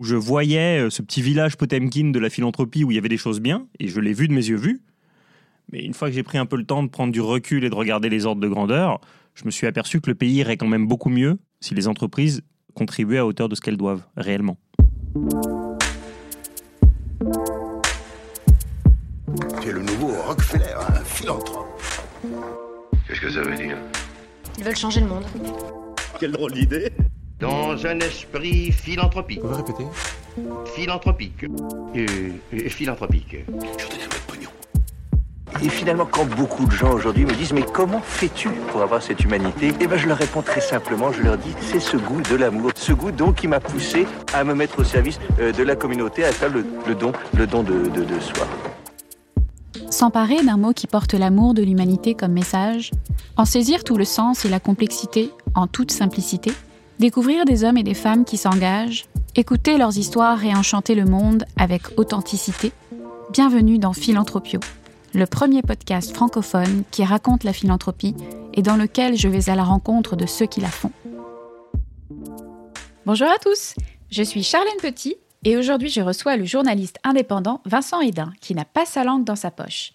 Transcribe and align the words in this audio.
où 0.00 0.04
je 0.04 0.16
voyais 0.16 0.88
ce 0.88 1.02
petit 1.02 1.20
village 1.20 1.58
Potemkin 1.58 2.10
de 2.10 2.18
la 2.18 2.30
philanthropie 2.30 2.84
où 2.84 2.90
il 2.90 2.94
y 2.94 2.98
avait 2.98 3.10
des 3.10 3.18
choses 3.18 3.38
bien, 3.38 3.66
et 3.78 3.88
je 3.88 4.00
l'ai 4.00 4.14
vu 4.14 4.28
de 4.28 4.32
mes 4.32 4.46
yeux 4.46 4.56
vus. 4.56 4.80
Mais 5.70 5.84
une 5.84 5.92
fois 5.92 6.08
que 6.08 6.14
j'ai 6.14 6.22
pris 6.22 6.38
un 6.38 6.46
peu 6.46 6.56
le 6.56 6.64
temps 6.64 6.82
de 6.82 6.88
prendre 6.88 7.12
du 7.12 7.20
recul 7.20 7.64
et 7.64 7.70
de 7.70 7.74
regarder 7.74 8.08
les 8.08 8.24
ordres 8.24 8.40
de 8.40 8.48
grandeur, 8.48 9.00
je 9.34 9.44
me 9.44 9.50
suis 9.50 9.66
aperçu 9.66 10.00
que 10.00 10.08
le 10.08 10.16
pays 10.16 10.32
irait 10.32 10.56
quand 10.56 10.66
même 10.66 10.88
beaucoup 10.88 11.10
mieux 11.10 11.38
si 11.60 11.74
les 11.74 11.86
entreprises 11.86 12.40
contribuaient 12.74 13.18
à 13.18 13.26
hauteur 13.26 13.50
de 13.50 13.54
ce 13.54 13.60
qu'elles 13.60 13.76
doivent, 13.76 14.02
réellement. 14.16 14.56
Tu 19.60 19.68
es 19.68 19.72
le 19.72 19.82
nouveau 19.82 20.12
Rockefeller, 20.26 20.76
un 20.88 21.04
philanthrope. 21.04 21.78
Qu'est-ce 23.06 23.20
que 23.20 23.30
ça 23.30 23.42
veut 23.42 23.54
dire? 23.54 23.76
Ils 24.56 24.64
veulent 24.64 24.76
changer 24.76 25.00
le 25.00 25.08
monde. 25.08 25.24
Quelle 26.18 26.32
drôle 26.32 26.52
d'idée 26.52 26.90
Dans 27.40 27.86
un 27.86 27.98
esprit 28.00 28.70
philanthropique. 28.70 29.40
Vous 29.40 29.48
pouvez 29.48 29.62
répéter 29.62 29.84
Philanthropique. 30.74 31.44
Euh, 31.44 32.06
euh, 32.52 32.68
philanthropique. 32.68 33.28
Je 33.30 33.36
vais 33.36 33.88
donner 33.88 34.04
un 34.04 34.08
peu 34.08 34.18
de 34.18 34.26
pognon. 34.26 34.50
Et 35.64 35.68
finalement, 35.70 36.04
quand 36.04 36.26
beaucoup 36.26 36.66
de 36.66 36.70
gens 36.70 36.92
aujourd'hui 36.92 37.24
me 37.24 37.32
disent 37.32 37.54
mais 37.54 37.62
comment 37.62 38.00
fais-tu 38.02 38.50
pour 38.70 38.82
avoir 38.82 39.02
cette 39.02 39.24
humanité? 39.24 39.72
Eh 39.80 39.86
ben, 39.86 39.98
je 39.98 40.06
leur 40.06 40.18
réponds 40.18 40.42
très 40.42 40.60
simplement. 40.60 41.12
Je 41.12 41.22
leur 41.22 41.38
dis 41.38 41.54
c'est 41.62 41.80
ce 41.80 41.96
goût 41.96 42.20
de 42.20 42.36
l'amour, 42.36 42.72
ce 42.74 42.92
goût 42.92 43.10
donc 43.10 43.36
qui 43.36 43.48
m'a 43.48 43.60
poussé 43.60 44.06
à 44.34 44.44
me 44.44 44.54
mettre 44.54 44.78
au 44.80 44.84
service 44.84 45.18
euh, 45.40 45.52
de 45.52 45.62
la 45.62 45.76
communauté, 45.76 46.24
à 46.24 46.32
faire 46.32 46.50
le, 46.50 46.64
le 46.86 46.94
don, 46.94 47.12
le 47.34 47.46
don 47.46 47.62
de, 47.62 47.88
de, 47.88 48.04
de 48.04 48.20
soi. 48.20 48.46
S'emparer 49.90 50.42
d'un 50.42 50.58
mot 50.58 50.72
qui 50.72 50.86
porte 50.86 51.14
l'amour 51.14 51.54
de 51.54 51.62
l'humanité 51.62 52.14
comme 52.14 52.32
message, 52.32 52.90
en 53.36 53.46
saisir 53.46 53.82
tout 53.82 53.96
le 53.96 54.04
sens 54.04 54.44
et 54.44 54.50
la 54.50 54.60
complexité 54.60 55.30
en 55.54 55.66
toute 55.66 55.90
simplicité, 55.90 56.52
découvrir 57.00 57.46
des 57.46 57.64
hommes 57.64 57.78
et 57.78 57.82
des 57.82 57.94
femmes 57.94 58.26
qui 58.26 58.36
s'engagent, 58.36 59.06
écouter 59.34 59.78
leurs 59.78 59.96
histoires 59.96 60.44
et 60.44 60.54
enchanter 60.54 60.94
le 60.94 61.06
monde 61.06 61.46
avec 61.56 61.98
authenticité. 61.98 62.72
Bienvenue 63.32 63.78
dans 63.78 63.94
Philanthropio, 63.94 64.60
le 65.14 65.24
premier 65.24 65.62
podcast 65.62 66.14
francophone 66.14 66.84
qui 66.90 67.02
raconte 67.02 67.42
la 67.42 67.54
philanthropie 67.54 68.14
et 68.52 68.60
dans 68.60 68.76
lequel 68.76 69.16
je 69.16 69.28
vais 69.28 69.48
à 69.48 69.56
la 69.56 69.64
rencontre 69.64 70.14
de 70.14 70.26
ceux 70.26 70.44
qui 70.44 70.60
la 70.60 70.68
font. 70.68 70.92
Bonjour 73.06 73.28
à 73.28 73.38
tous, 73.38 73.74
je 74.10 74.22
suis 74.22 74.42
Charlène 74.42 74.70
Petit 74.82 75.16
et 75.44 75.56
aujourd'hui 75.56 75.88
je 75.88 76.02
reçois 76.02 76.36
le 76.36 76.44
journaliste 76.44 76.98
indépendant 77.02 77.62
Vincent 77.64 78.02
Hédin 78.02 78.30
qui 78.42 78.54
n'a 78.54 78.66
pas 78.66 78.84
sa 78.84 79.04
langue 79.04 79.24
dans 79.24 79.36
sa 79.36 79.50
poche. 79.50 79.94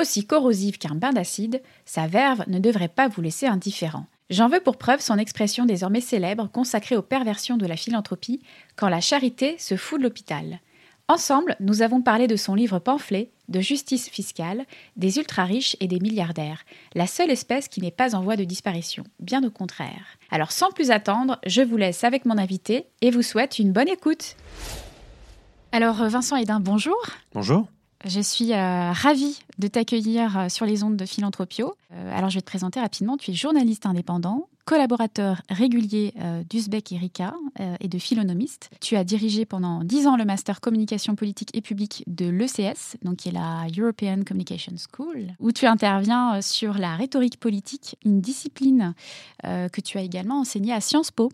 Aussi 0.00 0.26
corrosive 0.26 0.78
qu'un 0.78 0.96
bain 0.96 1.12
d'acide, 1.12 1.62
sa 1.84 2.08
verve 2.08 2.42
ne 2.48 2.58
devrait 2.58 2.88
pas 2.88 3.06
vous 3.06 3.22
laisser 3.22 3.46
indifférent. 3.46 4.06
J'en 4.30 4.48
veux 4.48 4.60
pour 4.60 4.78
preuve 4.78 5.00
son 5.00 5.18
expression 5.18 5.66
désormais 5.66 6.00
célèbre 6.00 6.48
consacrée 6.50 6.96
aux 6.96 7.02
perversions 7.02 7.56
de 7.56 7.66
la 7.66 7.76
philanthropie 7.76 8.40
quand 8.76 8.88
la 8.88 9.00
charité 9.00 9.58
se 9.58 9.76
fout 9.76 9.98
de 9.98 10.04
l'hôpital. 10.04 10.60
Ensemble, 11.08 11.56
nous 11.58 11.82
avons 11.82 12.00
parlé 12.00 12.28
de 12.28 12.36
son 12.36 12.54
livre 12.54 12.78
pamphlet 12.78 13.32
de 13.48 13.60
justice 13.60 14.08
fiscale, 14.08 14.64
des 14.96 15.18
ultra-riches 15.18 15.76
et 15.80 15.88
des 15.88 15.98
milliardaires, 15.98 16.64
la 16.94 17.08
seule 17.08 17.32
espèce 17.32 17.66
qui 17.66 17.80
n'est 17.80 17.90
pas 17.90 18.14
en 18.14 18.22
voie 18.22 18.36
de 18.36 18.44
disparition, 18.44 19.02
bien 19.18 19.42
au 19.42 19.50
contraire. 19.50 20.18
Alors 20.30 20.52
sans 20.52 20.70
plus 20.70 20.92
attendre, 20.92 21.40
je 21.44 21.62
vous 21.62 21.76
laisse 21.76 22.04
avec 22.04 22.24
mon 22.26 22.38
invité 22.38 22.86
et 23.00 23.10
vous 23.10 23.22
souhaite 23.22 23.58
une 23.58 23.72
bonne 23.72 23.88
écoute. 23.88 24.36
Alors 25.72 25.96
Vincent 25.96 26.36
Hédin, 26.36 26.60
bonjour. 26.60 26.96
Bonjour. 27.34 27.66
Je 28.06 28.20
suis 28.20 28.54
euh, 28.54 28.92
ravie 28.92 29.38
de 29.58 29.68
t'accueillir 29.68 30.38
euh, 30.38 30.48
sur 30.48 30.64
les 30.64 30.82
ondes 30.82 30.96
de 30.96 31.04
Philanthropio. 31.04 31.74
Euh, 31.92 32.16
alors, 32.16 32.30
je 32.30 32.36
vais 32.36 32.40
te 32.40 32.46
présenter 32.46 32.80
rapidement. 32.80 33.18
Tu 33.18 33.30
es 33.30 33.34
journaliste 33.34 33.84
indépendant, 33.84 34.48
collaborateur 34.64 35.42
régulier 35.50 36.14
euh, 36.18 36.42
d'Uzbek 36.48 36.92
Erika 36.92 37.34
et 37.80 37.88
de 37.88 37.98
Philonomiste. 37.98 38.70
Tu 38.80 38.96
as 38.96 39.04
dirigé 39.04 39.44
pendant 39.44 39.84
dix 39.84 40.06
ans 40.06 40.16
le 40.16 40.24
master 40.24 40.62
communication 40.62 41.14
politique 41.14 41.50
et 41.54 41.60
publique 41.60 42.04
de 42.06 42.26
l'ECS, 42.26 42.96
donc 43.02 43.16
qui 43.16 43.28
est 43.28 43.32
la 43.32 43.66
European 43.76 44.22
Communication 44.26 44.72
School, 44.76 45.34
où 45.38 45.52
tu 45.52 45.66
interviens 45.66 46.40
sur 46.40 46.78
la 46.78 46.96
rhétorique 46.96 47.38
politique, 47.38 47.96
une 48.04 48.20
discipline 48.20 48.94
que 49.42 49.80
tu 49.80 49.98
as 49.98 50.02
également 50.02 50.40
enseignée 50.40 50.72
à 50.72 50.80
Sciences 50.80 51.10
Po 51.10 51.30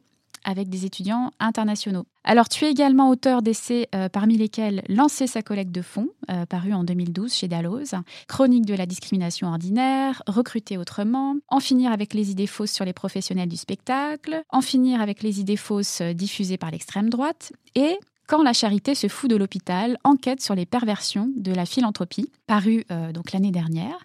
avec 0.47 0.69
des 0.69 0.85
étudiants 0.85 1.31
internationaux. 1.39 2.07
Alors, 2.29 2.49
tu 2.49 2.65
es 2.65 2.71
également 2.73 3.09
auteur 3.09 3.41
d'essais 3.41 3.89
euh, 3.95 4.09
parmi 4.09 4.37
lesquels 4.37 4.83
Lancer 4.89 5.29
sa 5.29 5.43
collecte 5.43 5.71
de 5.71 5.81
fonds, 5.81 6.09
euh, 6.29 6.45
paru 6.45 6.73
en 6.73 6.83
2012 6.83 7.33
chez 7.33 7.47
Dalloz, 7.47 7.95
Chronique 8.27 8.67
de 8.67 8.75
la 8.75 8.85
discrimination 8.85 9.47
ordinaire, 9.47 10.25
Recruter 10.27 10.77
autrement, 10.77 11.37
En 11.47 11.61
finir 11.61 11.93
avec 11.93 12.15
les 12.15 12.33
idées 12.33 12.49
fausses 12.49 12.73
sur 12.73 12.85
les 12.85 12.93
professionnels 12.93 13.49
du 13.49 13.57
spectacle, 13.57 14.43
En 14.51 14.61
finir 14.61 15.01
avec 15.01 15.23
les 15.23 15.39
idées 15.39 15.57
fausses 15.57 16.01
euh, 16.01 16.15
diffusées 16.15 16.59
par 16.59 16.73
l'extrême 16.73 17.11
droite, 17.11 17.53
et 17.77 17.97
quand 18.27 18.43
la 18.43 18.53
charité 18.53 18.97
se 18.97 19.07
fout 19.07 19.31
de 19.31 19.37
l'hôpital, 19.37 19.97
enquête 20.03 20.43
sur 20.43 20.57
les 20.57 20.67
perversions 20.67 21.31
de 21.37 21.53
la 21.53 21.65
philanthropie, 21.65 22.29
paru 22.47 22.85
euh, 22.91 23.13
donc 23.13 23.33
l'année 23.33 23.51
dernière, 23.51 23.99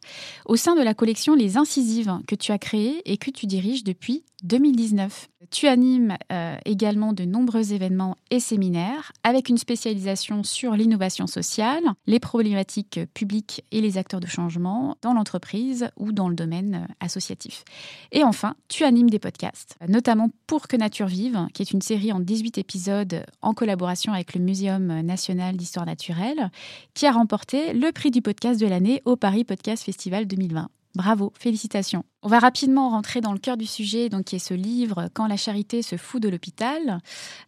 au 0.46 0.56
sein 0.56 0.76
de 0.76 0.82
la 0.82 0.94
collection 0.94 1.36
Les 1.36 1.58
Incisives 1.58 2.20
que 2.28 2.36
tu 2.36 2.52
as 2.52 2.58
créée 2.58 3.02
et 3.06 3.18
que 3.18 3.32
tu 3.32 3.46
diriges 3.46 3.84
depuis 3.84 4.24
2019. 4.44 5.30
Tu 5.52 5.68
animes 5.68 6.16
euh, 6.32 6.56
également 6.66 7.14
de 7.14 7.26
nombreux 7.26 7.74
événements 7.74 8.16
et 8.30 8.40
séminaires 8.40 9.12
avec 9.24 9.50
une 9.50 9.58
spécialisation 9.58 10.44
sur 10.44 10.74
l'innovation 10.74 11.28
sociale, 11.28 11.84
les 12.08 12.20
problématiques 12.20 13.00
publiques 13.14 13.64
et 13.72 13.82
les 13.82 13.98
acteurs 13.98 14.20
de 14.20 14.28
changement 14.28 14.98
dans 15.02 15.14
l'entreprise 15.14 15.90
ou 15.98 16.12
dans 16.12 16.30
le 16.30 16.36
domaine 16.36 16.86
euh, 16.88 16.94
associatif. 17.00 17.64
Et 18.12 18.24
enfin, 18.24 18.56
tu 18.68 18.84
animes 18.84 19.10
des 19.10 19.20
podcasts, 19.20 19.78
notamment 19.88 20.30
Pour 20.48 20.68
que 20.68 20.78
Nature 20.78 21.08
vive, 21.08 21.48
qui 21.54 21.62
est 21.62 21.72
une 21.72 21.82
série 21.82 22.12
en 22.12 22.20
18 22.20 22.58
épisodes 22.58 23.26
en 23.42 23.54
collaboration 23.54 24.14
avec 24.14 24.34
le 24.34 24.42
Muséum 24.42 25.02
national 25.02 25.58
d'histoire 25.58 25.86
naturelle, 25.86 26.50
qui 26.94 27.06
a 27.06 27.12
remporté 27.12 27.74
le 27.74 27.92
prix 27.92 28.10
du 28.10 28.22
podcast 28.22 28.31
de 28.34 28.66
l'année 28.66 29.02
au 29.04 29.18
Paris 29.18 29.44
Podcast 29.44 29.84
Festival 29.84 30.26
2020. 30.26 30.70
Bravo, 30.96 31.34
félicitations. 31.38 32.04
On 32.22 32.30
va 32.30 32.40
rapidement 32.40 32.90
rentrer 32.90 33.20
dans 33.20 33.34
le 33.34 33.40
cœur 33.40 33.58
du 33.58 33.66
sujet, 33.66 34.08
donc 34.08 34.26
qui 34.26 34.38
est 34.38 34.40
ce 34.40 34.54
livre 34.54 35.10
Quand 35.14 35.28
la 35.28 35.36
charité 35.36 35.82
se 35.82 35.98
fout 35.98 36.22
de 36.22 36.30
l'hôpital, 36.30 37.00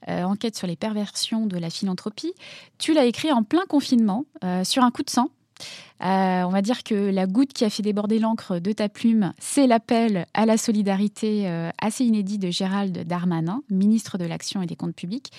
euh, 0.09 0.23
enquête 0.23 0.57
sur 0.57 0.67
les 0.67 0.75
perversions 0.75 1.45
de 1.45 1.57
la 1.57 1.69
philanthropie. 1.69 2.33
Tu 2.79 2.93
l'as 2.93 3.05
écrit 3.05 3.31
en 3.31 3.43
plein 3.43 3.65
confinement, 3.67 4.25
euh, 4.43 4.65
sur 4.65 4.83
un 4.83 4.91
coup 4.91 5.03
de 5.03 5.09
sang. 5.09 5.29
Euh, 6.01 6.43
on 6.43 6.49
va 6.49 6.61
dire 6.61 6.83
que 6.83 6.95
la 6.95 7.27
goutte 7.27 7.53
qui 7.53 7.63
a 7.63 7.69
fait 7.69 7.83
déborder 7.83 8.19
l'encre 8.19 8.59
de 8.59 8.71
ta 8.73 8.89
plume, 8.89 9.33
c'est 9.39 9.67
l'appel 9.67 10.25
à 10.33 10.45
la 10.45 10.57
solidarité 10.57 11.47
assez 11.77 12.03
inédit 12.03 12.39
de 12.39 12.49
Gérald 12.49 13.07
Darmanin, 13.07 13.61
ministre 13.69 14.17
de 14.17 14.25
l'Action 14.25 14.61
et 14.61 14.65
des 14.65 14.75
Comptes 14.75 14.95
Publics, 14.95 15.31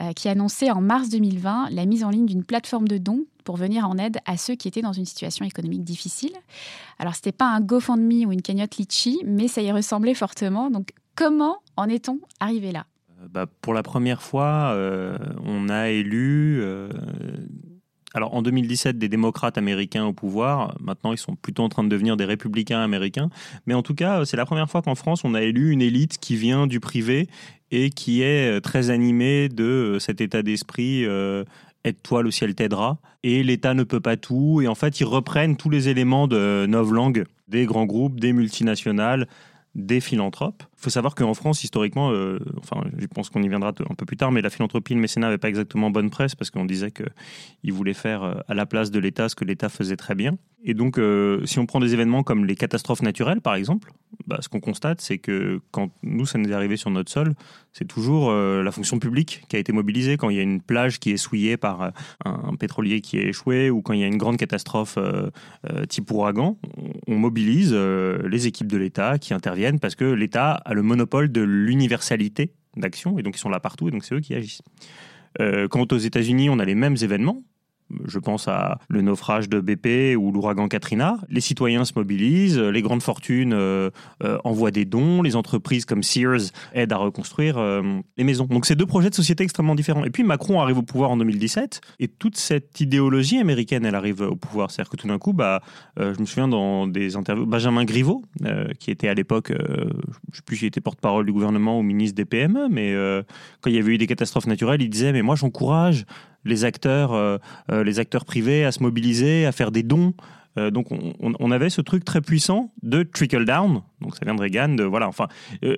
euh, 0.00 0.12
qui 0.12 0.28
a 0.28 0.32
annoncé 0.32 0.70
en 0.70 0.80
mars 0.80 1.08
2020 1.10 1.68
la 1.70 1.86
mise 1.86 2.02
en 2.02 2.10
ligne 2.10 2.26
d'une 2.26 2.44
plateforme 2.44 2.88
de 2.88 2.98
dons 2.98 3.26
pour 3.48 3.56
venir 3.56 3.88
en 3.88 3.96
aide 3.96 4.18
à 4.26 4.36
ceux 4.36 4.56
qui 4.56 4.68
étaient 4.68 4.82
dans 4.82 4.92
une 4.92 5.06
situation 5.06 5.42
économique 5.42 5.82
difficile. 5.82 6.32
Alors, 6.98 7.14
ce 7.14 7.20
n'était 7.20 7.32
pas 7.32 7.46
un 7.46 7.62
GoFundMe 7.62 8.26
ou 8.26 8.32
une 8.32 8.42
cagnotte 8.42 8.76
Litchi, 8.76 9.22
mais 9.24 9.48
ça 9.48 9.62
y 9.62 9.72
ressemblait 9.72 10.12
fortement. 10.12 10.70
Donc, 10.70 10.90
comment 11.14 11.56
en 11.78 11.88
est-on 11.88 12.20
arrivé 12.40 12.72
là? 12.72 12.84
Bah, 13.30 13.46
Pour 13.62 13.72
la 13.72 13.82
première 13.82 14.20
fois, 14.20 14.72
euh, 14.74 15.16
on 15.46 15.70
a 15.70 15.88
élu 15.88 16.58
euh, 16.60 16.90
alors 18.12 18.34
en 18.34 18.42
2017 18.42 18.98
des 18.98 19.08
démocrates 19.08 19.56
américains 19.56 20.04
au 20.04 20.12
pouvoir, 20.12 20.76
maintenant 20.80 21.12
ils 21.12 21.18
sont 21.18 21.34
plutôt 21.34 21.62
en 21.62 21.68
train 21.68 21.84
de 21.84 21.88
devenir 21.88 22.16
des 22.16 22.24
républicains 22.24 22.80
américains, 22.80 23.30
mais 23.66 23.74
en 23.74 23.82
tout 23.82 23.94
cas 23.94 24.24
c'est 24.24 24.36
la 24.36 24.46
première 24.46 24.68
fois 24.68 24.82
qu'en 24.82 24.94
France 24.94 25.24
on 25.24 25.34
a 25.34 25.42
élu 25.42 25.70
une 25.72 25.82
élite 25.82 26.18
qui 26.18 26.36
vient 26.36 26.66
du 26.66 26.80
privé 26.80 27.28
et 27.70 27.90
qui 27.90 28.22
est 28.22 28.60
très 28.62 28.88
animée 28.88 29.48
de 29.50 29.98
cet 30.00 30.20
état 30.22 30.42
d'esprit 30.42 31.04
euh, 31.04 31.44
aide-toi, 31.88 32.22
le 32.22 32.30
ciel 32.30 32.54
t'aidera, 32.54 32.98
et 33.22 33.42
l'État 33.42 33.74
ne 33.74 33.82
peut 33.82 34.00
pas 34.00 34.16
tout, 34.16 34.60
et 34.62 34.68
en 34.68 34.74
fait 34.74 35.00
ils 35.00 35.04
reprennent 35.04 35.56
tous 35.56 35.70
les 35.70 35.88
éléments 35.88 36.28
de 36.28 36.66
novlangue 36.66 37.24
des 37.48 37.66
grands 37.66 37.86
groupes, 37.86 38.20
des 38.20 38.32
multinationales, 38.32 39.26
des 39.74 40.00
philanthropes. 40.00 40.62
Il 40.78 40.84
faut 40.84 40.90
savoir 40.90 41.16
qu'en 41.16 41.34
France, 41.34 41.64
historiquement, 41.64 42.12
euh, 42.12 42.38
enfin, 42.58 42.84
je 42.96 43.06
pense 43.06 43.30
qu'on 43.30 43.42
y 43.42 43.48
viendra 43.48 43.70
un 43.70 43.94
peu 43.94 44.06
plus 44.06 44.16
tard, 44.16 44.30
mais 44.30 44.42
la 44.42 44.50
philanthropie 44.50 44.94
le 44.94 45.00
mécénat 45.00 45.26
n'avaient 45.26 45.36
pas 45.36 45.48
exactement 45.48 45.90
bonne 45.90 46.08
presse 46.08 46.36
parce 46.36 46.52
qu'on 46.52 46.64
disait 46.64 46.92
qu'ils 46.92 47.72
voulaient 47.72 47.94
faire 47.94 48.22
euh, 48.22 48.34
à 48.46 48.54
la 48.54 48.64
place 48.64 48.92
de 48.92 49.00
l'État 49.00 49.28
ce 49.28 49.34
que 49.34 49.44
l'État 49.44 49.70
faisait 49.70 49.96
très 49.96 50.14
bien. 50.14 50.38
Et 50.62 50.74
donc, 50.74 50.98
euh, 50.98 51.44
si 51.46 51.58
on 51.58 51.66
prend 51.66 51.80
des 51.80 51.94
événements 51.94 52.22
comme 52.22 52.44
les 52.44 52.54
catastrophes 52.54 53.02
naturelles, 53.02 53.40
par 53.40 53.56
exemple, 53.56 53.90
bah, 54.28 54.38
ce 54.40 54.48
qu'on 54.48 54.60
constate, 54.60 55.00
c'est 55.00 55.18
que 55.18 55.60
quand 55.72 55.90
nous, 56.04 56.26
ça 56.26 56.38
nous 56.38 56.48
est 56.48 56.54
arrivé 56.54 56.76
sur 56.76 56.90
notre 56.90 57.10
sol, 57.10 57.34
c'est 57.72 57.86
toujours 57.86 58.32
la 58.32 58.72
fonction 58.72 58.98
publique 58.98 59.44
qui 59.48 59.54
a 59.54 59.58
été 59.58 59.72
mobilisée. 59.72 60.16
Quand 60.16 60.30
il 60.30 60.36
y 60.36 60.40
a 60.40 60.42
une 60.42 60.60
plage 60.60 60.98
qui 60.98 61.12
est 61.12 61.16
souillée 61.16 61.56
par 61.56 61.92
un, 62.24 62.56
pétrolier 62.56 63.00
qui 63.00 63.18
est 63.18 63.28
échoué 63.28 63.70
ou 63.70 63.82
quand 63.82 63.92
il 63.92 64.00
y 64.00 64.02
a 64.02 64.06
une 64.06 64.16
grande 64.16 64.36
catastrophe 64.36 64.98
type 65.88 66.10
ouragan, 66.10 66.58
on, 66.76 67.14
on 67.14 67.18
mobilise 67.18 67.72
les 67.72 68.46
équipes 68.48 68.66
de 68.66 68.78
l'État 68.78 69.18
qui 69.18 69.32
interviennent 69.32 69.78
parce 69.78 69.94
que 69.94 70.06
l'État 70.06 70.60
a 70.68 70.74
le 70.74 70.82
monopole 70.82 71.32
de 71.32 71.40
l'universalité 71.40 72.52
d'action 72.76 73.18
et 73.18 73.22
donc 73.22 73.36
ils 73.36 73.40
sont 73.40 73.48
là 73.48 73.58
partout 73.58 73.88
et 73.88 73.90
donc 73.90 74.04
c'est 74.04 74.14
eux 74.14 74.20
qui 74.20 74.34
agissent. 74.34 74.62
quant 75.70 75.86
aux 75.90 75.98
États-Unis, 75.98 76.50
on 76.50 76.58
a 76.58 76.64
les 76.64 76.74
mêmes 76.74 76.96
événements 77.00 77.42
Je 78.04 78.18
pense 78.18 78.48
à 78.48 78.78
le 78.88 79.00
naufrage 79.00 79.48
de 79.48 79.60
BP 79.60 80.16
ou 80.16 80.30
l'ouragan 80.30 80.68
Katrina. 80.68 81.16
Les 81.28 81.40
citoyens 81.40 81.84
se 81.84 81.92
mobilisent, 81.96 82.58
les 82.58 82.82
grandes 82.82 83.02
fortunes 83.02 83.54
euh, 83.54 83.90
euh, 84.22 84.38
envoient 84.44 84.70
des 84.70 84.84
dons, 84.84 85.22
les 85.22 85.36
entreprises 85.36 85.84
comme 85.84 86.02
Sears 86.02 86.52
aident 86.74 86.92
à 86.92 86.98
reconstruire 86.98 87.56
euh, 87.56 87.82
les 88.16 88.24
maisons. 88.24 88.44
Donc 88.44 88.66
c'est 88.66 88.76
deux 88.76 88.86
projets 88.86 89.10
de 89.10 89.14
société 89.14 89.44
extrêmement 89.44 89.74
différents. 89.74 90.04
Et 90.04 90.10
puis 90.10 90.22
Macron 90.22 90.60
arrive 90.60 90.78
au 90.78 90.82
pouvoir 90.82 91.10
en 91.10 91.16
2017 91.16 91.80
et 92.00 92.08
toute 92.08 92.36
cette 92.36 92.80
idéologie 92.80 93.38
américaine, 93.38 93.86
elle 93.86 93.94
arrive 93.94 94.20
au 94.20 94.36
pouvoir. 94.36 94.70
C'est-à-dire 94.70 94.90
que 94.90 94.96
tout 94.96 95.08
d'un 95.08 95.18
coup, 95.18 95.32
bah, 95.32 95.62
je 95.96 96.18
me 96.20 96.26
souviens 96.26 96.48
dans 96.48 96.86
des 96.86 97.16
interviews, 97.16 97.46
Benjamin 97.46 97.84
Griveaux, 97.84 98.22
qui 98.78 98.90
était 98.90 99.08
à 99.08 99.14
l'époque, 99.14 99.50
je 99.50 99.54
ne 99.54 100.34
sais 100.34 100.42
plus 100.44 100.56
s'il 100.56 100.68
était 100.68 100.80
porte-parole 100.80 101.26
du 101.26 101.32
gouvernement 101.32 101.78
ou 101.78 101.82
ministre 101.82 102.16
des 102.16 102.24
PME, 102.24 102.68
mais 102.70 102.94
quand 103.60 103.70
il 103.70 103.76
y 103.76 103.78
avait 103.78 103.94
eu 103.94 103.98
des 103.98 104.06
catastrophes 104.06 104.46
naturelles, 104.46 104.82
il 104.82 104.90
disait 104.90 105.12
mais 105.12 105.22
moi 105.22 105.36
j'encourage 105.36 106.04
les 106.48 106.64
acteurs, 106.64 107.12
euh, 107.12 107.38
euh, 107.70 107.84
les 107.84 108.00
acteurs 108.00 108.24
privés 108.24 108.64
à 108.64 108.72
se 108.72 108.82
mobiliser, 108.82 109.46
à 109.46 109.52
faire 109.52 109.70
des 109.70 109.82
dons. 109.82 110.14
Euh, 110.58 110.70
donc 110.70 110.88
on, 110.90 111.50
avait 111.52 111.70
ce 111.70 111.80
truc 111.80 112.04
très 112.04 112.20
puissant 112.20 112.72
de 112.82 113.04
trickle 113.04 113.44
down. 113.44 113.82
Donc 114.00 114.16
ça 114.16 114.24
vient 114.24 114.34
de 114.34 114.40
Reagan. 114.40 114.70
De, 114.70 114.82
voilà, 114.82 115.06
enfin, 115.06 115.28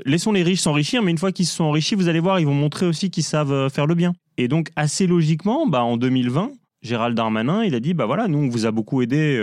laissons 0.07 0.33
les 0.33 0.43
riches 0.43 0.61
s'enrichir, 0.61 1.03
mais 1.03 1.11
une 1.11 1.19
fois 1.19 1.33
qu'ils 1.33 1.47
se 1.47 1.57
sont 1.57 1.65
enrichis, 1.65 1.97
vous 1.97 2.09
allez 2.09 2.21
voir, 2.21 2.41
ils 2.41 2.47
vont 2.47 2.55
montrer 2.55 2.87
aussi 2.87 3.11
qu'ils 3.11 3.25
savent 3.25 3.69
faire 3.69 3.87
le 3.87 3.95
bien. 3.95 4.15
Et 4.39 4.49
donc 4.49 4.71
assez 4.77 5.07
logiquement, 5.07 5.67
bah, 5.67 5.83
en 5.83 5.99
2020, 5.99 6.53
Gérald 6.81 7.15
Darmanin, 7.15 7.63
il 7.63 7.75
a 7.75 7.81
dit 7.81 7.93
bah 7.93 8.07
voilà, 8.07 8.27
nous 8.27 8.39
on 8.39 8.49
vous 8.49 8.65
a 8.65 8.71
beaucoup 8.71 9.03
aidé. 9.03 9.39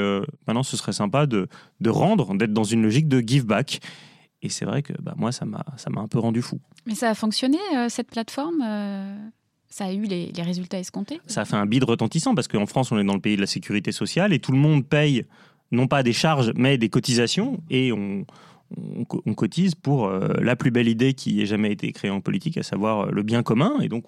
maintenant, 0.47 0.63
ce 0.63 0.75
serait 0.75 0.93
sympa 0.93 1.27
de, 1.27 1.47
de 1.81 1.89
rendre, 1.91 2.35
d'être 2.35 2.53
dans 2.53 2.63
une 2.63 2.81
logique 2.81 3.07
de 3.07 3.19
give 3.19 3.45
back. 3.45 3.79
Et 4.41 4.49
c'est 4.49 4.65
vrai 4.65 4.81
que 4.81 4.93
bah, 5.01 5.13
moi, 5.17 5.31
ça 5.31 5.45
m'a 5.45 5.63
ça 5.75 5.91
m'a 5.91 6.01
un 6.01 6.07
peu 6.07 6.17
rendu 6.17 6.41
fou. 6.41 6.59
Mais 6.87 6.95
ça 6.95 7.09
a 7.09 7.13
fonctionné 7.15 7.59
cette 7.89 8.09
plateforme 8.09 8.63
ça 9.69 9.85
a 9.85 9.93
eu 9.93 10.03
les, 10.03 10.31
résultats 10.37 10.79
escomptés 10.79 11.19
Ça 11.27 11.41
a 11.41 11.45
fait 11.45 11.55
un 11.55 11.65
bide 11.65 11.83
retentissant 11.83 12.35
parce 12.35 12.47
qu'en 12.47 12.65
France, 12.65 12.91
on 12.91 12.99
est 12.99 13.03
dans 13.03 13.15
le 13.15 13.21
pays 13.21 13.35
de 13.35 13.41
la 13.41 13.47
sécurité 13.47 13.91
sociale 13.91 14.33
et 14.33 14.39
tout 14.39 14.51
le 14.51 14.57
monde 14.57 14.85
paye 14.85 15.25
non 15.71 15.87
pas 15.87 16.03
des 16.03 16.13
charges, 16.13 16.51
mais 16.55 16.77
des 16.77 16.89
cotisations 16.89 17.61
et 17.69 17.91
on, 17.91 18.25
on, 19.25 19.33
cotise 19.33 19.75
pour 19.75 20.07
euh, 20.07 20.33
la 20.41 20.55
plus 20.55 20.71
belle 20.71 20.87
idée 20.87 21.13
qui 21.13 21.41
ait 21.41 21.45
jamais 21.45 21.71
été 21.71 21.91
créée 21.91 22.11
en 22.11 22.21
politique, 22.21 22.57
à 22.57 22.63
savoir 22.63 23.07
euh, 23.07 23.11
le 23.11 23.23
bien 23.23 23.43
commun. 23.43 23.73
Et 23.81 23.89
donc, 23.89 24.05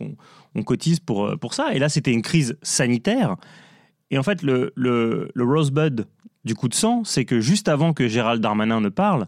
on, 0.56 0.64
cotise 0.64 1.00
pour, 1.00 1.26
euh, 1.26 1.36
pour 1.36 1.54
ça. 1.54 1.74
Et 1.74 1.80
là, 1.80 1.90
c'était 1.90 2.12
une 2.12 2.22
crise 2.22 2.58
sanitaire. 2.62 3.36
Et 4.12 4.18
en 4.18 4.24
fait, 4.24 4.42
le, 4.42 4.72
le, 4.76 5.30
le 5.34 5.44
rosebud 5.44 6.08
du 6.46 6.56
coup 6.56 6.68
de 6.68 6.74
sang, 6.74 7.04
c'est 7.04 7.26
que 7.26 7.40
juste 7.40 7.68
avant 7.68 7.94
que 7.94 8.08
Gérald 8.08 8.42
Darmanin 8.42 8.82
ne 8.82 8.90
parle, 8.90 9.28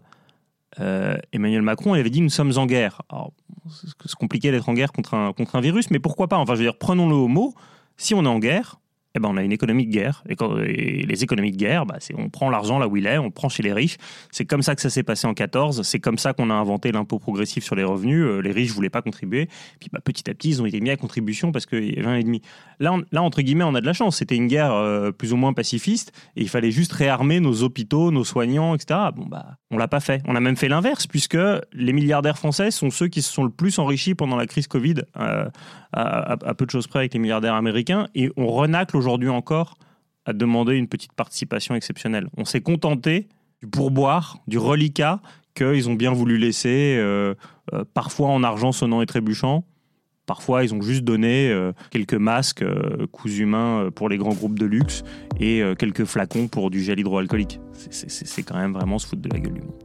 Emmanuel 0.78 1.62
Macron 1.62 1.94
avait 1.94 2.10
dit 2.10 2.20
nous 2.20 2.30
sommes 2.30 2.52
en 2.56 2.66
guerre. 2.66 3.02
Alors, 3.10 3.32
c'est 3.70 4.14
compliqué 4.14 4.50
d'être 4.50 4.68
en 4.68 4.74
guerre 4.74 4.92
contre 4.92 5.14
un, 5.14 5.32
contre 5.32 5.56
un 5.56 5.60
virus, 5.60 5.90
mais 5.90 5.98
pourquoi 5.98 6.28
pas? 6.28 6.38
Enfin, 6.38 6.54
je 6.54 6.60
veux 6.60 6.64
dire, 6.64 6.78
prenons-le 6.78 7.14
au 7.14 7.28
mot. 7.28 7.54
Si 7.96 8.14
on 8.14 8.24
est 8.24 8.28
en 8.28 8.38
guerre, 8.38 8.80
eh 9.14 9.20
ben, 9.20 9.28
on 9.28 9.36
a 9.36 9.42
une 9.42 9.52
économie 9.52 9.86
de 9.86 9.92
guerre. 9.92 10.24
Et, 10.28 11.04
les 11.06 11.24
économies 11.24 11.52
de 11.52 11.56
guerre, 11.56 11.86
bah, 11.86 11.98
on 12.16 12.28
prend 12.28 12.50
l'argent 12.50 12.78
là 12.78 12.88
où 12.88 12.96
il 12.96 13.06
est, 13.06 13.18
on 13.18 13.24
le 13.24 13.30
prend 13.30 13.48
chez 13.48 13.62
les 13.62 13.72
riches. 13.72 13.96
C'est 14.30 14.44
comme 14.44 14.62
ça 14.62 14.74
que 14.74 14.80
ça 14.80 14.90
s'est 14.90 15.02
passé 15.02 15.26
en 15.26 15.34
14. 15.34 15.82
C'est 15.82 16.00
comme 16.00 16.18
ça 16.18 16.32
qu'on 16.32 16.50
a 16.50 16.54
inventé 16.54 16.92
l'impôt 16.92 17.18
progressif 17.18 17.64
sur 17.64 17.74
les 17.74 17.84
revenus. 17.84 18.24
Euh, 18.24 18.40
les 18.40 18.52
riches 18.52 18.70
ne 18.70 18.74
voulaient 18.74 18.90
pas 18.90 19.02
contribuer. 19.02 19.48
Puis 19.80 19.90
bah, 19.92 20.00
petit 20.02 20.30
à 20.30 20.34
petit, 20.34 20.50
ils 20.50 20.62
ont 20.62 20.66
été 20.66 20.80
mis 20.80 20.90
à 20.90 20.96
contribution 20.96 21.52
parce 21.52 21.66
qu'il 21.66 21.94
y 21.94 21.98
avait 21.98 22.08
un 22.08 22.16
et 22.16 22.22
demi. 22.22 22.40
Là, 22.80 22.96
là, 23.12 23.22
entre 23.22 23.42
guillemets, 23.42 23.64
on 23.64 23.74
a 23.74 23.80
de 23.80 23.86
la 23.86 23.92
chance. 23.92 24.16
C'était 24.16 24.36
une 24.36 24.48
guerre 24.48 24.72
euh, 24.72 25.12
plus 25.12 25.32
ou 25.32 25.36
moins 25.36 25.52
pacifiste 25.52 26.12
et 26.36 26.42
il 26.42 26.48
fallait 26.48 26.70
juste 26.70 26.92
réarmer 26.92 27.40
nos 27.40 27.62
hôpitaux, 27.62 28.10
nos 28.10 28.24
soignants, 28.24 28.74
etc. 28.74 28.98
Bon, 29.14 29.26
bah, 29.26 29.58
on 29.70 29.76
l'a 29.76 29.88
pas 29.88 30.00
fait. 30.00 30.22
On 30.26 30.36
a 30.36 30.40
même 30.40 30.56
fait 30.56 30.68
l'inverse 30.68 31.06
puisque 31.06 31.38
les 31.72 31.92
milliardaires 31.92 32.38
français 32.38 32.70
sont 32.70 32.90
ceux 32.90 33.08
qui 33.08 33.20
se 33.20 33.32
sont 33.32 33.44
le 33.44 33.50
plus 33.50 33.78
enrichis 33.78 34.14
pendant 34.14 34.36
la 34.36 34.46
crise 34.46 34.66
Covid. 34.66 34.94
Euh, 35.18 35.48
à, 35.94 36.54
peu 36.54 36.64
de 36.64 36.70
choses 36.70 36.86
près 36.86 37.00
avec 37.00 37.12
les 37.12 37.20
milliardaires 37.20 37.54
américains, 37.54 38.08
et 38.14 38.30
on 38.36 38.46
renacle 38.46 38.96
aujourd'hui 39.02 39.28
encore 39.28 39.74
à 40.24 40.32
demander 40.32 40.76
une 40.76 40.86
petite 40.86 41.12
participation 41.12 41.74
exceptionnelle. 41.74 42.28
On 42.36 42.44
s'est 42.44 42.60
contenté 42.60 43.28
du 43.60 43.66
pourboire, 43.66 44.38
du 44.46 44.58
reliquat 44.58 45.20
qu'ils 45.54 45.90
ont 45.90 45.94
bien 45.94 46.12
voulu 46.12 46.38
laisser, 46.38 46.96
euh, 46.98 47.34
euh, 47.72 47.84
parfois 47.92 48.28
en 48.28 48.44
argent 48.44 48.72
sonnant 48.72 49.02
et 49.02 49.06
trébuchant, 49.06 49.64
Parfois, 50.24 50.62
ils 50.62 50.72
ont 50.72 50.80
juste 50.80 51.02
donné 51.02 51.50
euh, 51.50 51.72
quelques 51.90 52.14
masques 52.14 52.64
coups 53.10 53.38
humains 53.38 53.90
pour 53.92 54.08
les 54.08 54.16
grands 54.18 54.32
groupes 54.32 54.56
de 54.56 54.66
luxe 54.66 55.02
et 55.40 55.62
quelques 55.76 56.04
flacons 56.04 56.46
pour 56.46 56.70
du 56.70 56.80
gel 56.80 57.00
hydroalcoolique. 57.00 57.58
C'est 57.90 58.42
quand 58.44 58.56
même 58.56 58.72
vraiment 58.72 59.00
se 59.00 59.08
foutre 59.08 59.20
de 59.20 59.28
la 59.28 59.40
gueule 59.40 59.54
du 59.54 59.62
monde. 59.62 59.82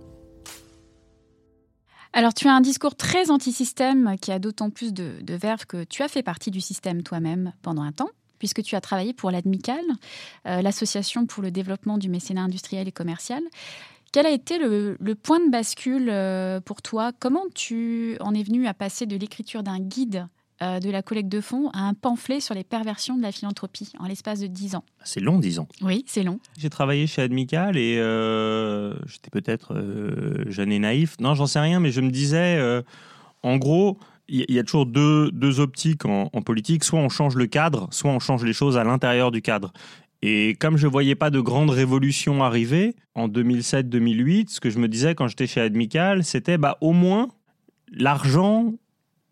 Alors, 2.14 2.36
tu 2.36 2.48
as 2.48 2.54
un 2.54 2.62
discours 2.62 2.96
très 2.96 3.32
anti-système 3.32 4.16
qui 4.22 4.32
a 4.32 4.38
d'autant 4.38 4.70
plus 4.70 4.94
de, 4.94 5.20
verve 5.28 5.66
que 5.66 5.84
tu 5.84 6.04
as 6.04 6.08
fait 6.08 6.24
partie 6.24 6.52
du 6.52 6.62
système 6.62 7.02
toi-même 7.02 7.54
pendant 7.64 7.82
un 7.82 7.92
temps, 7.92 8.10
puisque 8.40 8.64
tu 8.64 8.76
as 8.76 8.82
travaillé 8.82 9.14
pour 9.14 9.32
l'ADMICAL, 9.32 9.84
euh, 10.48 10.62
l'association 10.62 11.26
pour 11.26 11.44
le 11.44 11.52
développement 11.52 11.98
du 11.98 12.10
mécénat 12.10 12.42
industriel 12.42 12.88
et 12.88 12.92
commercial. 12.92 13.44
Quel 14.14 14.26
a 14.26 14.32
été 14.32 14.58
le, 14.58 14.98
point 15.16 15.40
de 15.40 15.52
bascule 15.52 16.10
euh, 16.10 16.62
pour 16.62 16.82
toi? 16.82 17.12
Comment 17.20 17.46
tu 17.54 18.18
en 18.20 18.34
es 18.34 18.44
venu 18.44 18.68
à 18.68 18.74
passer 18.74 19.06
de 19.06 19.16
l'écriture 19.18 19.64
d'un 19.64 19.80
guide 19.80 20.28
euh, 20.64 20.80
de 20.80 20.90
la 20.90 21.04
collecte 21.04 21.30
de 21.30 21.40
fonds 21.40 21.70
à 21.70 21.82
un 21.82 21.94
pamphlet 21.94 22.40
sur 22.40 22.56
les 22.56 22.64
perversions 22.64 23.16
de 23.16 23.22
la 23.22 23.32
philanthropie 23.32 23.92
en 24.00 24.08
l'espace 24.08 24.40
de 24.40 24.48
10 24.48 24.76
ans? 24.76 24.84
C'est 25.04 25.20
long, 25.20 25.38
10 25.38 25.60
ans. 25.60 25.68
Oui, 25.84 26.04
c'est 26.08 26.24
long. 26.24 26.40
J'ai 26.58 26.72
travaillé 26.72 27.06
chez 27.06 27.22
Admical 27.22 27.78
et 27.78 28.00
euh, 28.00 28.96
j'étais 29.06 29.30
peut-être 29.30 29.76
euh, 29.76 30.46
jeune 30.50 30.72
et 30.72 30.80
naïf. 30.80 31.16
Non, 31.20 31.36
j'en 31.36 31.46
sais 31.46 31.60
rien, 31.60 31.80
mais 31.80 31.92
je 31.92 32.02
me 32.02 32.10
disais, 32.10 32.60
en 33.44 33.58
gros, 33.58 34.00
il 34.30 34.46
y, 34.50 34.60
a 34.60 34.64
toujours 34.64 34.86
deux, 34.86 35.32
deux 35.32 35.60
optiques 35.60 36.06
en, 36.06 36.30
politique. 36.42 36.84
Soit 36.84 37.00
on 37.00 37.10
change 37.10 37.36
le 37.36 37.48
cadre, 37.48 37.88
soit 37.92 38.12
on 38.12 38.20
change 38.20 38.44
les 38.44 38.54
choses 38.54 38.78
à 38.78 38.84
l'intérieur 38.84 39.32
du 39.32 39.42
cadre. 39.42 39.72
Et 40.22 40.56
comme 40.60 40.78
je 40.78 40.88
ne 40.88 40.92
voyais 40.92 41.16
pas 41.16 41.30
de 41.30 41.40
grande 41.40 41.70
révolution 41.70 42.44
arriver, 42.44 42.96
en 43.16 43.30
2007-2008, 43.30 44.50
ce 44.50 44.60
que 44.60 44.70
je 44.70 44.80
me 44.80 44.88
disais 44.88 45.16
quand 45.16 45.28
j'étais 45.28 45.48
chez 45.48 45.62
Admical, 45.62 46.24
c'était 46.24 46.58
bah, 46.58 46.78
au 46.82 46.92
moins 46.92 47.30
l'argent, 47.92 48.74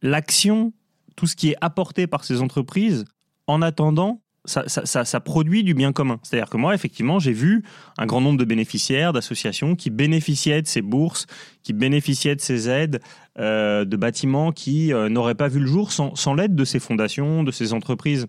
l'action 0.01 0.71
tout 1.15 1.27
ce 1.27 1.35
qui 1.35 1.51
est 1.51 1.55
apporté 1.61 2.07
par 2.07 2.23
ces 2.23 2.41
entreprises, 2.41 3.05
en 3.47 3.61
attendant, 3.61 4.21
ça, 4.45 5.19
produit 5.19 5.63
du 5.63 5.73
bien 5.73 5.91
commun. 5.91 6.19
C'est-à-dire 6.23 6.49
que 6.49 6.57
moi, 6.57 6.73
effectivement, 6.73 7.19
j'ai 7.19 7.33
vu 7.33 7.63
un 7.97 8.05
grand 8.05 8.21
nombre 8.21 8.37
de 8.37 8.45
bénéficiaires, 8.45 9.13
d'associations 9.13 9.75
qui 9.75 9.89
bénéficiaient 9.89 10.61
de 10.61 10.67
ces 10.67 10.81
bourses, 10.81 11.25
qui 11.63 11.73
bénéficiaient 11.73 12.35
de 12.35 12.41
ces 12.41 12.69
aides, 12.69 13.01
euh, 13.39 13.85
de 13.85 13.97
bâtiments 13.97 14.51
qui 14.51 14.93
euh, 14.93 15.09
n'auraient 15.09 15.35
pas 15.35 15.47
vu 15.47 15.59
le 15.59 15.67
jour 15.67 15.91
sans, 15.91 16.33
l'aide 16.33 16.55
de 16.55 16.65
ces 16.65 16.79
fondations, 16.79 17.43
de 17.43 17.51
ces 17.51 17.73
entreprises. 17.73 18.27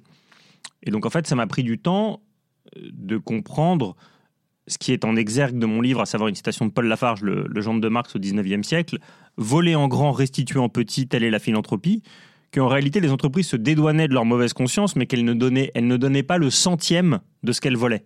Et 0.82 0.90
donc, 0.90 1.06
en 1.06 1.10
fait, 1.10 1.26
ça 1.26 1.34
m'a 1.34 1.46
pris 1.46 1.62
du 1.62 1.78
temps 1.78 2.20
euh, 2.76 2.88
de 2.92 3.16
comprendre 3.16 3.96
ce 4.68 4.78
qui 4.78 4.92
est 4.92 5.04
en 5.04 5.14
exergue 5.14 5.58
de 5.58 5.66
mon 5.66 5.80
livre, 5.80 6.00
à 6.00 6.06
savoir 6.06 6.28
une 6.28 6.34
citation 6.34 6.66
de 6.66 6.72
Paul 6.72 6.86
Lafarge, 6.86 7.22
le, 7.22 7.46
le 7.46 7.80
de 7.80 7.88
Marx 7.88 8.16
au 8.16 8.18
19e 8.18 8.64
siècle, 8.64 8.98
Voler 9.36 9.74
en 9.74 9.86
grand, 9.86 10.12
restituer 10.12 10.58
en 10.58 10.70
petit, 10.70 11.06
telle 11.06 11.22
est 11.22 11.30
la 11.30 11.38
philanthropie 11.38 12.02
qu'en 12.52 12.68
réalité 12.68 13.00
les 13.00 13.10
entreprises 13.10 13.48
se 13.48 13.56
dédouanaient 13.56 14.08
de 14.08 14.14
leur 14.14 14.24
mauvaise 14.24 14.52
conscience, 14.52 14.96
mais 14.96 15.06
qu'elles 15.06 15.24
ne 15.24 15.34
donnaient, 15.34 15.70
elles 15.74 15.86
ne 15.86 15.96
donnaient 15.96 16.22
pas 16.22 16.38
le 16.38 16.50
centième 16.50 17.20
de 17.42 17.52
ce 17.52 17.60
qu'elles 17.60 17.76
volaient. 17.76 18.04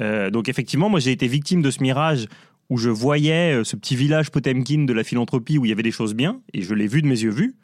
Euh, 0.00 0.30
donc 0.30 0.48
effectivement, 0.48 0.88
moi 0.88 1.00
j'ai 1.00 1.12
été 1.12 1.26
victime 1.26 1.62
de 1.62 1.70
ce 1.70 1.82
mirage 1.82 2.26
où 2.70 2.78
je 2.78 2.90
voyais 2.90 3.60
euh, 3.60 3.64
ce 3.64 3.76
petit 3.76 3.96
village 3.96 4.30
Potemkin 4.30 4.84
de 4.84 4.92
la 4.92 5.04
philanthropie 5.04 5.58
où 5.58 5.64
il 5.64 5.68
y 5.68 5.72
avait 5.72 5.82
des 5.82 5.90
choses 5.90 6.14
bien, 6.14 6.40
et 6.52 6.62
je 6.62 6.74
l'ai 6.74 6.86
vu 6.86 7.02
de 7.02 7.06
mes 7.06 7.20
yeux 7.20 7.30
vus. 7.30 7.54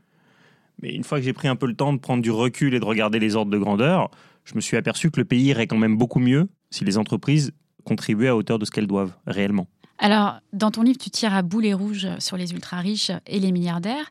Mais 0.82 0.94
une 0.94 1.04
fois 1.04 1.18
que 1.18 1.24
j'ai 1.24 1.32
pris 1.32 1.48
un 1.48 1.56
peu 1.56 1.66
le 1.66 1.74
temps 1.74 1.92
de 1.92 1.98
prendre 1.98 2.22
du 2.22 2.30
recul 2.30 2.74
et 2.74 2.80
de 2.80 2.84
regarder 2.84 3.18
les 3.18 3.36
ordres 3.36 3.50
de 3.50 3.58
grandeur, 3.58 4.10
je 4.44 4.54
me 4.54 4.60
suis 4.60 4.76
aperçu 4.76 5.10
que 5.10 5.20
le 5.20 5.26
pays 5.26 5.44
irait 5.44 5.66
quand 5.66 5.76
même 5.76 5.96
beaucoup 5.96 6.20
mieux 6.20 6.48
si 6.70 6.84
les 6.84 6.96
entreprises 6.96 7.52
contribuaient 7.84 8.28
à 8.28 8.36
hauteur 8.36 8.58
de 8.58 8.64
ce 8.64 8.70
qu'elles 8.70 8.86
doivent 8.86 9.12
réellement. 9.26 9.66
Alors, 9.98 10.40
dans 10.54 10.70
ton 10.70 10.82
livre, 10.82 10.98
tu 10.98 11.10
tires 11.10 11.34
à 11.34 11.42
boulet 11.42 11.74
rouge 11.74 12.08
sur 12.18 12.38
les 12.38 12.52
ultra-riches 12.52 13.12
et 13.26 13.38
les 13.38 13.52
milliardaires. 13.52 14.08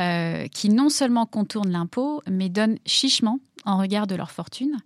Euh, 0.00 0.48
qui 0.48 0.70
non 0.70 0.88
seulement 0.88 1.24
contournent 1.24 1.70
l'impôt, 1.70 2.20
mais 2.28 2.48
donnent 2.48 2.78
chichement 2.84 3.38
en 3.64 3.78
regard 3.78 4.08
de 4.08 4.16
leur 4.16 4.32
fortune. 4.32 4.76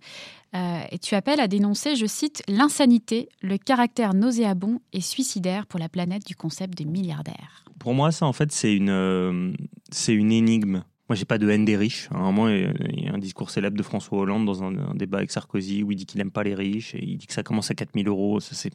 Euh, 0.55 0.81
et 0.91 0.99
tu 0.99 1.15
appelles 1.15 1.39
à 1.39 1.47
dénoncer, 1.47 1.95
je 1.95 2.05
cite, 2.05 2.43
l'insanité, 2.47 3.27
le 3.41 3.57
caractère 3.57 4.13
nauséabond 4.13 4.81
et 4.93 5.01
suicidaire 5.01 5.65
pour 5.65 5.79
la 5.79 5.89
planète 5.89 6.27
du 6.27 6.35
concept 6.35 6.77
de 6.77 6.87
milliardaire. 6.87 7.65
Pour 7.79 7.95
moi, 7.95 8.11
ça, 8.11 8.27
en 8.27 8.33
fait, 8.33 8.51
c'est 8.51 8.75
une, 8.75 8.89
euh, 8.89 9.51
c'est 9.91 10.13
une 10.13 10.31
énigme. 10.31 10.83
Moi, 11.09 11.15
j'ai 11.15 11.25
pas 11.25 11.39
de 11.39 11.49
haine 11.49 11.65
des 11.65 11.75
riches. 11.75 12.07
À 12.11 12.17
un 12.17 12.31
moment, 12.31 12.49
il 12.49 13.03
y 13.03 13.07
a 13.07 13.13
un 13.13 13.17
discours 13.17 13.49
célèbre 13.49 13.75
de 13.75 13.81
François 13.81 14.19
Hollande 14.19 14.45
dans 14.45 14.63
un, 14.63 14.93
débat 14.93 15.17
avec 15.17 15.31
Sarkozy 15.31 15.81
où 15.81 15.91
il 15.91 15.95
dit 15.95 16.05
qu'il 16.05 16.19
n'aime 16.19 16.29
pas 16.29 16.43
les 16.43 16.53
riches 16.53 16.93
et 16.93 17.03
il 17.03 17.17
dit 17.17 17.25
que 17.25 17.33
ça 17.33 17.41
commence 17.41 17.71
à 17.71 17.73
4000 17.73 18.07
euros. 18.07 18.39
C'est 18.39 18.71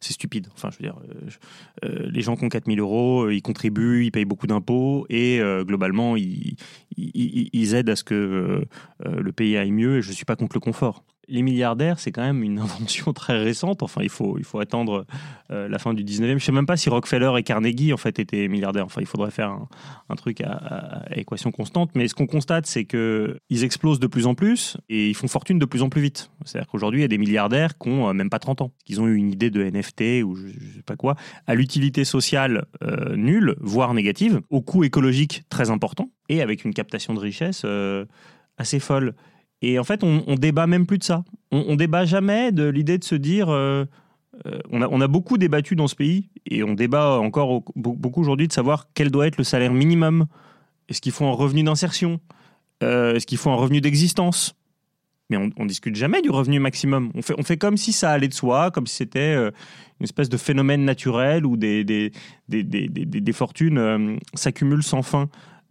stupide. 0.00 0.48
Enfin, 0.52 0.68
je 0.70 0.76
veux 0.76 0.82
dire, 0.82 1.00
euh, 1.08 1.88
euh, 1.88 2.10
les 2.10 2.20
gens 2.20 2.36
qui 2.36 2.44
ont 2.44 2.50
4000 2.50 2.78
euros, 2.80 3.22
euh, 3.22 3.34
ils 3.34 3.40
contribuent, 3.40 4.04
ils 4.04 4.10
payent 4.10 4.26
beaucoup 4.26 4.46
d'impôts 4.46 5.06
et 5.08 5.40
globalement, 5.62 6.16
ils, 6.16 6.54
aident 7.74 7.88
à 7.88 7.96
ce 7.96 8.04
que 8.04 8.62
le 9.02 9.32
pays 9.32 9.56
aille 9.56 9.72
mieux 9.72 9.98
et 9.98 10.02
je 10.02 10.12
suis 10.12 10.26
pas 10.26 10.36
contre 10.36 10.56
le 10.56 10.60
confort. 10.60 11.02
Les 11.30 11.42
milliardaires, 11.42 12.00
c'est 12.00 12.10
quand 12.10 12.22
même 12.22 12.42
une 12.42 12.58
invention 12.58 13.12
très 13.12 13.38
récente. 13.38 13.82
Enfin, 13.82 14.02
il 14.02 14.08
faut, 14.08 14.36
il 14.36 14.44
faut 14.44 14.58
attendre 14.58 15.06
euh, 15.50 15.68
la 15.68 15.78
fin 15.78 15.94
du 15.94 16.04
19e. 16.04 16.26
Je 16.26 16.32
ne 16.34 16.38
sais 16.38 16.52
même 16.52 16.66
pas 16.66 16.76
si 16.76 16.90
Rockefeller 16.90 17.30
et 17.38 17.42
Carnegie, 17.42 17.92
en 17.92 17.96
fait, 17.96 18.18
étaient 18.18 18.48
milliardaires. 18.48 18.84
Enfin, 18.84 19.00
il 19.00 19.06
faudrait 19.06 19.30
faire 19.30 19.56
un, 20.08 20.16
truc 20.16 20.40
à, 20.40 20.50
à, 20.50 21.16
équation 21.16 21.52
constante. 21.52 21.92
Mais 21.94 22.08
ce 22.08 22.14
qu'on 22.14 22.26
constate, 22.26 22.66
c'est 22.66 22.84
qu'ils 22.84 23.64
explosent 23.64 24.00
de 24.00 24.08
plus 24.08 24.26
en 24.26 24.34
plus 24.34 24.76
et 24.88 25.08
ils 25.08 25.14
font 25.14 25.28
fortune 25.28 25.58
de 25.58 25.64
plus 25.64 25.82
en 25.82 25.88
plus 25.88 26.02
vite. 26.02 26.30
C'est-à-dire 26.44 26.68
qu'aujourd'hui, 26.68 27.00
il 27.00 27.02
y 27.02 27.04
a 27.04 27.08
des 27.08 27.18
milliardaires 27.18 27.78
qui 27.78 27.88
n'ont 27.88 28.08
euh, 28.08 28.12
même 28.12 28.30
pas 28.30 28.40
30 28.40 28.62
ans. 28.62 28.72
Ils 28.88 29.00
ont 29.00 29.06
eu 29.06 29.14
une 29.14 29.30
idée 29.30 29.50
de 29.50 29.62
NFT 29.62 30.24
ou 30.24 30.34
je 30.34 30.46
ne 30.46 30.72
sais 30.74 30.82
pas 30.84 30.96
quoi, 30.96 31.14
à 31.46 31.54
l'utilité 31.54 32.04
sociale 32.04 32.66
euh, 32.82 33.14
nulle, 33.14 33.54
voire 33.60 33.94
négative, 33.94 34.40
au 34.50 34.62
coût 34.62 34.82
écologique 34.82 35.44
très 35.48 35.70
important 35.70 36.10
et 36.28 36.42
avec 36.42 36.64
une 36.64 36.74
captation 36.74 37.14
de 37.14 37.20
richesse 37.20 37.64
assez 38.56 38.78
folle. 38.78 39.14
Et 39.62 39.78
en 39.78 39.84
fait, 39.84 40.02
on, 40.02 40.34
débat 40.36 40.66
même 40.66 40.86
plus 40.86 40.98
de 40.98 41.04
ça. 41.04 41.24
On, 41.50 41.64
on 41.68 41.76
débat 41.76 42.04
jamais 42.04 42.52
de 42.52 42.64
l'idée 42.68 42.98
de 42.98 43.04
se 43.04 43.14
dire. 43.14 43.50
Euh, 43.50 43.84
euh, 44.46 44.58
on, 44.70 44.80
a, 44.80 44.88
on, 44.88 44.98
beaucoup 45.06 45.36
débattu 45.36 45.76
dans 45.76 45.88
ce 45.88 45.94
pays 45.94 46.30
et 46.46 46.62
on 46.62 46.72
débat 46.72 47.18
encore 47.18 47.62
beaucoup 47.76 48.20
aujourd'hui 48.20 48.48
de 48.48 48.52
savoir 48.52 48.88
quel 48.94 49.10
doit 49.10 49.26
être 49.26 49.36
le 49.36 49.44
salaire 49.44 49.72
minimum. 49.72 50.26
Est-ce 50.88 51.00
qu'il 51.00 51.12
faut 51.12 51.26
un 51.26 51.32
revenu 51.32 51.62
d'insertion? 51.62 52.20
Euh, 52.82 53.14
Est-ce 53.14 53.26
qu'il 53.26 53.36
faut 53.36 53.50
un 53.50 53.56
revenu 53.56 53.82
d'existence? 53.82 54.54
Mais 55.28 55.36
on, 55.36 55.50
on 55.58 55.66
discute 55.66 55.94
jamais 55.94 56.22
du 56.22 56.30
revenu 56.30 56.58
maximum. 56.58 57.12
On 57.14 57.22
fait, 57.22 57.34
on 57.36 57.56
comme 57.56 57.76
si 57.76 57.92
ça 57.92 58.10
allait 58.10 58.28
de 58.28 58.34
soi, 58.34 58.70
comme 58.70 58.86
si 58.86 58.96
c'était 58.96 59.36
une 59.36 60.04
espèce 60.04 60.28
de 60.28 60.36
phénomène 60.36 60.84
naturel 60.84 61.44
où 61.44 61.56
des 61.56 62.12
fortunes 63.32 64.18
s'accumulent 64.34 64.82
sans 64.82 65.02
fin. 65.02 65.28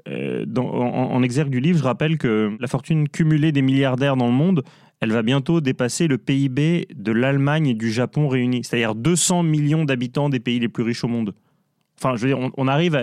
Euh, 0.07 0.45
en, 0.57 1.21
exergue 1.23 1.49
du 1.49 1.59
livre, 1.59 1.79
je 1.79 1.83
rappelle 1.83 2.17
que 2.17 2.55
la 2.59 2.67
fortune 2.67 3.09
cumulée 3.09 3.51
des 3.51 3.61
milliardaires 3.61 4.15
dans 4.15 4.27
le 4.27 4.33
monde, 4.33 4.63
elle 5.01 5.11
va 5.11 5.21
bientôt 5.21 5.61
dépasser 5.61 6.07
le 6.07 6.17
PIB 6.17 6.87
de 6.93 7.11
l'Allemagne 7.11 7.67
et 7.67 7.73
du 7.73 7.91
Japon 7.91 8.27
réunis, 8.27 8.63
c'est-à-dire 8.63 8.95
200 8.95 9.43
millions 9.43 9.85
d'habitants 9.85 10.29
des 10.29 10.39
pays 10.39 10.59
les 10.59 10.69
plus 10.69 10.83
riches 10.83 11.03
au 11.03 11.07
monde. 11.07 11.33
Enfin, 11.97 12.15
je 12.15 12.21
veux 12.21 12.27
dire, 12.33 12.51
on, 12.55 12.67
arrive 12.67 12.97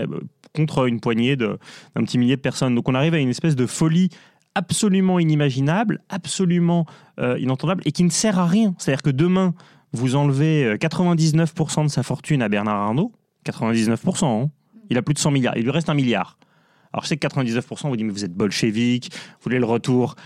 contre 0.55 0.87
une 0.87 1.01
poignée 1.01 1.37
d'un 1.37 1.59
petit 1.97 2.17
millier 2.17 2.37
de 2.37 2.41
personnes. 2.41 2.75
Donc 2.75 2.89
on 2.89 2.95
arrive 2.95 3.13
à 3.13 3.19
une 3.19 3.29
espèce 3.29 3.57
de 3.57 3.67
folie 3.67 4.09
absolument 4.55 5.19
inimaginable, 5.19 6.03
absolument 6.09 6.87
euh, 7.21 7.39
inentendable 7.39 7.83
et 7.85 7.93
qui 7.93 8.05
ne 8.05 8.11
sert 8.11 8.39
à 8.39 8.47
rien. 8.47 8.75
C'est-à-dire 8.79 9.03
que 9.03 9.11
demain, 9.11 9.55
vous 9.93 10.17
enlevez 10.17 10.77
99% 10.77 11.81
euh, 11.81 11.85
de 11.85 11.89
sa 11.89 12.03
fortune 12.03 12.41
à 12.41 12.49
Bernard 12.49 12.77
Arnault, 12.77 13.13
99%, 13.47 14.25
hein. 14.25 14.51
il 14.89 14.97
a 14.97 15.03
plus 15.03 15.15
de 15.15 15.19
100 15.19 15.31
milliards, 15.31 15.57
il 15.57 15.65
lui 15.65 15.71
reste 15.71 15.91
un 15.91 15.95
milliard. 15.95 16.39
Alors 16.97 17.05
je 17.05 17.09
sais 17.09 17.19
que 17.19 17.27
99% 17.27 17.89
vous 17.89 17.97
dit 17.97 18.05
mais 18.05 18.13
vous 18.13 18.25
êtes 18.25 18.33
bolchevique, 18.33 19.11
vous 19.13 19.43
voulez 19.43 19.59
le 19.59 19.67
retour 19.67 20.17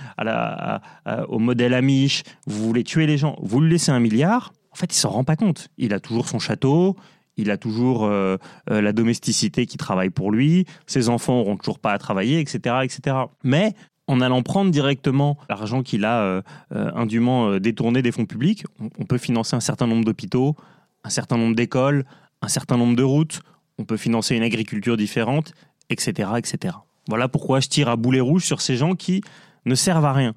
au 1.28 1.38
modèle 1.40 1.74
Amish, 1.74 2.22
vous 2.46 2.64
voulez 2.64 2.84
tuer 2.84 3.08
les 3.08 3.18
gens, 3.18 3.36
vous 3.42 3.60
lui 3.60 3.72
laissez 3.72 3.90
un 3.90 3.98
milliard, 3.98 4.52
en 4.70 4.76
fait 4.76 4.94
il 4.94 4.96
s'en 4.96 5.10
rend 5.10 5.24
pas 5.24 5.34
compte. 5.34 5.66
Il 5.78 5.92
a 5.92 5.98
toujours 5.98 6.28
son 6.28 6.38
château, 6.38 6.94
il 7.36 7.50
a 7.50 7.56
toujours 7.56 8.04
euh, 8.04 8.36
euh, 8.70 8.80
la 8.80 8.92
domesticité 8.92 9.66
qui 9.66 9.78
travaille 9.78 10.10
pour 10.10 10.30
lui, 10.30 10.64
ses 10.86 11.08
enfants 11.08 11.38
n'auront 11.38 11.56
toujours 11.56 11.80
pas 11.80 11.92
à 11.92 11.98
travailler, 11.98 12.38
etc. 12.38 12.76
etc. 12.84 13.16
Mais 13.42 13.74
en 14.06 14.20
allant 14.20 14.42
prendre 14.44 14.70
directement 14.70 15.38
l'argent 15.48 15.82
qu'il 15.82 16.04
a 16.04 16.20
euh, 16.20 16.42
indûment 16.70 17.58
détourné 17.58 18.00
des 18.00 18.12
fonds 18.12 18.26
publics, 18.26 18.64
on 18.96 19.06
peut 19.06 19.18
financer 19.18 19.56
un 19.56 19.60
certain 19.60 19.88
nombre 19.88 20.04
d'hôpitaux, 20.04 20.54
un 21.02 21.10
certain 21.10 21.36
nombre 21.36 21.56
d'écoles, 21.56 22.04
un 22.42 22.48
certain 22.48 22.76
nombre 22.76 22.94
de 22.94 23.02
routes, 23.02 23.40
on 23.76 23.84
peut 23.84 23.96
financer 23.96 24.36
une 24.36 24.44
agriculture 24.44 24.96
différente 24.96 25.52
etc., 25.90 26.30
etc. 26.38 26.76
Voilà 27.08 27.28
pourquoi 27.28 27.60
je 27.60 27.68
tire 27.68 27.88
à 27.88 27.96
boulet 27.96 28.20
rouge 28.20 28.44
sur 28.44 28.60
ces 28.60 28.76
gens 28.76 28.94
qui 28.94 29.22
ne 29.66 29.74
servent 29.74 30.04
à 30.04 30.12
rien. 30.12 30.34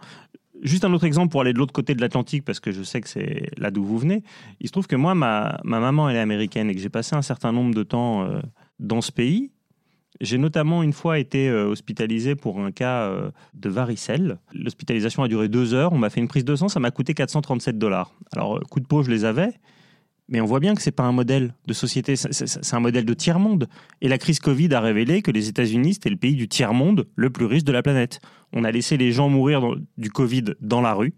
Juste 0.62 0.86
un 0.86 0.93
autre 0.93 1.03
exemple 1.03 1.29
pour 1.29 1.41
aller 1.41 1.51
de 1.51 1.57
l'autre 1.57 1.74
côté 1.74 1.93
de 1.93 2.01
l'Atlantique, 2.01 2.45
parce 2.45 2.60
que 2.60 2.72
je 2.72 2.83
sais 2.83 3.01
que 3.01 3.10
c'est 3.10 3.50
là 3.57 3.69
d'où 3.69 3.83
vous 3.83 3.98
venez. 3.98 4.24
Il 4.62 4.67
se 4.67 4.72
trouve 4.72 4.88
que 4.88 4.95
moi, 4.95 5.13
ma, 5.13 5.60
maman, 5.63 6.10
elle 6.10 6.15
est 6.15 6.19
américaine 6.19 6.69
et 6.69 6.75
que 6.75 6.79
j'ai 6.79 6.89
passé 6.89 7.15
un 7.15 7.22
certain 7.22 7.51
nombre 7.51 7.75
de 7.75 7.83
temps 7.83 8.24
euh, 8.24 8.39
dans 8.79 9.01
ce 9.01 9.12
pays. 9.12 9.51
J'ai 10.22 10.38
notamment 10.38 10.81
une 10.83 10.93
fois 10.93 11.19
été 11.19 11.50
euh, 11.50 11.65
hospitalisé 11.65 12.36
pour 12.36 12.62
un 12.62 12.72
cas 12.72 13.07
euh, 13.07 13.31
de 13.55 13.69
varicelle. 13.69 14.38
L'hospitalisation 14.53 15.24
a 15.24 15.27
duré 15.27 15.50
deux 15.50 15.74
heures. 15.74 15.91
On 15.91 15.98
m'a 15.98 16.10
fait 16.10 16.22
une 16.22 16.29
prise 16.29 16.45
de 16.45 16.55
sang, 16.55 16.69
ça 16.69 16.79
m'a 16.79 16.91
coûté 16.91 17.13
437 17.13 17.77
dollars. 17.77 18.13
Alors, 18.31 18.62
coup 18.62 18.79
de 18.79 18.86
peau, 18.86 19.03
je 19.03 19.12
les 19.12 19.25
avais. 19.25 19.53
Mais 20.33 20.41
on 20.41 20.45
voit 20.45 20.59
bien 20.59 20.73
que 20.73 20.81
ce 20.81 20.89
n'est 20.89 20.93
pas 20.93 21.03
un 21.03 21.11
modèle 21.11 21.53
de 21.67 21.73
société, 21.73 22.15
c'est 22.15 22.73
un 22.73 22.79
modèle 22.79 23.05
de 23.05 23.13
tiers-monde. 23.13 23.69
Et 24.01 24.07
la 24.07 24.17
crise 24.17 24.39
Covid 24.39 24.73
a 24.73 24.81
révélé 24.81 25.21
que 25.21 25.29
les 25.29 25.47
États-Unis, 25.47 25.93
c'était 25.93 26.09
le 26.09 26.15
pays 26.15 26.35
du 26.35 26.47
tiers-monde 26.47 27.07
le 27.15 27.29
plus 27.29 27.45
riche 27.45 27.63
de 27.63 27.71
la 27.71 27.83
planète. 27.83 28.19
On 28.51 28.63
a 28.63 28.71
laissé 28.71 28.97
les 28.97 29.11
gens 29.11 29.29
mourir 29.29 29.61
du 29.99 30.09
Covid 30.09 30.55
dans 30.59 30.81
la 30.81 30.95
rue, 30.95 31.13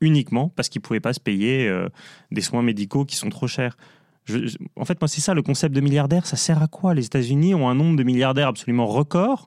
uniquement 0.00 0.48
parce 0.48 0.68
qu'ils 0.68 0.80
ne 0.80 0.82
pouvaient 0.82 0.98
pas 0.98 1.12
se 1.12 1.20
payer 1.20 1.68
euh, 1.68 1.88
des 2.32 2.40
soins 2.40 2.62
médicaux 2.62 3.04
qui 3.04 3.14
sont 3.14 3.28
trop 3.28 3.46
chers. 3.46 3.76
en 4.74 4.84
fait, 4.84 5.00
moi, 5.00 5.06
c'est 5.06 5.20
ça 5.20 5.32
le 5.32 5.42
concept 5.42 5.72
de 5.72 5.80
milliardaire. 5.80 6.26
Ça 6.26 6.36
sert 6.36 6.60
à 6.60 6.66
quoi? 6.66 6.92
Les 6.92 7.06
États-Unis 7.06 7.54
ont 7.54 7.68
un 7.68 7.74
nombre 7.76 7.96
de 7.96 8.02
milliardaires 8.02 8.48
absolument 8.48 8.86
record. 8.86 9.46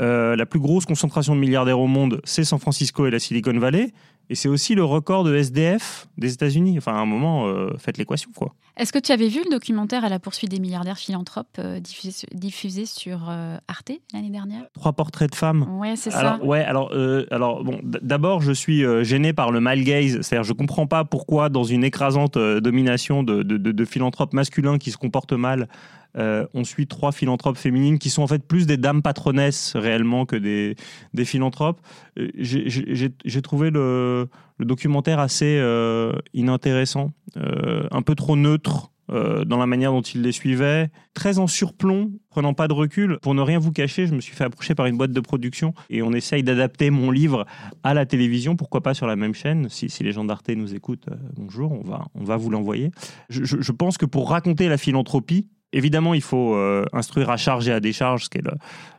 Euh, 0.00 0.36
la 0.36 0.44
plus 0.44 0.60
grosse 0.60 0.84
concentration 0.84 1.34
de 1.34 1.40
milliardaires 1.40 1.80
au 1.80 1.86
monde, 1.86 2.20
c'est 2.24 2.44
San 2.44 2.58
Francisco 2.58 3.06
et 3.06 3.10
la 3.10 3.18
Silicon 3.20 3.58
Valley. 3.58 3.92
Et 4.30 4.36
c'est 4.36 4.48
aussi 4.48 4.74
le 4.74 4.84
record 4.84 5.24
de 5.24 5.34
SDF 5.34 6.06
des 6.16 6.32
États-Unis. 6.32 6.78
Enfin, 6.78 6.94
à 6.94 7.00
un 7.00 7.04
moment, 7.04 7.48
euh, 7.48 7.76
faites 7.78 7.98
l'équation, 7.98 8.30
quoi. 8.34 8.54
Est-ce 8.76 8.92
que 8.92 8.98
tu 8.98 9.12
avais 9.12 9.28
vu 9.28 9.40
le 9.44 9.50
documentaire 9.50 10.04
à 10.04 10.08
la 10.08 10.18
poursuite 10.18 10.50
des 10.50 10.60
milliardaires 10.60 10.96
philanthropes 10.96 11.58
euh, 11.58 11.80
diffusé, 11.80 12.86
sur 12.86 13.28
Arte 13.68 13.90
l'année 14.14 14.30
dernière? 14.30 14.62
Trois 14.72 14.92
portraits 14.92 15.30
de 15.30 15.34
femmes. 15.34 15.66
Ouais, 15.78 15.96
c'est 15.96 16.10
ça. 16.10 16.38
Ouais, 16.42 16.60
alors, 16.60 16.92
alors 17.30 17.64
bon, 17.64 17.80
d'abord, 17.82 18.40
je 18.40 18.52
suis 18.52 18.84
gêné 19.04 19.32
par 19.32 19.50
le 19.50 19.60
mal 19.60 19.82
gaze. 19.82 20.20
C'est-à-dire, 20.22 20.44
je 20.44 20.52
comprends 20.52 20.86
pas 20.86 21.04
pourquoi, 21.04 21.48
dans 21.48 21.64
une 21.64 21.84
écrasante 21.84 22.38
domination 22.38 23.22
de, 23.22 23.42
de 23.42 23.84
philanthropes 23.84 24.32
masculins 24.32 24.78
qui 24.78 24.92
se 24.92 24.96
comportent 24.96 25.32
mal, 25.32 25.68
euh, 26.16 26.46
on 26.54 26.64
suit 26.64 26.86
trois 26.86 27.12
philanthropes 27.12 27.56
féminines 27.56 27.98
qui 27.98 28.10
sont 28.10 28.22
en 28.22 28.26
fait 28.26 28.44
plus 28.44 28.66
des 28.66 28.76
dames 28.76 29.02
patronesses 29.02 29.74
réellement 29.76 30.26
que 30.26 30.36
des, 30.36 30.76
philanthropes. 31.24 31.80
Euh, 32.18 32.28
j'ai 32.36 33.42
trouvé 33.42 33.70
le, 33.70 34.28
documentaire 34.58 35.20
assez 35.20 35.58
euh, 35.58 36.12
inintéressant, 36.34 37.12
un 37.36 38.02
peu 38.02 38.14
trop 38.14 38.36
neutre. 38.36 38.90
dans 39.08 39.58
la 39.58 39.66
manière 39.66 39.90
dont 39.90 40.02
il 40.02 40.22
les 40.22 40.30
suivait, 40.30 40.88
très 41.14 41.40
en 41.40 41.48
surplomb, 41.48 42.12
prenant 42.28 42.54
pas 42.54 42.68
de 42.68 42.72
recul. 42.74 43.18
Pour 43.22 43.34
ne 43.34 43.42
rien 43.42 43.58
vous 43.58 43.72
cacher, 43.72 44.06
je 44.06 44.14
me 44.14 44.20
suis 44.20 44.36
fait 44.36 44.44
approcher 44.44 44.76
par 44.76 44.86
une 44.86 44.96
boîte 44.96 45.10
de 45.10 45.20
production 45.20 45.74
et 45.88 46.00
on 46.02 46.12
essaye 46.12 46.44
d'adapter 46.44 46.90
mon 46.90 47.10
livre 47.10 47.44
à 47.82 47.92
la 47.92 48.06
télévision, 48.06 48.54
pourquoi 48.54 48.82
pas 48.82 48.94
sur 48.94 49.08
la 49.08 49.16
même 49.16 49.34
chaîne? 49.34 49.68
Si, 49.68 49.90
les 50.04 50.12
gens 50.12 50.24
d'Arte 50.24 50.50
nous 50.50 50.76
écoutent, 50.76 51.08
bonjour, 51.36 51.72
on 51.72 51.82
va, 51.82 52.06
on 52.14 52.22
va 52.22 52.36
vous 52.36 52.50
l'envoyer. 52.50 52.92
je, 53.30 53.72
pense 53.72 53.98
que 53.98 54.06
pour 54.06 54.30
raconter 54.30 54.68
la 54.68 54.78
philanthropie, 54.78 55.48
Évidemment, 55.72 56.14
il 56.14 56.22
faut 56.22 56.54
euh, 56.54 56.84
instruire 56.92 57.30
à 57.30 57.36
charge 57.36 57.68
et 57.68 57.72
à 57.72 57.80
décharge, 57.80 58.24
ce 58.24 58.30
qui 58.30 58.38
est 58.38 58.44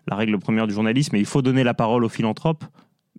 la 0.08 0.16
règle 0.16 0.38
première 0.40 0.68
du 0.68 0.74
journalisme, 0.74 1.16
et 1.16 1.20
il 1.20 1.26
faut 1.26 1.42
donner 1.42 1.64
la 1.64 1.74
parole 1.74 2.04
aux 2.04 2.10
philanthropes, 2.10 2.64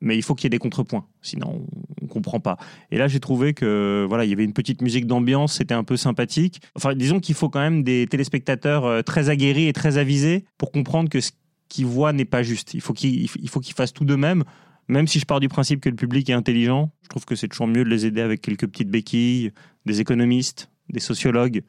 mais 0.01 0.17
il 0.17 0.23
faut 0.23 0.35
qu'il 0.35 0.45
y 0.45 0.49
ait 0.49 0.51
des 0.51 0.59
contrepoints, 0.59 1.07
sinon 1.21 1.67
on 2.01 2.05
ne 2.05 2.09
comprend 2.09 2.41
pas. 2.41 2.57
Et 2.91 2.99
là, 2.99 3.09
j'ai 3.09 3.21
trouvé 3.21 3.55
que 3.55 4.05
voilà, 4.09 4.25
il 4.25 4.31
y 4.31 4.33
avait 4.33 4.45
une 4.45 4.53
petite 4.53 4.83
musique 4.83 5.07
d'ambiance, 5.07 5.55
c'était 5.55 5.75
un 5.75 5.85
peu 5.85 5.97
sympathique. 5.97 6.61
Enfin, 6.75 6.95
disons 6.95 7.21
qu'il 7.21 7.35
faut 7.35 7.49
quand 7.49 7.61
même 7.61 7.83
des 7.83 8.07
téléspectateurs 8.07 8.85
euh, 8.85 9.03
très 9.03 9.29
aguerris 9.29 9.69
et 9.69 9.73
très 9.73 9.99
avisés 9.99 10.45
pour 10.59 10.73
comprendre 10.73 11.09
que 11.09 11.21
ce 11.21 11.31
qu'ils 11.69 11.87
voient 11.87 12.13
n'est 12.13 12.25
pas 12.25 12.43
juste. 12.43 12.75
Il 12.75 12.81
faut 12.81 12.93
qu'ils 12.93 13.75
fassent 13.75 13.95
tout 13.95 14.05
de 14.05 14.17
même. 14.17 14.45
Même 14.89 15.07
si 15.07 15.21
je 15.21 15.25
pars 15.25 15.41
du 15.41 15.49
principe 15.49 15.81
que 15.81 15.89
le 15.89 15.95
public 15.95 16.29
est 16.29 16.35
intelligent, 16.35 16.91
je 17.03 17.09
trouve 17.09 17.25
que 17.25 17.37
c'est 17.37 17.49
toujours 17.49 17.69
mieux 17.69 17.85
de 17.85 17.89
les 17.89 18.05
aider 18.05 18.21
avec 18.21 18.43
quelques 18.43 18.67
petites 18.67 18.91
béquilles, 18.91 19.53
des 19.87 20.01
économistes, 20.01 20.71
des 20.91 21.01
sociologues, 21.01 21.63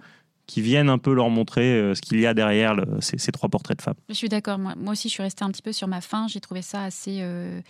qui 0.47 0.61
viennent 0.61 0.89
un 0.89 0.97
peu 0.97 1.13
leur 1.13 1.29
montrer 1.29 1.73
euh, 1.73 1.95
ce 1.95 2.01
qu'il 2.01 2.19
y 2.19 2.25
a 2.25 2.33
derrière 2.33 2.75
ces, 2.99 3.31
trois 3.31 3.49
portraits 3.49 3.77
de 3.77 3.81
femmes. 3.81 3.95
Je 4.09 4.13
suis 4.13 4.29
d'accord. 4.29 4.59
Moi, 4.59 4.75
aussi, 4.87 5.07
je 5.07 5.13
suis 5.13 5.23
restée 5.23 5.43
un 5.43 5.49
petit 5.49 5.61
peu 5.61 5.71
sur 5.71 5.87
ma 5.87 6.01
fin. 6.01 6.27
J'ai 6.27 6.41
trouvé 6.41 6.61
ça 6.61 6.83
assez 6.83 7.19
euh, 7.21 7.61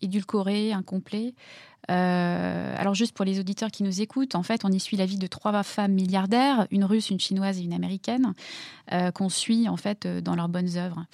édulcoré, 0.00 0.72
incomplet. 0.72 1.34
Euh, 1.90 2.74
alors 2.78 2.94
juste 2.94 3.14
pour 3.14 3.26
les 3.26 3.38
auditeurs 3.38 3.70
qui 3.70 3.82
nous 3.82 4.00
écoutent, 4.00 4.36
en 4.36 4.42
fait, 4.42 4.64
on 4.64 4.70
y 4.70 4.80
suit 4.80 4.96
la 4.96 5.04
vie 5.04 5.18
de 5.18 5.26
trois 5.26 5.62
femmes 5.62 5.92
milliardaires, 5.92 6.66
une 6.70 6.84
russe, 6.84 7.10
une 7.10 7.20
chinoise 7.20 7.58
et 7.58 7.62
une 7.62 7.74
américaine, 7.74 8.32
qu'on 9.14 9.28
suit 9.28 9.68
en 9.68 9.76
fait 9.76 10.06
dans 10.06 10.34
leurs 10.34 10.48
bonnes 10.48 10.78
œuvres. 10.78 11.04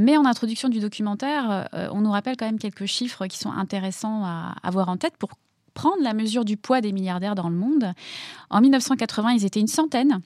mais 0.00 0.16
en 0.16 0.24
introduction 0.24 0.68
du 0.68 0.78
documentaire, 0.78 1.68
on 1.72 2.00
nous 2.00 2.12
rappelle 2.12 2.36
quand 2.36 2.46
même 2.46 2.60
quelques 2.60 2.86
chiffres 2.86 3.26
qui 3.26 3.38
sont 3.38 3.50
intéressants 3.50 4.24
à 4.24 4.54
avoir 4.62 4.88
en 4.88 4.98
tête 4.98 5.16
pour 5.16 5.30
prendre 5.78 6.02
la 6.02 6.12
mesure 6.12 6.44
du 6.44 6.56
poids 6.56 6.80
des 6.80 6.90
milliardaires 6.90 7.36
dans 7.36 7.48
le 7.48 7.54
monde. 7.54 7.92
En 8.50 8.60
1980, 8.60 9.30
ils 9.34 9.44
étaient 9.44 9.60
une 9.60 9.68
centaine. 9.68 10.22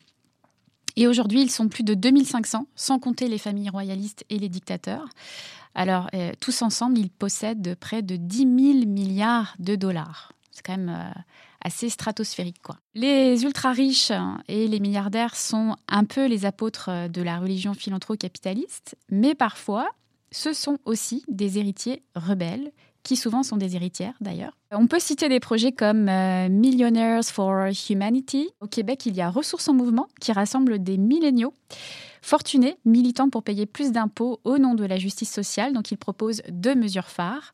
Et 0.97 1.07
aujourd'hui, 1.07 1.43
ils 1.43 1.51
sont 1.51 1.69
plus 1.69 1.85
de 1.85 1.93
2500, 1.93 2.67
sans 2.75 2.99
compter 2.99 3.29
les 3.29 3.37
familles 3.37 3.69
royalistes 3.69 4.25
et 4.31 4.39
les 4.39 4.49
dictateurs. 4.49 5.11
Alors, 5.75 6.09
euh, 6.15 6.33
tous 6.41 6.63
ensemble, 6.63 6.97
ils 6.97 7.11
possèdent 7.11 7.77
près 7.79 8.01
de 8.01 8.17
10 8.17 8.39
000 8.39 8.49
milliards 8.87 9.55
de 9.59 9.77
dollars. 9.77 10.33
C'est 10.53 10.65
quand 10.65 10.79
même 10.79 10.89
euh, 10.89 11.21
assez 11.63 11.91
stratosphérique. 11.91 12.63
Quoi. 12.63 12.79
Les 12.95 13.45
ultra-riches 13.45 14.13
et 14.49 14.67
les 14.69 14.81
milliardaires 14.81 15.37
sont 15.37 15.77
un 15.87 16.05
peu 16.05 16.29
les 16.29 16.47
apôtres 16.47 17.11
de 17.11 17.21
la 17.21 17.39
religion 17.39 17.75
philanthro-capitaliste, 17.75 18.97
mais 19.11 19.35
parfois, 19.35 19.91
ce 20.31 20.55
sont 20.55 20.79
aussi 20.87 21.25
des 21.29 21.59
héritiers 21.59 22.03
rebelles 22.15 22.73
qui 23.03 23.17
souvent 23.17 23.43
sont 23.43 23.57
des 23.57 23.77
héritières 23.77 24.15
d'ailleurs. 24.21 24.57
On 24.71 24.87
peut 24.87 25.01
citer 25.01 25.29
des 25.29 25.41
projets 25.41 25.73
comme 25.73 26.09
euh, 26.09 26.49
Millionaires 26.49 27.25
for 27.25 27.67
Humanity. 27.91 28.51
Au 28.61 28.67
Québec, 28.67 29.07
il 29.07 29.15
y 29.15 29.21
a 29.21 29.31
Ressources 29.31 29.69
en 29.69 29.75
Mouvement 29.75 30.09
qui 30.21 30.33
rassemble 30.33 30.83
des 30.83 30.99
milléniaux 30.99 31.53
fortunés 32.23 32.77
militant 32.85 33.29
pour 33.29 33.43
payer 33.43 33.67
plus 33.67 33.93
d'impôts 33.93 34.41
au 34.45 34.59
nom 34.59 34.75
de 34.75 34.85
la 34.85 34.97
justice 34.97 35.31
sociale. 35.31 35.73
Donc 35.73 35.91
il 35.91 35.99
propose 35.99 36.43
deux 36.49 36.75
mesures 36.75 37.09
phares. 37.09 37.53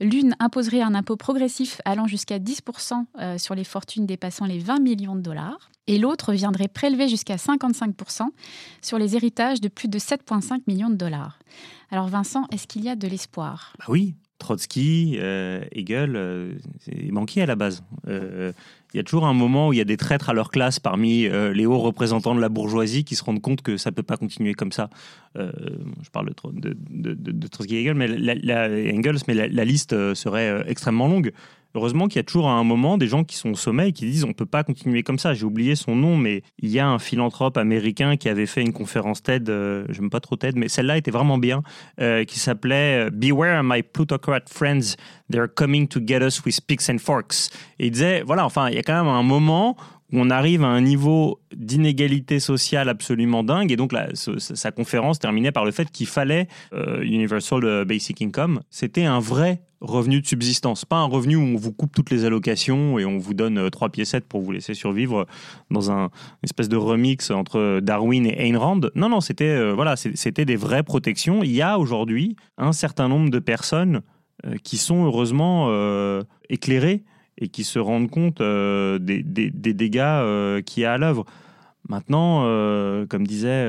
L'une 0.00 0.36
imposerait 0.38 0.82
un 0.82 0.94
impôt 0.94 1.16
progressif 1.16 1.80
allant 1.84 2.06
jusqu'à 2.06 2.38
10% 2.38 3.04
euh, 3.20 3.38
sur 3.38 3.54
les 3.54 3.64
fortunes 3.64 4.06
dépassant 4.06 4.46
les 4.46 4.58
20 4.58 4.80
millions 4.80 5.16
de 5.16 5.20
dollars. 5.20 5.70
Et 5.86 5.98
l'autre 5.98 6.32
viendrait 6.32 6.68
prélever 6.68 7.08
jusqu'à 7.08 7.36
55% 7.36 8.28
sur 8.82 8.98
les 8.98 9.16
héritages 9.16 9.60
de 9.60 9.68
plus 9.68 9.88
de 9.88 9.98
7,5 9.98 10.62
millions 10.66 10.90
de 10.90 10.96
dollars. 10.96 11.38
Alors 11.90 12.08
Vincent, 12.08 12.46
est-ce 12.50 12.66
qu'il 12.66 12.84
y 12.84 12.88
a 12.88 12.96
de 12.96 13.06
l'espoir? 13.06 13.74
Bah 13.78 13.86
Oui, 13.88 14.14
Trotsky, 14.42 15.18
euh, 15.20 15.62
Hegel, 15.70 16.16
euh, 16.16 16.54
c'est 16.80 17.12
manqué 17.12 17.42
à 17.42 17.46
la 17.46 17.54
base. 17.54 17.84
Euh, 18.08 18.52
il 18.92 18.96
y 18.96 19.00
a 19.00 19.04
toujours 19.04 19.24
un 19.24 19.32
moment 19.32 19.68
où 19.68 19.72
il 19.72 19.76
y 19.76 19.80
a 19.80 19.84
des 19.84 19.96
traîtres 19.96 20.30
à 20.30 20.34
leur 20.34 20.50
classe 20.50 20.80
parmi 20.80 21.26
les 21.26 21.64
hauts 21.64 21.78
représentants 21.78 22.34
de 22.34 22.40
la 22.42 22.50
bourgeoisie 22.50 23.04
qui 23.04 23.16
se 23.16 23.24
rendent 23.24 23.40
compte 23.40 23.62
que 23.62 23.78
ça 23.78 23.88
ne 23.88 23.94
peut 23.94 24.02
pas 24.02 24.18
continuer 24.18 24.52
comme 24.52 24.70
ça. 24.70 24.90
je 25.34 26.10
parle 26.12 26.30
de, 26.52 27.48
Trotsky 27.48 27.76
et 27.76 27.80
Hegel, 27.80 27.94
mais 27.94 28.10
Engels, 28.92 29.22
mais 29.28 29.48
la 29.48 29.64
liste 29.64 29.94
serait 30.12 30.62
extrêmement 30.66 31.08
longue. 31.08 31.32
Heureusement 31.74 32.06
qu'il 32.06 32.16
y 32.16 32.20
a 32.20 32.24
toujours 32.24 32.48
à 32.48 32.52
un 32.52 32.64
moment 32.64 32.98
des 32.98 33.06
gens 33.06 33.24
qui 33.24 33.36
sont 33.36 33.50
au 33.50 33.54
sommet 33.54 33.88
et 33.88 33.92
qui 33.92 34.04
disent 34.04 34.24
on 34.24 34.34
peut 34.34 34.46
pas 34.46 34.62
continuer 34.62 35.02
comme 35.02 35.18
ça. 35.18 35.32
J'ai 35.32 35.44
oublié 35.44 35.74
son 35.74 35.96
nom, 35.96 36.16
mais 36.16 36.42
il 36.58 36.70
y 36.70 36.78
a 36.78 36.86
un 36.86 36.98
philanthrope 36.98 37.56
américain 37.56 38.16
qui 38.16 38.28
avait 38.28 38.46
fait 38.46 38.60
une 38.60 38.72
conférence 38.72 39.22
TED, 39.22 39.48
euh, 39.48 39.86
je 39.88 40.00
n'aime 40.00 40.10
pas 40.10 40.20
trop 40.20 40.36
TED, 40.36 40.56
mais 40.56 40.68
celle-là 40.68 40.98
était 40.98 41.10
vraiment 41.10 41.38
bien, 41.38 41.62
euh, 42.00 42.24
qui 42.24 42.38
s'appelait 42.38 43.06
euh, 43.06 43.10
Beware 43.10 43.62
my 43.64 43.82
plutocrat 43.82 44.42
friends, 44.48 44.96
they're 45.30 45.52
coming 45.52 45.88
to 45.88 46.00
get 46.04 46.20
us 46.20 46.44
with 46.44 46.60
picks 46.66 46.90
and 46.90 46.98
forks. 46.98 47.48
Et 47.78 47.86
il 47.86 47.92
disait 47.92 48.22
voilà, 48.22 48.44
enfin, 48.44 48.68
il 48.68 48.74
y 48.74 48.78
a 48.78 48.82
quand 48.82 49.04
même 49.04 49.12
un 49.12 49.22
moment 49.22 49.76
où 50.12 50.20
on 50.20 50.28
arrive 50.28 50.62
à 50.62 50.68
un 50.68 50.82
niveau 50.82 51.40
d'inégalité 51.56 52.38
sociale 52.38 52.90
absolument 52.90 53.42
dingue. 53.42 53.72
Et 53.72 53.76
donc, 53.76 53.94
sa 54.12 54.70
conférence 54.70 55.18
terminait 55.18 55.52
par 55.52 55.64
le 55.64 55.70
fait 55.70 55.90
qu'il 55.90 56.06
fallait 56.06 56.48
Universal 57.00 57.86
Basic 57.86 58.20
Income. 58.20 58.60
C'était 58.68 59.04
un 59.04 59.20
vrai 59.20 59.62
revenu 59.82 60.20
de 60.20 60.26
subsistance, 60.26 60.84
pas 60.84 60.96
un 60.96 61.06
revenu 61.06 61.36
où 61.36 61.42
on 61.42 61.56
vous 61.56 61.72
coupe 61.72 61.92
toutes 61.92 62.10
les 62.10 62.24
allocations 62.24 62.98
et 62.98 63.04
on 63.04 63.18
vous 63.18 63.34
donne 63.34 63.58
euh, 63.58 63.70
trois 63.70 63.90
piécettes 63.90 64.24
pour 64.24 64.40
vous 64.40 64.52
laisser 64.52 64.74
survivre 64.74 65.26
dans 65.70 65.90
un 65.90 66.10
espèce 66.42 66.68
de 66.68 66.76
remix 66.76 67.30
entre 67.30 67.80
Darwin 67.80 68.26
et 68.26 68.46
Ayn 68.46 68.56
Rand. 68.56 68.80
Non, 68.94 69.08
non, 69.08 69.20
c'était 69.20 69.44
euh, 69.44 69.72
voilà, 69.74 69.96
c'était 69.96 70.44
des 70.44 70.56
vraies 70.56 70.84
protections. 70.84 71.42
Il 71.42 71.50
y 71.50 71.62
a 71.62 71.78
aujourd'hui 71.78 72.36
un 72.56 72.72
certain 72.72 73.08
nombre 73.08 73.30
de 73.30 73.40
personnes 73.40 74.02
euh, 74.46 74.54
qui 74.62 74.78
sont 74.78 75.04
heureusement 75.04 75.70
éclairées 76.48 77.02
et 77.38 77.48
qui 77.48 77.64
se 77.64 77.78
rendent 77.78 78.10
compte 78.10 78.40
des, 78.40 79.22
dégâts 79.22 80.62
qu'il 80.64 80.82
y 80.82 80.86
a 80.86 80.92
à 80.92 80.98
l'œuvre. 80.98 81.24
Maintenant, 81.88 82.42
comme 83.08 83.26
disait 83.26 83.68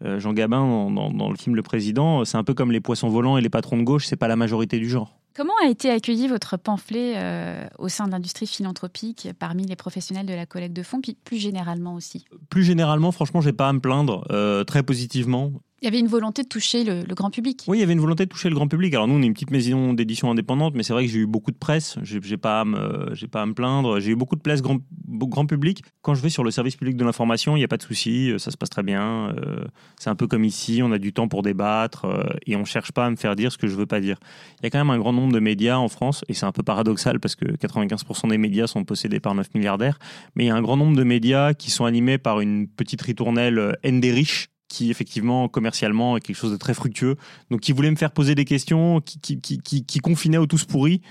Jean 0.00 0.32
Gabin 0.32 0.90
dans, 0.90 1.10
dans, 1.10 1.30
le 1.30 1.36
film 1.36 1.56
Le 1.56 1.62
Président, 1.62 2.24
c'est 2.24 2.36
un 2.36 2.44
peu 2.44 2.54
comme 2.54 2.70
les 2.70 2.80
poissons 2.80 3.08
volants 3.08 3.36
et 3.36 3.40
les 3.40 3.50
patrons 3.50 3.76
de 3.76 3.82
gauche, 3.82 4.06
c'est 4.06 4.16
pas 4.16 4.28
la 4.28 4.36
majorité 4.36 4.78
du 4.78 4.88
genre. 4.88 5.18
Comment 5.34 5.54
a 5.64 5.68
été 5.68 5.90
accueilli 5.90 6.28
votre 6.28 6.58
pamphlet 6.58 7.14
euh, 7.16 7.66
au 7.78 7.88
sein 7.88 8.06
de 8.06 8.12
l'industrie 8.12 8.46
philanthropique 8.46 9.28
parmi 9.38 9.64
les 9.64 9.76
professionnels 9.76 10.26
de 10.26 10.34
la 10.34 10.44
collecte 10.44 10.76
de 10.76 10.82
fonds, 10.82 11.00
puis 11.00 11.16
plus 11.24 11.38
généralement 11.38 11.94
aussi? 11.94 12.26
Plus 12.50 12.64
généralement, 12.64 13.12
franchement, 13.12 13.40
j'ai 13.40 13.54
pas 13.54 13.68
à 13.68 13.72
me 13.72 13.80
plaindre, 13.80 14.26
euh, 14.30 14.62
très 14.64 14.82
positivement. 14.82 15.52
Il 15.82 15.86
y 15.86 15.88
avait 15.88 15.98
une 15.98 16.06
volonté 16.06 16.44
de 16.44 16.48
toucher 16.48 16.84
le, 16.84 17.02
grand 17.12 17.30
public. 17.30 17.64
Oui, 17.66 17.78
il 17.78 17.80
y 17.80 17.82
avait 17.82 17.92
une 17.92 17.98
volonté 17.98 18.24
de 18.24 18.30
toucher 18.30 18.48
le 18.48 18.54
grand 18.54 18.68
public. 18.68 18.94
Alors 18.94 19.08
nous, 19.08 19.14
on 19.14 19.22
est 19.22 19.26
une 19.26 19.32
petite 19.32 19.50
maison 19.50 19.94
d'édition 19.94 20.30
indépendante, 20.30 20.74
mais 20.76 20.84
c'est 20.84 20.92
vrai 20.92 21.04
que 21.04 21.10
j'ai 21.10 21.18
eu 21.18 21.26
beaucoup 21.26 21.50
de 21.50 21.56
presse. 21.56 21.98
J'ai, 22.04 22.20
j'ai 22.22 22.36
pas 22.36 22.60
à 22.60 22.64
me, 22.64 23.12
pas 23.26 23.42
à 23.42 23.46
me 23.46 23.52
plaindre. 23.52 23.98
J'ai 23.98 24.12
eu 24.12 24.14
beaucoup 24.14 24.36
de 24.36 24.40
place 24.40 24.62
grand, 24.62 24.78
grand 25.08 25.44
public. 25.44 25.82
Quand 26.00 26.14
je 26.14 26.22
vais 26.22 26.28
sur 26.28 26.44
le 26.44 26.52
service 26.52 26.76
public 26.76 26.96
de 26.96 27.04
l'information, 27.04 27.56
il 27.56 27.58
n'y 27.58 27.64
a 27.64 27.68
pas 27.68 27.78
de 27.78 27.82
souci, 27.82 28.30
euh, 28.30 28.38
ça 28.38 28.52
se 28.52 28.56
passe 28.56 28.70
très 28.70 28.84
bien. 28.84 29.34
Euh, 29.36 29.64
c'est 29.98 30.08
un 30.08 30.14
peu 30.14 30.28
comme 30.28 30.44
ici, 30.44 30.82
on 30.84 30.92
a 30.92 30.98
du 30.98 31.12
temps 31.12 31.26
pour 31.26 31.42
débattre 31.42 32.04
euh, 32.04 32.22
et 32.46 32.54
on 32.54 32.64
cherche 32.64 32.92
pas 32.92 33.06
à 33.06 33.10
me 33.10 33.16
faire 33.16 33.34
dire 33.34 33.50
ce 33.50 33.58
que 33.58 33.66
je 33.66 33.74
veux 33.74 33.86
pas 33.86 33.98
dire. 33.98 34.18
Il 34.60 34.62
y 34.62 34.66
a 34.68 34.70
quand 34.70 34.78
même 34.78 34.90
un 34.90 34.98
grand 34.98 35.12
nombre 35.12 35.32
de 35.32 35.40
médias 35.40 35.78
en 35.78 35.88
France 35.88 36.24
et 36.28 36.34
c'est 36.34 36.46
un 36.46 36.52
peu 36.52 36.62
paradoxal 36.62 37.18
parce 37.18 37.34
que 37.34 37.44
95% 37.44 38.28
des 38.28 38.38
médias 38.38 38.68
sont 38.68 38.84
possédés 38.84 39.18
par 39.18 39.34
9 39.34 39.48
milliardaires, 39.56 39.98
mais 40.36 40.44
il 40.44 40.46
y 40.46 40.50
a 40.50 40.54
un 40.54 40.62
grand 40.62 40.76
nombre 40.76 40.96
de 40.96 41.02
médias 41.02 41.54
qui 41.54 41.72
sont 41.72 41.86
animés 41.86 42.18
par 42.18 42.38
une 42.38 42.68
petite 42.68 43.02
ritournelle 43.02 43.76
N 43.82 44.00
des 44.00 44.12
riches 44.12 44.51
qui 44.72 44.90
effectivement 44.90 45.48
commercialement 45.48 46.16
est 46.16 46.20
quelque 46.20 46.36
chose 46.36 46.50
de 46.50 46.56
très 46.56 46.72
fructueux. 46.72 47.16
Donc 47.50 47.60
qui 47.60 47.72
voulait 47.72 47.90
me 47.90 47.96
faire 47.96 48.10
poser 48.10 48.34
des 48.34 48.46
questions, 48.46 49.02
qui, 49.02 49.20
qui, 49.20 49.38
qui, 49.60 49.84
qui 49.84 49.98
confinait 50.00 50.38
au 50.38 50.46
tous 50.46 50.64
pourris. 50.64 51.02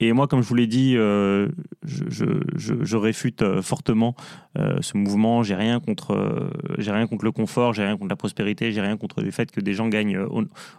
Et 0.00 0.12
moi, 0.12 0.28
comme 0.28 0.42
je 0.42 0.48
vous 0.48 0.54
l'ai 0.54 0.68
dit, 0.68 0.94
euh, 0.96 1.48
je, 1.84 2.04
je, 2.08 2.74
je, 2.84 2.96
réfute 2.96 3.42
euh, 3.42 3.62
fortement 3.62 4.14
euh, 4.56 4.78
ce 4.80 4.96
mouvement. 4.96 5.42
J'ai 5.42 5.56
rien 5.56 5.80
contre, 5.80 6.52
j'ai 6.78 6.92
rien 6.92 7.08
contre 7.08 7.24
le 7.24 7.32
confort, 7.32 7.74
j'ai 7.74 7.82
rien 7.82 7.96
contre 7.96 8.10
la 8.10 8.16
prospérité, 8.16 8.70
j'ai 8.70 8.80
rien 8.80 8.96
contre 8.96 9.20
le 9.20 9.32
fait 9.32 9.50
que 9.50 9.60
des 9.60 9.74
gens 9.74 9.88
gagnent 9.88 10.24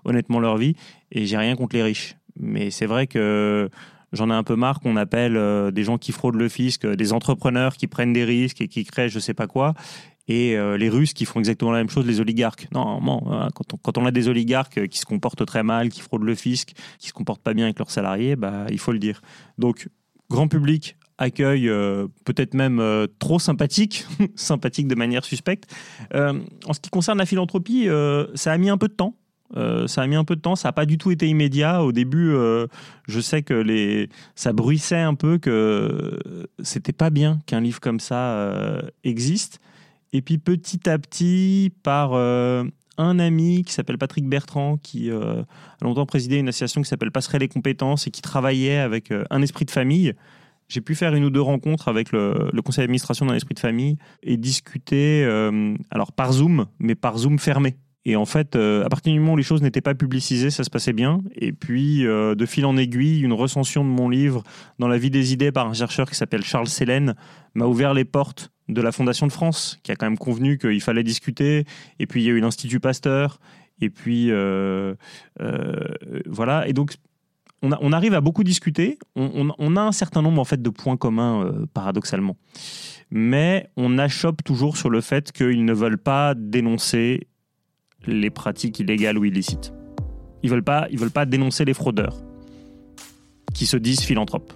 honnêtement 0.06 0.40
leur 0.40 0.56
vie, 0.56 0.76
et 1.12 1.26
j'ai 1.26 1.36
rien 1.36 1.58
contre 1.58 1.76
les 1.76 1.84
riches. 1.84 2.16
Mais 2.40 2.72
c'est 2.72 2.86
vrai 2.86 3.08
que 3.08 3.70
j'en 4.14 4.30
ai 4.30 4.34
un 4.34 4.44
peu 4.44 4.56
marre 4.56 4.80
qu'on 4.80 4.96
appelle 4.96 5.38
des 5.74 5.84
gens 5.84 5.98
qui 5.98 6.14
fraudent 6.14 6.40
le 6.40 6.48
fisc 6.48 6.88
des 6.88 7.12
entrepreneurs 7.12 7.76
qui 7.76 7.88
prennent 7.88 8.14
des 8.14 8.24
risques 8.24 8.62
et 8.62 8.70
qui 8.70 8.86
créent 8.86 9.10
je 9.10 9.20
sais 9.20 9.34
pas 9.34 9.48
quoi 9.48 9.74
et 10.30 10.56
euh, 10.56 10.78
les 10.78 10.90
Russes 10.90 11.14
qui 11.14 11.26
font 11.26 11.40
exactement 11.40 11.72
la 11.72 11.80
même 11.80 11.90
chose, 11.90 12.06
les 12.06 12.22
oligarques. 12.22 12.68
Non, 12.72 13.02
hein, 13.32 13.50
quand, 13.56 13.74
on, 13.74 13.78
quand, 13.78 13.98
on, 13.98 14.06
a 14.06 14.12
des 14.12 14.30
oligarques 14.30 14.78
euh, 14.78 14.86
qui 14.86 15.00
se 15.00 15.06
comportent 15.06 15.44
très 15.46 15.64
mal, 15.64 15.90
qui 15.90 16.02
fraudent 16.02 16.24
le 16.24 16.36
fisc, 16.36 16.74
qui 17.00 17.08
se 17.08 17.14
comportent 17.14 17.42
pas 17.42 17.56
bien 17.56 17.66
avec 17.66 17.80
leurs 17.80 17.90
salariés, 17.90 18.36
bah, 18.36 18.68
il 18.70 18.78
faut 18.78 18.92
le 18.92 19.00
dire. 19.00 19.22
Donc, 19.58 19.90
grand 20.30 20.48
public, 20.48 20.98
accueil 21.18 21.68
euh, 21.68 22.08
peut-être 22.26 22.54
même 22.54 22.82
trop 23.18 23.40
sympathique, 23.40 24.06
sympathique 24.36 24.88
de 24.88 24.96
manière 24.96 25.26
suspecte. 25.26 25.74
en 26.14 26.74
ce 26.74 26.80
qui 26.80 26.92
concerne 26.92 27.18
la 27.18 27.26
philanthropie, 27.26 27.88
ça 28.36 28.52
a 28.52 28.58
mis 28.60 28.70
un 28.70 28.78
peu 28.78 28.88
de 28.88 28.94
temps. 28.94 29.16
ça 29.56 30.04
a 30.04 30.08
mis 30.08 30.16
un 30.16 30.26
peu 30.26 30.36
de 30.36 30.42
temps, 30.42 30.56
ça 30.56 30.68
n'a 30.68 30.74
pas 30.74 30.86
du 30.86 31.00
tout 31.00 31.10
été 31.10 31.28
immédiat. 31.28 31.84
Au 31.84 31.92
début, 31.92 32.36
je 33.08 33.20
sais 33.20 33.42
que 33.42 33.56
les, 33.56 34.10
ça 34.36 34.54
bruissait 34.54 35.02
un 35.02 35.16
peu 35.16 35.40
que 35.40 36.20
c'était 36.62 36.94
pas 36.94 37.10
bien 37.10 37.40
qu'un 37.48 37.62
livre 37.62 37.80
comme 37.80 38.00
ça 38.00 38.80
existe. 39.04 39.60
Et 40.14 40.22
puis 40.22 40.38
petit 40.38 40.90
à 40.90 40.98
petit, 40.98 41.72
par 41.84 42.14
euh, 42.14 42.64
un 42.98 43.20
ami 43.20 43.64
qui 43.64 43.74
s'appelle 43.74 43.98
Patrick 43.98 44.28
Bertrand, 44.28 44.78
qui 44.78 45.12
euh, 45.12 45.44
a 45.82 45.86
longtemps 45.86 46.06
présidé 46.06 46.38
une 46.38 46.50
association 46.50 46.82
qui 46.82 46.90
s'appelle 46.90 47.12
Passerelle 47.12 47.44
et 47.44 47.48
compétences 47.48 48.08
et 48.08 48.12
qui 48.12 48.22
travaillait 48.22 48.80
avec 48.80 49.12
euh, 49.12 49.24
un 49.30 49.42
esprit 49.42 49.66
de 49.66 49.72
famille, 49.72 50.14
j'ai 50.68 50.82
pu 50.82 50.96
faire 50.96 51.16
une 51.16 51.26
ou 51.26 51.30
deux 51.30 51.42
rencontres 51.42 51.88
avec 51.88 52.12
le, 52.12 52.52
conseil 52.64 52.84
d'administration 52.84 53.26
d'un 53.26 53.34
esprit 53.34 53.56
de 53.56 53.60
famille 53.60 53.98
et 54.22 54.38
discuter, 54.38 55.24
alors 55.90 56.12
par 56.12 56.32
Zoom, 56.32 56.68
mais 56.78 56.94
par 56.94 57.18
Zoom 57.18 57.40
fermé. 57.40 57.76
Et 58.06 58.16
en 58.16 58.26
fait, 58.26 58.56
à 58.56 58.88
partir 58.90 59.14
du 59.14 59.20
moment 59.20 59.34
où 59.34 59.38
les 59.38 59.44
choses 59.44 59.62
n'étaient 59.62 59.82
pas 59.82 59.94
publicisées, 59.94 60.50
ça 60.50 60.64
se 60.64 60.70
passait 60.70 60.94
bien. 60.94 61.22
Et 61.36 61.52
puis, 61.52 62.04
de 62.04 62.46
fil 62.46 62.66
en 62.66 62.78
aiguille, 62.78 63.22
une 63.22 63.34
recension 63.34 63.84
de 63.84 63.90
mon 63.90 64.10
livre 64.10 64.42
dans 64.80 64.88
la 64.88 64.98
vie 64.98 65.10
des 65.10 65.34
idées 65.34 65.52
par 65.52 65.68
un 65.68 65.74
chercheur 65.74 66.10
qui 66.10 66.16
s'appelle 66.16 66.44
Charles 66.44 66.70
Sélène 66.70 67.14
m'a 67.56 67.66
ouvert 67.66 67.94
les 67.94 68.06
portes 68.06 68.52
de 68.70 68.82
la 68.82 68.92
Fondation 68.92 69.28
de 69.28 69.32
France, 69.32 69.80
qui 69.84 69.92
a 69.92 69.96
quand 69.96 70.06
même 70.06 70.18
convenu 70.18 70.58
qu'il 70.58 70.82
fallait 70.82 71.04
discuter. 71.04 71.66
Et 72.00 72.08
puis 72.08 72.22
il 72.22 72.28
y 72.28 72.30
a 72.30 72.34
eu 72.34 72.40
l'Institut 72.40 72.80
Pasteur. 72.80 73.40
Et 73.82 73.90
puis 73.90 74.32
euh, 74.32 74.94
euh, 75.42 75.80
voilà. 76.28 76.68
Et 76.68 76.74
donc 76.74 76.96
on, 77.62 77.72
on, 77.72 77.92
arrive 77.92 78.14
à 78.14 78.22
beaucoup 78.22 78.44
discuter. 78.44 78.98
On, 79.16 79.76
a 79.76 79.82
un 79.82 79.92
certain 79.92 80.22
nombre 80.22 80.40
en 80.40 80.46
fait 80.46 80.62
de 80.62 80.70
points 80.70 80.98
communs 80.98 81.44
euh, 81.44 81.66
paradoxalement, 81.74 82.38
mais 83.12 83.70
on 83.76 83.98
achoppe 83.98 84.44
toujours 84.44 84.78
sur 84.78 84.90
le 84.90 85.02
fait 85.02 85.32
qu'ils 85.32 85.66
ne 85.66 85.74
veulent 85.74 85.98
pas 85.98 86.36
dénoncer 86.36 87.28
les 88.08 88.30
pratiques 88.30 88.80
illégales 88.80 89.18
ou 89.18 89.26
illicites. 89.26 89.74
Ils 90.44 90.50
veulent 90.50 90.64
pas, 90.64 90.88
ils 90.92 90.98
veulent 90.98 91.12
pas 91.12 91.26
dénoncer 91.26 91.66
les 91.66 91.74
fraudeurs 91.74 92.16
qui 93.54 93.66
se 93.66 93.78
disent 93.78 94.02
philanthropes. 94.02 94.54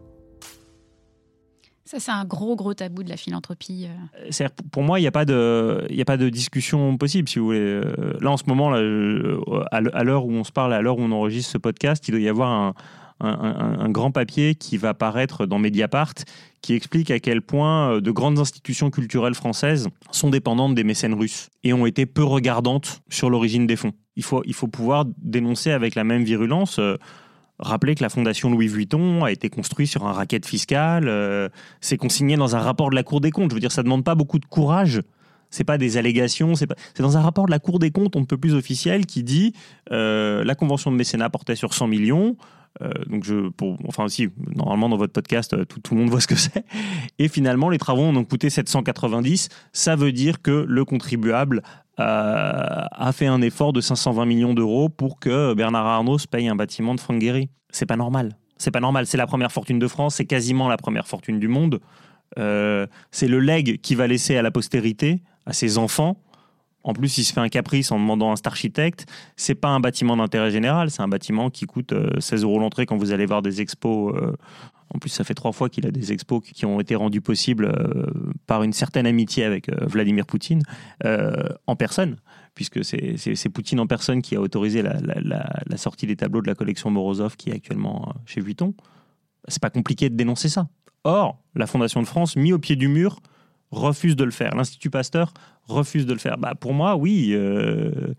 Ça, 1.86 2.00
c'est 2.00 2.12
un 2.12 2.26
gros, 2.26 2.56
gros 2.56 2.74
tabou 2.74 3.04
de 3.04 3.10
la 3.10 3.18
philanthropie. 3.18 3.88
Euh. 3.88 4.48
Pour 4.72 4.82
moi, 4.82 5.00
il 5.00 5.04
n'y 5.04 5.08
a, 5.08 5.12
pas 5.12 5.26
de, 5.26 5.86
a 5.96 6.06
pas 6.06 6.18
de 6.18 6.30
discussion 6.30 6.98
possible, 6.98 7.30
si 7.30 7.38
vous 7.38 7.46
voulez. 7.46 7.60
Euh, 7.60 8.18
là, 8.20 8.32
en 8.32 8.38
ce 8.38 8.46
moment, 8.48 8.72
là, 8.72 8.80
à 9.72 10.04
l'heure 10.04 10.26
où 10.26 10.32
on 10.32 10.44
se 10.44 10.52
parle, 10.52 10.74
à 10.74 10.82
l'heure 10.82 10.98
où 10.98 11.02
on 11.02 11.12
enregistre 11.12 11.52
ce 11.52 11.58
podcast, 11.60 12.08
il 12.08 12.12
doit 12.12 12.20
y 12.22 12.30
avoir 12.30 12.50
un, 12.50 12.74
un, 13.20 13.90
grand 13.90 14.12
papier 14.12 14.56
qui 14.56 14.78
va 14.78 14.90
apparaître 14.90 15.46
dans 15.46 15.60
Mediapart 15.60 16.14
qui 16.62 16.74
explique 16.74 17.12
à 17.12 17.20
quel 17.20 17.42
point 17.42 17.92
euh, 17.92 18.02
de 18.02 18.12
grandes 18.12 18.40
institutions 18.40 18.90
culturelles 18.90 19.36
françaises 19.36 19.90
sont 20.12 20.30
dépendantes 20.30 20.76
des 20.76 20.84
mécènes 20.84 21.14
russes 21.14 21.50
et 21.64 21.74
ont 21.74 21.86
été 21.86 22.06
peu 22.06 22.24
regardantes 22.24 23.02
sur 23.10 23.30
l'origine 23.30 23.68
des 23.68 23.76
fonds. 23.76 23.92
Il 24.16 24.24
faut, 24.24 24.42
il 24.46 24.54
faut 24.54 24.68
pouvoir 24.68 25.06
dénoncer 25.18 25.72
avec 25.72 25.96
la 25.96 26.04
même 26.04 26.24
virulence 26.24 26.80
Rappelez 27.60 27.94
que 27.96 28.04
la 28.04 28.10
fondation 28.10 28.50
Louis 28.50 28.68
Vuitton 28.68 29.24
a 29.24 29.32
été 29.32 29.50
construite 29.50 29.88
sur 29.88 30.06
un 30.06 30.12
racket 30.12 30.46
fiscal, 30.46 31.08
euh, 31.08 31.50
c'est 31.82 31.98
consigné 31.98 32.36
dans 32.36 32.56
un 32.56 32.60
rapport 32.60 32.90
de 32.90 32.96
la 32.96 33.04
Cour 33.04 33.22
des 33.22 33.32
comptes. 33.32 33.52
Je 33.52 33.56
veux 33.56 33.62
dire, 33.62 33.72
ça 33.72 33.82
ne 33.82 33.86
demande 33.86 34.04
pas 34.04 34.16
beaucoup 34.16 34.40
de 34.40 34.46
courage, 34.46 35.02
C'est 35.52 35.64
pas 35.64 35.78
des 35.78 35.98
allégations, 35.98 36.56
c'est 36.56 36.68
dans 36.98 37.16
un 37.16 37.22
rapport 37.22 37.46
de 37.46 37.52
la 37.52 37.60
Cour 37.60 37.78
des 37.78 37.92
comptes, 37.92 38.16
on 38.16 38.22
ne 38.22 38.26
peut 38.26 38.38
plus 38.38 38.56
officiel, 38.56 39.06
qui 39.06 39.24
dit 39.24 39.54
euh, 39.92 40.44
la 40.44 40.56
convention 40.56 40.92
de 40.92 40.96
mécénat 40.96 41.30
portait 41.30 41.56
sur 41.56 41.76
100 41.76 41.88
millions. 41.88 42.36
Euh, 42.82 42.90
donc 43.08 43.24
je, 43.24 43.50
pour, 43.50 43.78
enfin 43.88 44.08
si, 44.08 44.30
normalement 44.56 44.90
dans 44.90 44.98
votre 44.98 45.14
podcast, 45.14 45.54
euh, 45.54 45.66
tout, 45.66 45.94
le 45.94 46.02
monde 46.02 46.10
voit 46.12 46.22
ce 46.22 46.28
que 46.28 46.36
c'est. 46.36 46.66
Et 47.20 47.28
finalement, 47.28 47.70
les 47.70 47.78
travaux 47.78 48.04
ont 48.04 48.14
donc 48.14 48.30
coûté 48.30 48.50
790. 48.50 49.50
Ça 49.72 49.96
veut 49.96 50.12
dire 50.12 50.42
que 50.42 50.66
le 50.68 50.86
contribuable 50.86 51.62
euh, 52.00 52.86
a 52.92 53.12
fait 53.14 53.28
un 53.28 53.42
effort 53.42 53.74
de 53.74 53.82
520 53.82 54.26
millions 54.26 54.54
d'euros 54.54 54.90
pour 54.90 55.20
que 55.20 55.54
Bernard 55.54 55.86
Arnault 55.86 56.18
se 56.18 56.28
paye 56.28 56.48
un 56.48 56.56
bâtiment 56.56 56.96
de 56.96 57.00
Franck 57.00 57.20
Guéry. 57.20 57.50
C'est 57.70 57.86
pas 57.86 57.98
normal. 57.98 58.38
C'est 58.58 58.72
pas 58.72 58.80
normal. 58.80 59.06
C'est 59.06 59.18
la 59.18 59.28
première 59.28 59.52
fortune 59.52 59.80
de 59.80 59.88
France. 59.88 60.16
C'est 60.16 60.26
quasiment 60.26 60.68
la 60.68 60.78
première 60.78 61.08
fortune 61.08 61.40
du 61.40 61.48
monde. 61.48 61.80
C'est 62.36 63.28
le 63.28 63.40
legs 63.40 63.80
qui 63.82 63.94
va 63.94 64.08
laisser 64.08 64.38
à 64.38 64.42
la 64.42 64.50
postérité, 64.50 65.22
à 65.46 65.54
ses 65.54 65.78
enfants. 65.78 66.18
En 66.84 66.94
plus, 66.94 67.18
il 67.18 67.24
se 67.24 67.32
fait 67.34 67.40
un 67.40 67.50
caprice 67.50 67.92
en 67.92 68.00
demandant 68.00 68.32
un 68.32 68.36
architecte. 68.46 69.06
C'est 69.38 69.56
pas 69.56 69.70
un 69.70 69.80
bâtiment 69.80 70.18
d'intérêt 70.18 70.52
général, 70.52 70.92
c'est 70.92 71.02
un 71.02 71.08
bâtiment 71.08 71.50
qui 71.50 71.66
coûte 71.66 71.94
euh, 71.94 72.20
16 72.20 72.44
euros 72.44 72.60
l'entrée 72.60 72.86
quand 72.86 72.98
vous 72.98 73.12
allez 73.12 73.26
voir 73.26 73.42
des 73.42 73.62
expos. 73.62 74.14
euh, 74.16 74.36
en 74.94 75.00
plus, 75.00 75.10
ça 75.10 75.24
fait 75.24 75.34
trois 75.34 75.54
fois 75.54 75.70
qu'il 75.70 75.88
a 75.88 75.92
des 75.92 76.12
expos 76.12 76.42
qui- 76.44 76.66
ont 76.66 76.80
été 76.80 76.96
rendus 76.96 77.22
possibles 77.22 77.66
euh, 77.66 78.06
par 78.46 78.62
une 78.64 78.74
certaine 78.74 79.08
amitié 79.08 79.44
avec 79.44 79.70
euh, 79.70 79.86
Vladimir 79.88 80.26
Poutine 80.28 80.62
euh, 81.04 81.50
en 81.66 81.76
personne, 81.76 82.18
puisque 82.54 82.84
c'est 82.86 83.50
Poutine 83.50 83.80
en 83.80 83.88
personne 83.88 84.22
qui 84.22 84.36
a 84.36 84.42
autorisé 84.42 84.84
la, 84.84 85.78
sortie 85.78 86.06
des 86.06 86.16
tableaux 86.16 86.42
de 86.42 86.48
la 86.48 86.54
collection 86.54 86.92
Morozov 86.92 87.38
qui 87.38 87.50
est 87.50 87.56
actuellement 87.56 88.10
euh, 88.10 88.20
chez 88.28 88.42
Vuitton. 88.42 88.76
C'est 89.48 89.62
pas 89.62 89.72
compliqué 89.72 90.10
de 90.10 90.16
dénoncer 90.16 90.48
ça. 90.50 90.68
Or, 91.06 91.40
la 91.56 91.66
Fondation 91.66 92.02
de 92.02 92.08
France, 92.08 92.36
mis 92.36 92.54
au 92.54 92.60
pied 92.60 92.76
du 92.76 92.88
mur, 92.88 93.20
refuse 93.74 94.16
de 94.16 94.24
le 94.24 94.32
faire. 94.32 94.56
L'Institut 94.56 94.90
Pasteur 94.90 95.34
refuse 95.66 96.06
de 96.06 96.14
le 96.14 96.20
faire. 96.20 96.38
Bah, 96.38 96.54
pour 96.56 96.74
moi, 96.74 96.96
oui, 96.96 97.30
euh, 97.32 98.14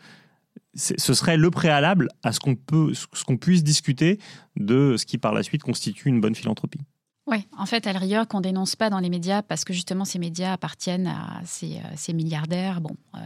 ce 0.74 1.14
serait 1.14 1.36
le 1.36 1.50
préalable 1.50 2.08
à 2.22 2.32
ce 2.32 2.40
qu'on 2.40 3.36
puisse 3.36 3.64
discuter 3.64 4.18
de 4.56 4.96
ce 4.96 5.06
qui 5.06 5.18
par 5.18 5.32
la 5.32 5.42
suite 5.42 5.62
constitue 5.62 6.08
une 6.08 6.20
bonne 6.20 6.34
philanthropie. 6.34 6.80
Oui, 7.26 7.46
en 7.56 7.64
fait, 7.64 7.86
El 7.86 7.96
Rio 7.96 8.26
qu'on 8.26 8.42
dénonce 8.42 8.76
pas 8.76 8.90
dans 8.90 8.98
les 8.98 9.08
médias 9.08 9.40
parce 9.40 9.64
que 9.64 9.72
justement 9.72 10.04
ces 10.04 10.18
médias 10.18 10.52
appartiennent 10.52 11.06
à 11.06 11.40
ces, 11.46 11.78
euh, 11.78 12.12
milliardaires. 12.12 12.82
Bon, 12.82 12.96
euh, 13.14 13.18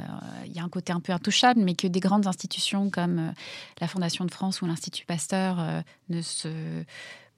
il 0.46 0.52
y 0.52 0.60
a 0.60 0.62
un 0.62 0.68
côté 0.68 0.92
un 0.92 1.00
peu 1.00 1.12
intouchable, 1.12 1.60
mais 1.60 1.74
que 1.74 1.88
des 1.88 1.98
grandes 1.98 2.28
institutions 2.28 2.90
comme 2.90 3.32
la 3.80 3.88
Fondation 3.88 4.24
de 4.24 4.30
France 4.30 4.62
ou 4.62 4.66
l'Institut 4.66 5.04
Pasteur 5.04 5.82
ne 6.10 6.22
se 6.22 6.48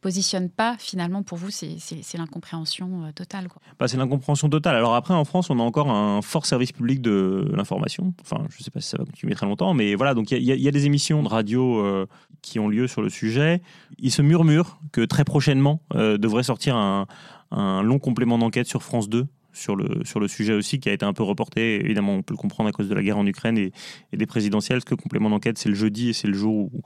positionnent 0.00 0.50
pas, 0.50 0.76
finalement, 0.78 1.22
pour 1.22 1.38
vous, 1.38 1.50
c'est 1.50 1.76
l'incompréhension 2.16 3.04
euh, 3.04 3.12
totale. 3.12 3.48
Bah, 3.78 3.88
c'est 3.88 3.96
l'incompréhension 3.96 4.48
totale. 4.48 4.76
Alors 4.76 4.94
après, 4.94 5.14
en 5.14 5.24
France, 5.24 5.50
on 5.50 5.58
a 5.58 5.62
encore 5.62 5.90
un 5.90 6.22
fort 6.22 6.46
service 6.46 6.72
public 6.72 7.00
de 7.00 7.50
l'information. 7.54 8.14
Enfin, 8.22 8.44
je 8.50 8.58
ne 8.58 8.62
sais 8.62 8.70
pas 8.70 8.80
si 8.80 8.88
ça 8.88 8.98
va 8.98 9.04
continuer 9.04 9.34
très 9.34 9.46
longtemps, 9.46 9.74
mais 9.74 9.94
voilà. 9.94 10.14
Donc 10.14 10.30
il 10.30 10.42
y, 10.42 10.68
a- 10.68 10.70
des 10.70 10.86
émissions 10.86 11.22
de 11.22 11.28
radio 11.28 11.84
euh, 11.84 12.06
qui 12.42 12.58
ont 12.58 12.68
lieu 12.68 12.86
sur 12.86 13.02
le 13.02 13.10
sujet. 13.10 13.60
Il 13.98 14.12
se 14.12 14.22
murmure 14.22 14.78
que 14.92 15.02
très 15.02 15.24
prochainement 15.24 15.82
euh, 15.94 16.16
devrait 16.16 16.44
sortir 16.44 16.76
un, 16.76 17.06
un 17.50 17.82
long 17.82 17.98
complément 17.98 18.38
d'enquête 18.38 18.66
sur 18.66 18.82
France 18.82 19.08
2 19.08 19.26
sur 19.52 19.74
le, 19.74 20.04
sur 20.04 20.20
le 20.20 20.28
sujet 20.28 20.54
aussi, 20.54 20.78
qui 20.78 20.88
a 20.88 20.92
été 20.92 21.04
un 21.04 21.12
peu 21.12 21.24
reporté. 21.24 21.84
Évidemment, 21.84 22.14
on 22.14 22.22
peut 22.22 22.34
le 22.34 22.38
comprendre 22.38 22.68
à 22.68 22.72
cause 22.72 22.88
de 22.88 22.94
la 22.94 23.02
guerre 23.02 23.18
en 23.18 23.26
Ukraine 23.26 23.58
et, 23.58 23.72
des 24.12 24.26
présidentielles, 24.26 24.78
parce 24.78 24.84
que 24.84 24.94
complément 24.94 25.28
d'enquête, 25.28 25.58
c'est 25.58 25.68
le 25.68 25.74
jeudi 25.74 26.10
et 26.10 26.12
c'est 26.12 26.28
le 26.28 26.34
jour 26.34 26.70
où, 26.72 26.82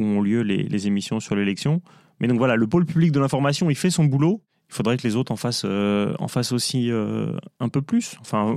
ont 0.00 0.20
lieu 0.20 0.42
les 0.42 0.86
émissions 0.88 1.20
sur 1.20 1.36
l'élection. 1.36 1.80
Mais 2.20 2.28
donc 2.28 2.38
voilà, 2.38 2.56
le 2.56 2.66
pôle 2.66 2.84
public 2.84 3.12
de 3.12 3.20
l'information, 3.20 3.70
il 3.70 3.76
fait 3.76 3.90
son 3.90 4.04
boulot. 4.04 4.42
Il 4.70 4.74
faudrait 4.74 4.98
que 4.98 5.06
les 5.06 5.16
autres 5.16 5.32
en 5.32 5.36
fassent, 5.36 5.64
euh, 5.64 6.14
aussi 6.50 6.90
euh, 6.90 7.32
un 7.58 7.70
peu 7.70 7.80
plus. 7.80 8.16
Enfin, 8.20 8.56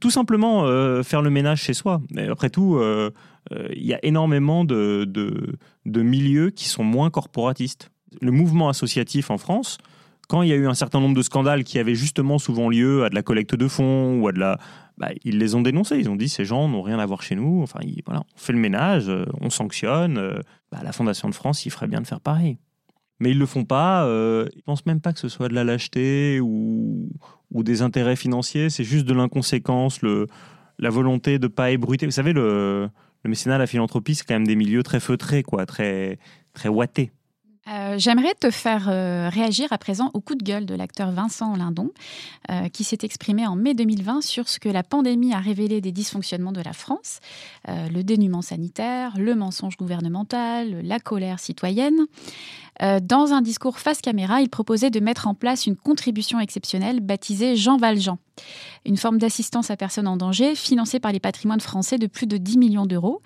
tout, 0.00 0.10
simplement 0.10 0.64
euh, 0.64 1.02
faire 1.02 1.20
le 1.20 1.28
ménage 1.28 1.62
chez 1.62 1.74
soi. 1.74 2.00
Après 2.30 2.48
tout, 2.48 2.80
il 3.50 3.84
y 3.84 3.92
a 3.92 3.98
énormément 4.02 4.64
de, 4.64 5.06
milieux 5.84 6.50
qui 6.50 6.68
sont 6.68 6.84
moins 6.84 7.10
corporatistes. 7.10 7.90
Le 8.20 8.30
mouvement 8.30 8.68
associatif 8.68 9.30
en 9.30 9.38
France, 9.38 9.78
quand 10.28 10.42
il 10.42 10.48
y 10.48 10.52
a 10.52 10.56
eu 10.56 10.66
un 10.66 10.74
certain 10.74 11.00
nombre 11.00 11.16
de 11.16 11.22
scandales 11.22 11.64
qui 11.64 11.78
avaient 11.78 11.94
justement 11.94 12.38
souvent 12.38 12.70
lieu 12.70 13.04
à 13.04 13.10
de 13.10 13.14
la 13.14 13.22
collecte 13.22 13.54
de 13.54 13.68
fonds 13.68 14.20
ou 14.20 14.28
à 14.28 14.32
de 14.32 14.38
la... 14.38 14.58
bah, 14.96 15.08
ils 15.24 15.38
les 15.38 15.54
ont 15.54 15.60
dénoncés. 15.62 15.96
Ils 15.98 16.08
ont 16.08 16.16
dit 16.16 16.30
ces 16.30 16.46
gens 16.46 16.68
n'ont 16.68 16.82
rien 16.82 16.98
à 16.98 17.04
voir 17.04 17.22
chez 17.22 17.34
nous. 17.34 17.62
Enfin, 17.62 17.80
voilà, 18.06 18.20
on 18.20 18.38
fait 18.38 18.54
le 18.54 18.58
ménage, 18.58 19.10
on 19.40 19.50
sanctionne. 19.50 20.40
bah, 20.70 20.78
la 20.82 20.92
Fondation 20.92 21.28
de 21.28 21.34
France, 21.34 21.66
il 21.66 21.70
ferait 21.70 21.88
bien 21.88 22.00
de 22.00 22.06
faire 22.06 22.20
pareil 22.20 22.56
mais 23.22 23.30
ils 23.30 23.38
le 23.38 23.46
font 23.46 23.64
pas. 23.64 24.04
Euh, 24.04 24.48
ils 24.56 24.62
pensent 24.64 24.84
même 24.84 25.00
pas 25.00 25.12
que 25.12 25.20
ce 25.20 25.28
soit 25.28 25.48
de 25.48 25.54
la 25.54 25.62
lâcheté 25.62 26.40
ou, 26.40 27.08
ou 27.52 27.62
des 27.62 27.80
intérêts 27.80 28.16
financiers. 28.16 28.68
C'est 28.68 28.82
juste 28.82 29.06
de 29.06 29.14
l'inconséquence, 29.14 30.00
la 30.02 30.90
volonté 30.90 31.38
de 31.38 31.46
pas 31.46 31.70
ébruiter. 31.70 32.04
Vous 32.04 32.12
savez, 32.12 32.32
le, 32.32 32.90
le 33.22 33.30
mécénat, 33.30 33.58
la 33.58 33.68
philanthropie, 33.68 34.16
c'est 34.16 34.26
quand 34.26 34.34
même 34.34 34.46
des 34.46 34.56
milieux 34.56 34.82
très 34.82 34.98
feutrés, 34.98 35.44
quoi, 35.44 35.66
très 35.66 36.18
très. 36.52 36.68
Euh, 37.68 37.94
J'aimerais 37.96 38.34
te 38.34 38.50
faire 38.50 38.88
euh, 38.88 39.28
réagir 39.28 39.72
à 39.72 39.78
présent 39.78 40.10
au 40.14 40.20
coup 40.20 40.34
de 40.34 40.42
gueule 40.42 40.66
de 40.66 40.74
l'acteur 40.74 41.12
Vincent 41.12 41.54
Lindon, 41.54 41.90
euh, 42.50 42.68
qui 42.68 42.82
s'est 42.82 42.98
exprimé 43.02 43.46
en 43.46 43.54
mai 43.54 43.74
2020 43.74 44.20
sur 44.20 44.48
ce 44.48 44.58
que 44.58 44.68
la 44.68 44.82
pandémie 44.82 45.32
a 45.32 45.38
révélé 45.38 45.80
des 45.80 45.92
dysfonctionnements 45.92 46.52
de 46.52 46.60
la 46.60 46.72
France, 46.72 47.20
le 47.68 48.02
dénuement 48.02 48.42
sanitaire, 48.42 49.14
le 49.16 49.34
mensonge 49.34 49.76
gouvernemental, 49.76 50.80
la 50.82 50.98
colère 50.98 51.38
citoyenne. 51.38 52.06
Dans 52.80 53.32
un 53.32 53.42
discours 53.42 53.78
face 53.78 54.00
caméra, 54.00 54.40
il 54.40 54.48
proposait 54.48 54.90
de 54.90 55.00
mettre 55.00 55.28
en 55.28 55.34
place 55.34 55.66
une 55.66 55.76
contribution 55.76 56.40
exceptionnelle 56.40 57.00
baptisée 57.00 57.56
Jean 57.56 57.76
Valjean, 57.76 58.18
une 58.84 58.96
forme 58.96 59.18
d'assistance 59.18 59.70
à 59.70 59.76
personnes 59.76 60.08
en 60.08 60.16
danger 60.16 60.54
financée 60.54 60.98
par 60.98 61.12
les 61.12 61.20
patrimoines 61.20 61.60
français 61.60 61.98
de 61.98 62.06
plus 62.06 62.26
de 62.26 62.36
10 62.36 62.58
millions 62.58 62.86
d'euros 62.86 63.22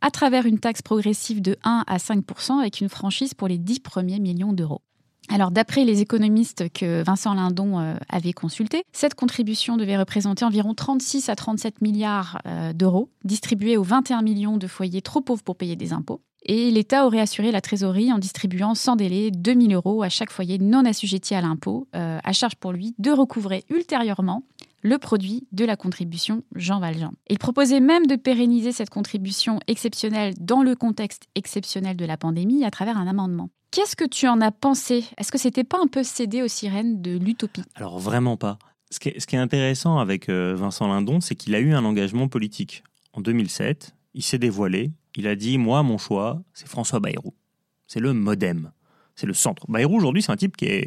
à 0.00 0.10
travers 0.10 0.46
une 0.46 0.58
taxe 0.58 0.82
progressive 0.82 1.42
de 1.42 1.56
1 1.64 1.84
à 1.86 1.96
5% 1.96 2.58
avec 2.58 2.80
une 2.80 2.88
franchise 2.88 3.34
pour 3.34 3.48
les 3.48 3.58
10 3.58 3.80
premiers 3.80 4.20
millions 4.20 4.52
d'euros. 4.52 4.82
Alors, 5.28 5.50
d'après 5.50 5.84
les 5.84 6.02
économistes 6.02 6.72
que 6.72 7.02
Vincent 7.02 7.34
Lindon 7.34 7.80
euh, 7.80 7.94
avait 8.08 8.32
consultés, 8.32 8.84
cette 8.92 9.14
contribution 9.14 9.76
devait 9.76 9.96
représenter 9.96 10.44
environ 10.44 10.72
36 10.72 11.28
à 11.28 11.34
37 11.34 11.80
milliards 11.80 12.38
euh, 12.46 12.72
d'euros, 12.72 13.10
distribués 13.24 13.76
aux 13.76 13.82
21 13.82 14.22
millions 14.22 14.56
de 14.56 14.68
foyers 14.68 15.02
trop 15.02 15.20
pauvres 15.20 15.42
pour 15.42 15.56
payer 15.56 15.74
des 15.74 15.92
impôts. 15.92 16.20
Et 16.44 16.70
l'État 16.70 17.06
aurait 17.06 17.20
assuré 17.20 17.50
la 17.50 17.60
trésorerie 17.60 18.12
en 18.12 18.18
distribuant 18.18 18.76
sans 18.76 18.94
délai 18.94 19.32
2000 19.32 19.74
euros 19.74 20.04
à 20.04 20.08
chaque 20.08 20.30
foyer 20.30 20.58
non 20.58 20.84
assujetti 20.84 21.34
à 21.34 21.40
l'impôt, 21.40 21.88
euh, 21.96 22.20
à 22.22 22.32
charge 22.32 22.54
pour 22.54 22.70
lui 22.70 22.94
de 22.98 23.10
recouvrer 23.10 23.64
ultérieurement 23.68 24.44
le 24.86 24.98
produit 24.98 25.48
de 25.50 25.64
la 25.64 25.76
contribution 25.76 26.44
Jean 26.54 26.78
Valjean. 26.78 27.12
Il 27.28 27.38
proposait 27.38 27.80
même 27.80 28.06
de 28.06 28.14
pérenniser 28.14 28.70
cette 28.70 28.88
contribution 28.88 29.58
exceptionnelle 29.66 30.34
dans 30.40 30.62
le 30.62 30.76
contexte 30.76 31.24
exceptionnel 31.34 31.96
de 31.96 32.04
la 32.04 32.16
pandémie 32.16 32.64
à 32.64 32.70
travers 32.70 32.96
un 32.96 33.08
amendement. 33.08 33.50
Qu'est-ce 33.72 33.96
que 33.96 34.04
tu 34.04 34.28
en 34.28 34.40
as 34.40 34.52
pensé? 34.52 35.04
Est-ce 35.18 35.32
que 35.32 35.38
c'était 35.38 35.64
pas 35.64 35.78
un 35.82 35.88
peu 35.88 36.04
cédé 36.04 36.40
aux 36.40 36.48
sirènes 36.48 37.02
de 37.02 37.18
l'utopie? 37.18 37.64
Alors 37.74 37.98
vraiment 37.98 38.36
pas. 38.36 38.58
Ce 38.90 39.00
qui 39.00 39.08
est, 39.08 39.38
intéressant 39.38 39.98
avec 39.98 40.28
euh, 40.28 40.54
Vincent 40.56 40.86
Lindon, 40.86 41.20
c'est 41.20 41.34
qu'il 41.34 41.56
a 41.56 41.58
eu 41.58 41.74
un 41.74 41.84
engagement 41.84 42.28
politique. 42.28 42.84
En 43.12 43.20
2007, 43.20 43.92
il 44.14 44.22
s'est 44.22 44.38
dévoilé. 44.38 44.92
Il 45.16 45.26
a 45.26 45.34
dit 45.34 45.58
Moi, 45.58 45.82
mon 45.82 45.98
choix, 45.98 46.40
c'est 46.54 46.68
François 46.68 47.00
Bayrou. 47.00 47.34
C'est 47.88 47.98
le 47.98 48.12
modem. 48.12 48.70
C'est 49.16 49.26
le 49.26 49.34
centre. 49.34 49.64
Bayrou, 49.68 49.96
aujourd'hui, 49.96 50.22
c'est 50.22 50.30
un 50.30 50.36
type 50.36 50.56
qui, 50.56 50.84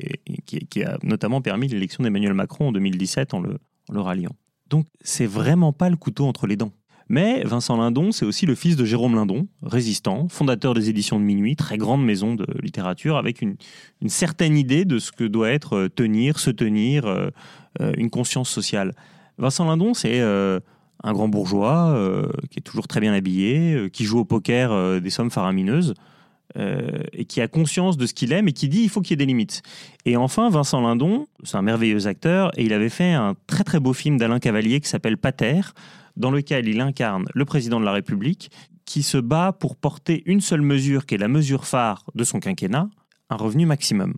qui, 0.70 0.84
a 0.84 0.98
notamment 1.04 1.42
permis 1.42 1.68
l'élection 1.68 2.04
d'Emmanuel 2.04 2.34
Macron 2.34 2.70
en 2.70 2.72
2017 2.72 3.34
en 3.34 3.42
le, 3.42 3.60
le 3.92 4.02
ralliant. 4.02 4.36
Donc, 4.70 4.86
c'est 5.02 5.26
vraiment 5.26 5.74
pas 5.74 5.90
le 5.90 5.96
couteau 5.96 6.26
entre 6.26 6.48
les 6.48 6.56
dents. 6.56 6.72
Mais 7.10 7.44
Vincent 7.44 7.76
Lindon, 7.76 8.12
c'est 8.12 8.26
aussi 8.26 8.46
le 8.46 8.54
fils 8.54 8.76
de 8.76 8.86
Jérôme 8.86 9.16
Lindon, 9.16 9.48
résistant, 9.64 10.28
fondateur 10.30 10.76
des 10.76 10.90
éditions 10.90 11.20
de 11.20 11.26
Minuit, 11.26 11.56
très 11.56 11.78
grande 11.78 12.06
maison 12.06 12.36
de 12.36 12.46
littérature, 12.62 13.18
avec 13.18 13.42
une, 13.42 13.58
certaine 14.08 14.56
idée 14.56 14.86
de 14.86 15.00
ce 15.00 15.12
que 15.12 15.24
doit 15.24 15.50
être 15.50 15.76
euh, 15.76 15.90
tenir, 15.90 16.38
se 16.38 16.52
tenir, 16.52 17.08
euh, 17.08 17.30
euh, 17.82 17.94
une 17.98 18.12
conscience 18.12 18.50
sociale. 18.50 18.94
Vincent 19.40 19.66
Lindon, 19.66 19.96
c'est 19.96 20.22
un 20.22 21.14
grand 21.14 21.30
bourgeois 21.30 21.98
qui 22.52 22.60
est 22.60 22.62
toujours 22.62 22.90
très 22.90 23.00
bien 23.00 23.14
habillé, 23.14 23.90
qui 23.94 24.04
joue 24.04 24.20
au 24.20 24.26
poker 24.26 25.00
des 25.00 25.10
sommes 25.10 25.32
faramineuses, 25.32 25.94
euh, 26.58 27.04
et 27.14 27.26
qui 27.26 27.42
a 27.42 27.48
conscience 27.48 27.98
de 27.98 28.06
ce 28.06 28.14
qu'il 28.14 28.34
aime 28.34 28.48
et 28.48 28.54
qui 28.54 28.70
dit 28.70 28.82
il 28.82 28.90
faut 28.90 29.02
qu'il 29.02 29.12
y 29.12 29.14
ait 29.14 29.18
des 29.18 29.26
limites. 29.26 29.62
Et 30.06 30.18
enfin, 30.18 30.50
Vincent 30.50 30.82
Lindon, 30.82 31.28
c'est 31.44 31.58
un 31.58 31.62
merveilleux 31.62 32.08
acteur, 32.08 32.52
et 32.58 32.64
il 32.64 32.74
avait 32.74 32.90
fait 32.90 33.14
un 33.14 33.36
très 33.48 33.64
très 33.64 33.80
beau 33.80 33.94
film 33.94 34.18
d'Alain 34.18 34.40
Cavalier 34.40 34.80
qui 34.80 34.90
s'appelle 34.90 35.18
Pater, 35.18 35.62
dans 36.18 36.32
lequel 36.32 36.68
il 36.68 36.82
incarne 36.82 37.26
le 37.34 37.46
président 37.46 37.80
de 37.80 37.86
la 37.86 37.92
République 37.92 38.52
qui 38.86 39.04
se 39.04 39.20
bat 39.20 39.54
pour 39.54 39.76
porter 39.76 40.24
une 40.26 40.42
seule 40.42 40.62
mesure, 40.62 41.06
qui 41.06 41.14
est 41.14 41.20
la 41.20 41.28
mesure 41.28 41.66
phare 41.66 42.06
de 42.16 42.24
son 42.24 42.40
quinquennat, 42.40 42.90
un 43.30 43.36
revenu 43.36 43.68
maximum. 43.68 44.16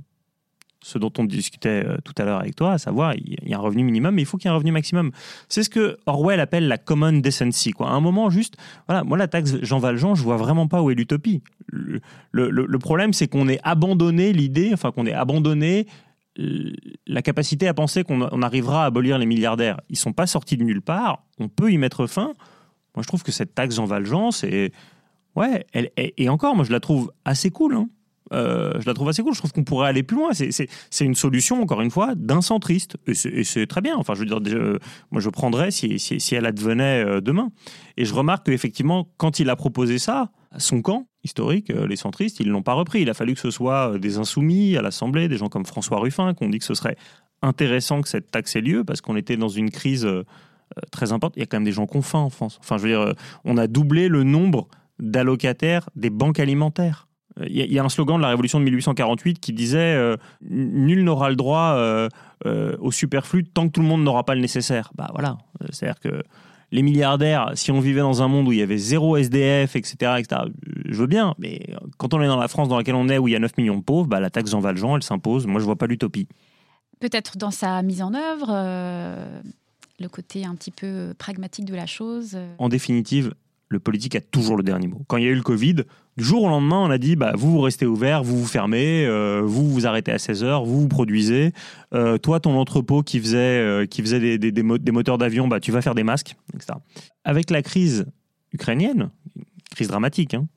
Ce 0.83 0.97
dont 0.97 1.11
on 1.19 1.25
discutait 1.25 1.83
euh, 1.85 1.97
tout 2.03 2.13
à 2.17 2.25
l'heure 2.25 2.39
avec 2.39 2.55
toi, 2.55 2.73
à 2.73 2.77
savoir, 2.79 3.13
il 3.13 3.37
y 3.47 3.53
a 3.53 3.57
un 3.57 3.61
revenu 3.61 3.83
minimum, 3.83 4.15
mais 4.15 4.23
il 4.23 4.25
faut 4.25 4.37
qu'il 4.37 4.47
y 4.47 4.49
ait 4.49 4.53
un 4.53 4.55
revenu 4.55 4.71
maximum. 4.71 5.11
C'est 5.47 5.61
ce 5.61 5.69
que 5.69 5.97
Orwell 6.07 6.39
appelle 6.39 6.67
la 6.67 6.79
common 6.79 7.13
decency. 7.13 7.71
Quoi. 7.71 7.89
À 7.89 7.91
un 7.91 7.99
moment, 7.99 8.31
juste, 8.31 8.55
voilà, 8.87 9.03
moi, 9.03 9.15
la 9.17 9.27
taxe 9.27 9.57
Jean 9.61 9.77
Valjean, 9.77 10.15
je 10.15 10.23
vois 10.23 10.37
vraiment 10.37 10.67
pas 10.67 10.81
où 10.81 10.89
est 10.89 10.95
l'utopie. 10.95 11.43
Le, 11.67 12.77
problème, 12.79 13.13
c'est 13.13 13.27
qu'on 13.27 13.47
ait 13.47 13.59
abandonné 13.63 14.33
l'idée, 14.33 14.71
enfin, 14.73 14.91
qu'on 14.91 15.05
ait 15.05 15.13
abandonné 15.13 15.85
la 16.35 17.21
capacité 17.21 17.67
à 17.67 17.73
penser 17.73 18.03
qu'on 18.03 18.27
on 18.31 18.41
arrivera 18.41 18.83
à 18.83 18.85
abolir 18.87 19.19
les 19.19 19.27
milliardaires. 19.27 19.79
Ils 19.89 19.97
sont 19.97 20.13
pas 20.13 20.25
sortis 20.25 20.57
de 20.57 20.63
nulle 20.63 20.81
part. 20.81 21.25
On 21.39 21.47
peut 21.47 21.71
y 21.71 21.77
mettre 21.77 22.07
fin. 22.07 22.33
Moi, 22.95 23.03
je 23.03 23.07
trouve 23.07 23.21
que 23.21 23.31
cette 23.31 23.53
taxe 23.53 23.75
Jean 23.75 23.85
Valjean, 23.85 24.31
c'est 24.31 24.71
ouais, 25.35 25.65
elle, 25.73 25.91
et, 25.97 26.23
et 26.23 26.29
encore, 26.29 26.55
moi, 26.55 26.65
je 26.65 26.71
la 26.71 26.79
trouve 26.79 27.11
assez 27.23 27.51
cool. 27.51 27.75
hein. 27.75 27.87
Euh, 28.31 28.71
je 28.79 28.85
la 28.85 28.93
trouve 28.93 29.09
assez 29.09 29.21
cool. 29.23 29.33
Je 29.33 29.39
trouve 29.39 29.51
qu'on 29.51 29.63
pourrait 29.63 29.87
aller 29.89 30.03
plus 30.03 30.15
loin. 30.17 30.29
C'est- 30.33 30.67
une 31.01 31.15
solution, 31.15 31.61
encore 31.61 31.81
une 31.81 31.91
fois, 31.91 32.13
d'un 32.15 32.41
centriste. 32.41 32.97
Et 33.07 33.13
c'est- 33.13 33.65
très 33.67 33.81
bien. 33.81 33.95
Enfin, 33.97 34.13
je 34.13 34.19
veux 34.21 34.25
dire, 34.25 34.39
euh, 34.57 34.79
moi, 35.11 35.19
je 35.21 35.29
prendrais 35.29 35.69
si, 35.71 35.97
elle 36.31 36.45
advenait 36.45 37.03
euh, 37.05 37.21
demain. 37.21 37.51
Et 37.97 38.05
je 38.05 38.13
remarque 38.13 38.45
qu'effectivement, 38.45 39.09
quand 39.17 39.39
il 39.39 39.49
a 39.49 39.55
proposé 39.55 39.97
ça, 39.99 40.31
son 40.57 40.81
camp 40.81 41.07
historique, 41.23 41.69
les 41.69 41.95
centristes, 41.95 42.39
ils 42.39 42.47
ne 42.47 42.51
l'ont 42.51 42.63
pas 42.63 42.73
repris. 42.73 43.01
Il 43.01 43.09
a 43.09 43.13
fallu 43.13 43.33
que 43.35 43.39
ce 43.39 43.51
soit 43.51 43.97
des 43.99 44.17
insoumis 44.17 44.75
à 44.77 44.81
l'Assemblée, 44.81 45.27
des 45.27 45.37
gens 45.37 45.47
comme 45.49 45.65
François 45.65 45.99
Ruffin, 45.99 46.33
qui 46.33 46.43
ont 46.43 46.49
dit 46.49 46.59
que 46.59 46.65
ce 46.65 46.73
serait 46.73 46.97
intéressant 47.41 48.01
que 48.01 48.09
cette 48.09 48.31
taxe 48.31 48.55
ait 48.55 48.61
lieu, 48.61 48.83
parce 48.83 49.01
qu'on 49.01 49.15
était 49.15 49.37
dans 49.37 49.47
une 49.49 49.71
crise 49.71 50.07
très 50.91 51.11
importante. 51.11 51.33
Il 51.37 51.39
y 51.39 51.43
a 51.43 51.45
quand 51.45 51.57
même 51.57 51.63
des 51.65 51.71
gens 51.71 51.85
qui 51.87 51.97
ont 51.97 52.01
faim 52.01 52.19
en 52.19 52.29
France. 52.29 52.57
Enfin, 52.61 52.77
je 52.77 52.83
veux 52.83 52.89
dire, 52.89 53.13
on 53.45 53.57
a 53.57 53.67
doublé 53.67 54.07
le 54.09 54.23
nombre 54.23 54.67
d'allocataires 54.99 55.89
des 55.95 56.09
banques 56.09 56.39
alimentaires. 56.39 57.07
Euh, 57.39 57.45
Il 57.49 57.55
y, 57.55 57.61
a- 57.61 57.65
il 57.65 57.71
y 57.73 57.79
a 57.79 57.83
un 57.83 57.89
slogan 57.89 58.17
de 58.17 58.21
la 58.21 58.29
Révolution 58.29 58.59
de 58.59 58.65
1848 58.65 59.39
qui 59.39 59.53
disait 59.53 59.77
euh, 59.95 60.17
Nul 60.49 61.03
n'aura 61.03 61.29
le 61.29 61.35
droit 61.35 61.73
euh, 61.77 62.09
euh, 62.45 62.75
au 62.79 62.91
superflu 62.91 63.43
tant 63.45 63.67
que 63.67 63.71
tout 63.73 63.81
le 63.81 63.87
monde 63.87 64.03
n'aura 64.03 64.25
pas 64.25 64.35
le 64.35 64.41
nécessaire. 64.41 64.91
Bah 64.95 65.09
voilà, 65.13 65.37
c'est-à-dire 65.71 65.99
que 65.99 66.23
les 66.73 66.81
milliardaires, 66.83 67.51
si 67.55 67.71
on 67.71 67.79
vivait 67.81 67.99
dans 68.01 68.21
un 68.21 68.27
monde 68.29 68.47
où 68.47 68.51
il 68.53 68.59
y 68.59 68.61
avait 68.61 68.77
zéro 68.77 69.17
SDF, 69.17 69.75
etc., 69.75 70.13
etc., 70.19 70.41
je 70.85 70.97
veux 70.97 71.07
bien, 71.07 71.35
mais 71.37 71.59
quand 71.97 72.13
on 72.13 72.21
est 72.21 72.27
dans 72.27 72.37
la 72.39 72.47
France 72.47 72.69
dans 72.69 72.77
laquelle 72.77 72.95
on 72.95 73.09
est, 73.09 73.17
où 73.17 73.27
il 73.27 73.31
y 73.31 73.35
a 73.35 73.39
9 73.39 73.57
millions 73.57 73.77
de 73.77 73.83
pauvres, 73.83 74.07
bah, 74.07 74.19
la 74.21 74.29
taxe 74.29 74.51
Jean 74.51 74.59
Valjean, 74.61 74.95
elle 74.95 75.03
s'impose. 75.03 75.47
Moi, 75.47 75.59
je 75.59 75.65
vois 75.65 75.75
pas 75.77 75.87
l'utopie. 75.87 76.27
Peut-être 77.01 77.37
dans 77.37 77.51
sa 77.51 77.81
mise 77.81 78.01
en 78.01 78.13
œuvre, 78.13 78.47
le 79.99 80.07
côté 80.07 80.45
un 80.45 80.55
petit 80.55 80.71
peu 80.71 81.13
pragmatique 81.17 81.65
de 81.65 81.75
la 81.75 81.85
chose. 81.85 82.37
En 82.57 82.69
définitive, 82.69 83.33
le 83.69 83.79
politique 83.79 84.15
a 84.15 84.21
toujours 84.21 84.55
le 84.57 84.63
dernier 84.63 84.87
mot. 84.87 85.01
Quand 85.07 85.17
il 85.17 85.23
y 85.25 85.27
a 85.27 85.31
eu 85.31 85.35
le 85.35 85.41
Covid, 85.43 85.77
du 86.17 86.23
jour 86.23 86.43
au 86.43 86.49
lendemain, 86.49 86.77
on 86.77 86.89
a 86.89 86.97
dit 86.97 87.15
bah, 87.15 87.33
vous, 87.35 87.51
vous 87.51 87.61
restez 87.61 87.85
ouvert, 87.85 88.23
vous 88.23 88.37
vous 88.37 88.47
fermez, 88.47 89.05
euh, 89.05 89.41
vous 89.43 89.69
vous 89.69 89.87
arrêtez 89.87 90.11
à 90.11 90.19
16 90.19 90.43
heures, 90.43 90.65
vous 90.65 90.81
vous 90.81 90.87
produisez. 90.87 91.53
Euh, 91.93 92.17
toi, 92.17 92.39
ton 92.39 92.57
entrepôt 92.59 93.01
qui 93.01 93.19
faisait, 93.19 93.37
euh, 93.37 93.85
qui 93.85 94.01
faisait 94.01 94.37
des 94.37 94.91
moteurs 94.91 95.17
d'avion, 95.17 95.47
bah, 95.47 95.59
tu 95.59 95.71
vas 95.71 95.81
faire 95.81 95.95
des 95.95 96.03
masques, 96.03 96.35
etc. 96.53 96.79
Avec 97.23 97.49
la 97.49 97.61
crise 97.61 98.05
ukrainienne, 98.51 99.09
crise 99.73 99.87
dramatique, 99.87 100.33
hein, 100.33 100.47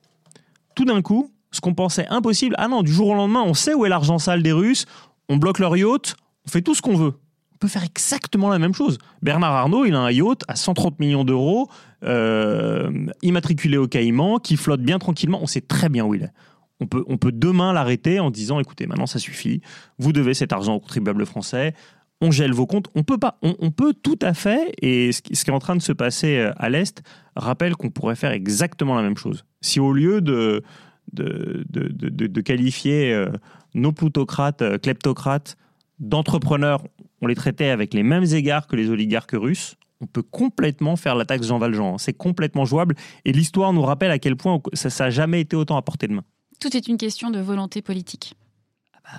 tout 0.75 0.85
d'un 0.85 1.01
coup, 1.01 1.31
ce 1.51 1.61
qu'on 1.61 1.73
pensait 1.73 2.05
impossible, 2.09 2.55
ah 2.57 2.67
non, 2.67 2.83
du 2.83 2.91
jour 2.91 3.09
au 3.09 3.15
lendemain, 3.15 3.43
on 3.45 3.53
sait 3.53 3.73
où 3.73 3.85
est 3.85 3.89
l'argent 3.89 4.19
sale 4.19 4.43
des 4.43 4.51
Russes, 4.51 4.85
on 5.29 5.37
bloque 5.37 5.59
leur 5.59 5.77
yacht, 5.77 6.15
on 6.45 6.51
fait 6.51 6.61
tout 6.61 6.75
ce 6.75 6.81
qu'on 6.81 6.95
veut. 6.95 7.13
On 7.55 7.57
peut 7.57 7.67
faire 7.69 7.83
exactement 7.85 8.49
la 8.49 8.59
même 8.59 8.73
chose. 8.73 8.97
Bernard 9.21 9.53
Arnault, 9.53 9.85
il 9.85 9.95
a 9.95 9.99
un 9.99 10.11
yacht 10.11 10.43
à 10.49 10.57
130 10.57 10.99
millions 10.99 11.23
d'euros, 11.23 11.69
euh, 12.03 12.91
immatriculé 13.21 13.77
au 13.77 13.87
Caïman, 13.87 14.39
qui 14.39 14.57
flotte 14.57 14.81
bien 14.81 14.99
tranquillement. 14.99 15.39
On 15.41 15.47
sait 15.47 15.61
très 15.61 15.87
bien 15.87 16.03
où 16.03 16.13
il 16.13 16.23
est. 16.23 16.31
On 16.81 16.85
peut, 16.87 17.05
on 17.07 17.17
peut 17.17 17.31
demain 17.31 17.71
l'arrêter 17.71 18.19
en 18.19 18.29
disant 18.29 18.59
écoutez, 18.59 18.87
maintenant 18.87 19.05
ça 19.05 19.19
suffit, 19.19 19.61
vous 19.97 20.11
devez 20.11 20.33
cet 20.33 20.51
argent 20.51 20.75
aux 20.75 20.79
contribuables 20.81 21.25
français, 21.25 21.73
on 22.19 22.29
gèle 22.29 22.51
vos 22.51 22.65
comptes. 22.65 22.89
On 22.93 23.03
peut 23.03 23.17
pas, 23.17 23.37
on, 23.41 23.71
peut 23.71 23.93
tout 23.93 24.19
à 24.21 24.33
fait, 24.33 24.73
et 24.81 25.13
ce 25.13 25.21
qui, 25.21 25.31
est 25.33 25.49
en 25.51 25.59
train 25.59 25.77
de 25.77 25.81
se 25.81 25.93
passer 25.93 26.39
euh, 26.39 26.51
à 26.57 26.67
l'Est 26.67 27.03
rappelle 27.37 27.77
qu'on 27.77 27.89
pourrait 27.89 28.17
faire 28.17 28.31
exactement 28.31 28.95
la 28.95 29.01
même 29.01 29.17
chose. 29.17 29.45
Si 29.61 29.79
au 29.79 29.93
lieu 29.93 30.19
de, 30.19 30.61
de, 31.13 31.63
de, 31.69 31.87
de- 31.87 32.27
de- 32.27 32.41
qualifier 32.41 33.13
euh, 33.13 33.29
nos 33.73 33.93
plutocrates, 33.93 34.61
kleptocrates, 34.81 35.55
d'entrepreneurs, 35.99 36.83
on 37.21 37.27
les 37.27 37.35
traitait 37.35 37.69
avec 37.69 37.93
les 37.93 38.03
mêmes 38.03 38.25
égards 38.25 38.67
que 38.67 38.75
les 38.75 38.89
oligarques 38.89 39.33
russes, 39.33 39.75
on 40.01 40.07
peut 40.07 40.23
complètement 40.23 40.95
faire 40.95 41.15
la 41.15 41.25
taxe 41.25 41.47
Jean 41.47 41.57
Valjean. 41.57 41.97
C'est 41.97 42.13
complètement 42.13 42.65
jouable. 42.65 42.95
Et 43.23 43.31
l'histoire 43.31 43.73
nous 43.73 43.81
rappelle 43.81 44.11
à 44.11 44.19
quel 44.19 44.35
point 44.35 44.59
ça 44.73 44.89
n'a 45.03 45.09
jamais 45.09 45.41
été 45.41 45.55
autant 45.55 45.77
à 45.77 45.81
portée 45.81 46.07
de 46.07 46.13
main. 46.13 46.23
Tout 46.59 46.75
est 46.75 46.87
une 46.87 46.97
question 46.97 47.31
de 47.31 47.39
volonté 47.39 47.81
politique. 47.81 48.35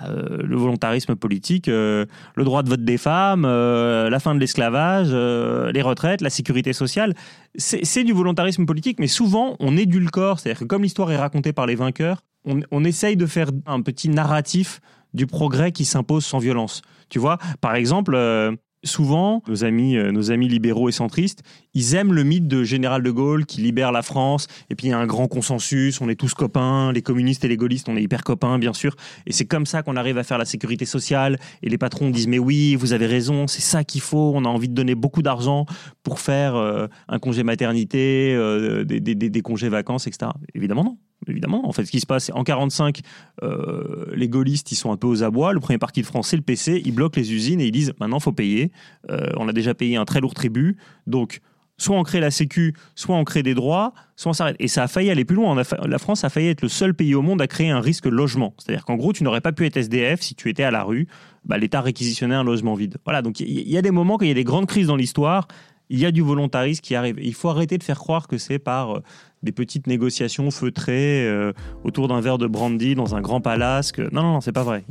Euh, 0.05 0.39
le 0.43 0.57
volontarisme 0.57 1.15
politique, 1.15 1.69
euh, 1.69 2.05
le 2.35 2.43
droit 2.43 2.61
de 2.61 2.69
vote 2.69 2.83
des 2.83 2.97
femmes, 2.97 3.45
euh, 3.45 4.09
la 4.09 4.19
fin 4.19 4.35
de 4.35 4.39
l'esclavage, 4.39 5.11
les 5.11 5.81
retraites, 5.81 6.19
la 6.21 6.29
sécurité 6.29 6.73
sociale, 6.73 7.15
c'est 7.55 7.85
c'est 7.85 8.03
du 8.03 8.11
volontarisme 8.11 8.65
politique, 8.65 8.99
mais 8.99 9.07
souvent 9.07 9.55
on 9.59 9.77
édulcore, 9.77 10.39
c'est-à-dire 10.39 10.59
que 10.59 10.65
comme 10.65 10.83
l'histoire 10.83 11.09
est 11.11 11.17
racontée 11.17 11.53
par 11.53 11.65
les 11.67 11.75
vainqueurs, 11.75 12.21
on, 12.43 12.59
on 12.69 12.83
essaye 12.83 13.15
de 13.15 13.25
faire 13.25 13.49
un 13.65 13.81
petit 13.81 14.09
narratif 14.09 14.81
du 15.17 15.27
progrès 15.27 15.73
qui 15.73 15.83
s'impose 15.83 16.25
sans 16.25 16.37
violence. 16.39 16.81
Tu 17.09 17.19
vois, 17.19 17.37
par 17.59 17.75
exemple, 17.75 18.13
euh, 18.15 18.55
souvent, 18.83 19.41
nos 19.47 19.63
amis, 19.65 19.97
euh, 19.97 20.11
nos 20.11 20.31
amis 20.31 20.47
libéraux 20.47 20.87
et 20.87 20.91
centristes, 20.91 21.41
ils 21.73 21.95
aiment 21.95 22.13
le 22.13 22.23
mythe 22.23 22.47
de 22.47 22.63
Général 22.63 23.01
de 23.01 23.11
Gaulle 23.11 23.45
qui 23.45 23.59
libère 23.61 23.91
la 23.91 24.01
France, 24.03 24.47
et 24.69 24.75
puis 24.75 24.87
il 24.87 24.89
y 24.91 24.93
a 24.93 24.99
un 24.99 25.07
grand 25.07 25.27
consensus, 25.27 25.99
on 25.99 26.07
est 26.09 26.15
tous 26.15 26.33
copains, 26.35 26.91
les 26.93 27.01
communistes 27.01 27.43
et 27.43 27.47
les 27.47 27.57
gaullistes, 27.57 27.89
on 27.89 27.97
est 27.97 28.03
hyper 28.03 28.23
copains, 28.23 28.59
bien 28.59 28.73
sûr, 28.73 28.95
et 29.25 29.33
c'est 29.33 29.45
comme 29.45 29.65
ça 29.65 29.81
qu'on 29.83 29.95
arrive 29.95 30.17
à 30.19 30.23
faire 30.23 30.37
la 30.37 30.45
sécurité 30.45 30.85
sociale, 30.85 31.37
et 31.63 31.69
les 31.69 31.77
patrons 31.77 32.09
disent, 32.11 32.27
mais 32.27 32.39
oui, 32.39 32.75
vous 32.75 32.93
avez 32.93 33.07
raison, 33.07 33.47
c'est 33.47 33.61
ça 33.63 33.83
qu'il 33.83 34.01
faut, 34.01 34.31
on 34.35 34.45
a 34.45 34.49
envie 34.49 34.69
de 34.69 34.75
donner 34.75 34.95
beaucoup 34.95 35.21
d'argent 35.23 35.65
pour 36.03 36.19
faire 36.19 36.55
euh, 36.55 36.87
un 37.09 37.19
congé 37.19 37.43
maternité, 37.43 38.37
des- 38.85 38.99
des 39.15 39.41
congés 39.41 39.69
vacances, 39.69 40.07
etc. 40.07 40.31
Évidemment 40.53 40.83
non. 40.83 40.97
Évidemment, 41.27 41.67
en 41.67 41.71
fait, 41.71 41.85
ce 41.85 41.91
qui 41.91 41.99
se 41.99 42.05
passe, 42.05 42.25
c'est 42.25 42.33
en 42.33 42.43
45, 42.43 43.01
euh, 43.43 44.05
les 44.15 44.29
gaullistes, 44.29 44.71
ils 44.71 44.75
sont 44.75 44.91
un 44.91 44.97
peu 44.97 45.07
aux 45.07 45.23
abois. 45.23 45.53
Le 45.53 45.59
premier 45.59 45.77
parti 45.77 46.01
de 46.01 46.05
France, 46.05 46.29
c'est 46.29 46.37
le 46.37 46.41
PC. 46.41 46.81
Ils 46.85 46.93
bloquent 46.93 47.19
les 47.19 47.33
usines 47.33 47.61
et 47.61 47.65
ils 47.67 47.71
disent 47.71 47.93
maintenant, 47.99 48.19
faut 48.19 48.31
payer. 48.31 48.71
Euh, 49.09 49.29
on 49.37 49.47
a 49.47 49.53
déjà 49.53 49.73
payé 49.73 49.97
un 49.97 50.05
très 50.05 50.19
lourd 50.19 50.33
tribut. 50.33 50.77
Donc, 51.05 51.41
soit 51.77 51.97
on 51.97 52.03
crée 52.03 52.19
la 52.19 52.31
Sécu, 52.31 52.73
soit 52.95 53.15
on 53.15 53.23
crée 53.23 53.43
des 53.43 53.53
droits, 53.53 53.93
soit 54.15 54.31
on 54.31 54.33
s'arrête. 54.33 54.55
Et 54.59 54.67
ça 54.67 54.83
a 54.83 54.87
failli 54.87 55.09
aller 55.09 55.25
plus 55.25 55.35
loin. 55.35 55.55
La 55.85 55.99
France 55.99 56.23
a 56.23 56.29
failli 56.29 56.47
être 56.47 56.61
le 56.61 56.69
seul 56.69 56.93
pays 56.93 57.15
au 57.15 57.21
monde 57.21 57.41
à 57.41 57.47
créer 57.47 57.69
un 57.69 57.79
risque 57.79 58.05
logement. 58.05 58.53
C'est-à-dire 58.57 58.85
qu'en 58.85 58.95
gros, 58.95 59.13
tu 59.13 59.23
n'aurais 59.23 59.41
pas 59.41 59.51
pu 59.51 59.65
être 59.65 59.77
SDF 59.77 60.21
si 60.21 60.35
tu 60.35 60.49
étais 60.49 60.63
à 60.63 60.71
la 60.71 60.83
rue. 60.83 61.07
Bah, 61.45 61.57
L'État 61.57 61.81
réquisitionnait 61.81 62.35
un 62.35 62.43
logement 62.43 62.73
vide. 62.73 62.97
Voilà, 63.05 63.21
donc 63.21 63.39
il 63.39 63.47
y, 63.47 63.71
y 63.71 63.77
a 63.77 63.81
des 63.81 63.91
moments, 63.91 64.17
quand 64.17 64.25
il 64.25 64.29
y 64.29 64.31
a 64.31 64.35
des 64.35 64.43
grandes 64.43 64.65
crises 64.65 64.87
dans 64.87 64.95
l'histoire, 64.95 65.47
il 65.89 65.99
y 65.99 66.05
a 66.05 66.11
du 66.11 66.21
volontarisme 66.21 66.81
qui 66.81 66.95
arrive. 66.95 67.17
Il 67.21 67.33
faut 67.33 67.49
arrêter 67.49 67.77
de 67.77 67.83
faire 67.83 67.99
croire 67.99 68.27
que 68.27 68.37
c'est 68.37 68.59
par 68.59 68.97
euh, 68.97 69.03
des 69.43 69.51
petites 69.51 69.87
négociations 69.87 70.51
feutrées 70.51 71.25
euh, 71.25 71.53
autour 71.83 72.07
d'un 72.07 72.21
verre 72.21 72.37
de 72.37 72.47
brandy 72.47 72.95
dans 72.95 73.15
un 73.15 73.21
grand 73.21 73.41
palace. 73.41 73.91
Que... 73.91 74.01
Non, 74.13 74.21
non, 74.21 74.33
non, 74.33 74.41
c'est 74.41 74.51
pas 74.51 74.63
vrai. 74.63 74.83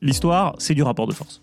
L'histoire, 0.00 0.54
c'est 0.58 0.74
du 0.74 0.82
rapport 0.82 1.06
de 1.06 1.12
force. 1.12 1.42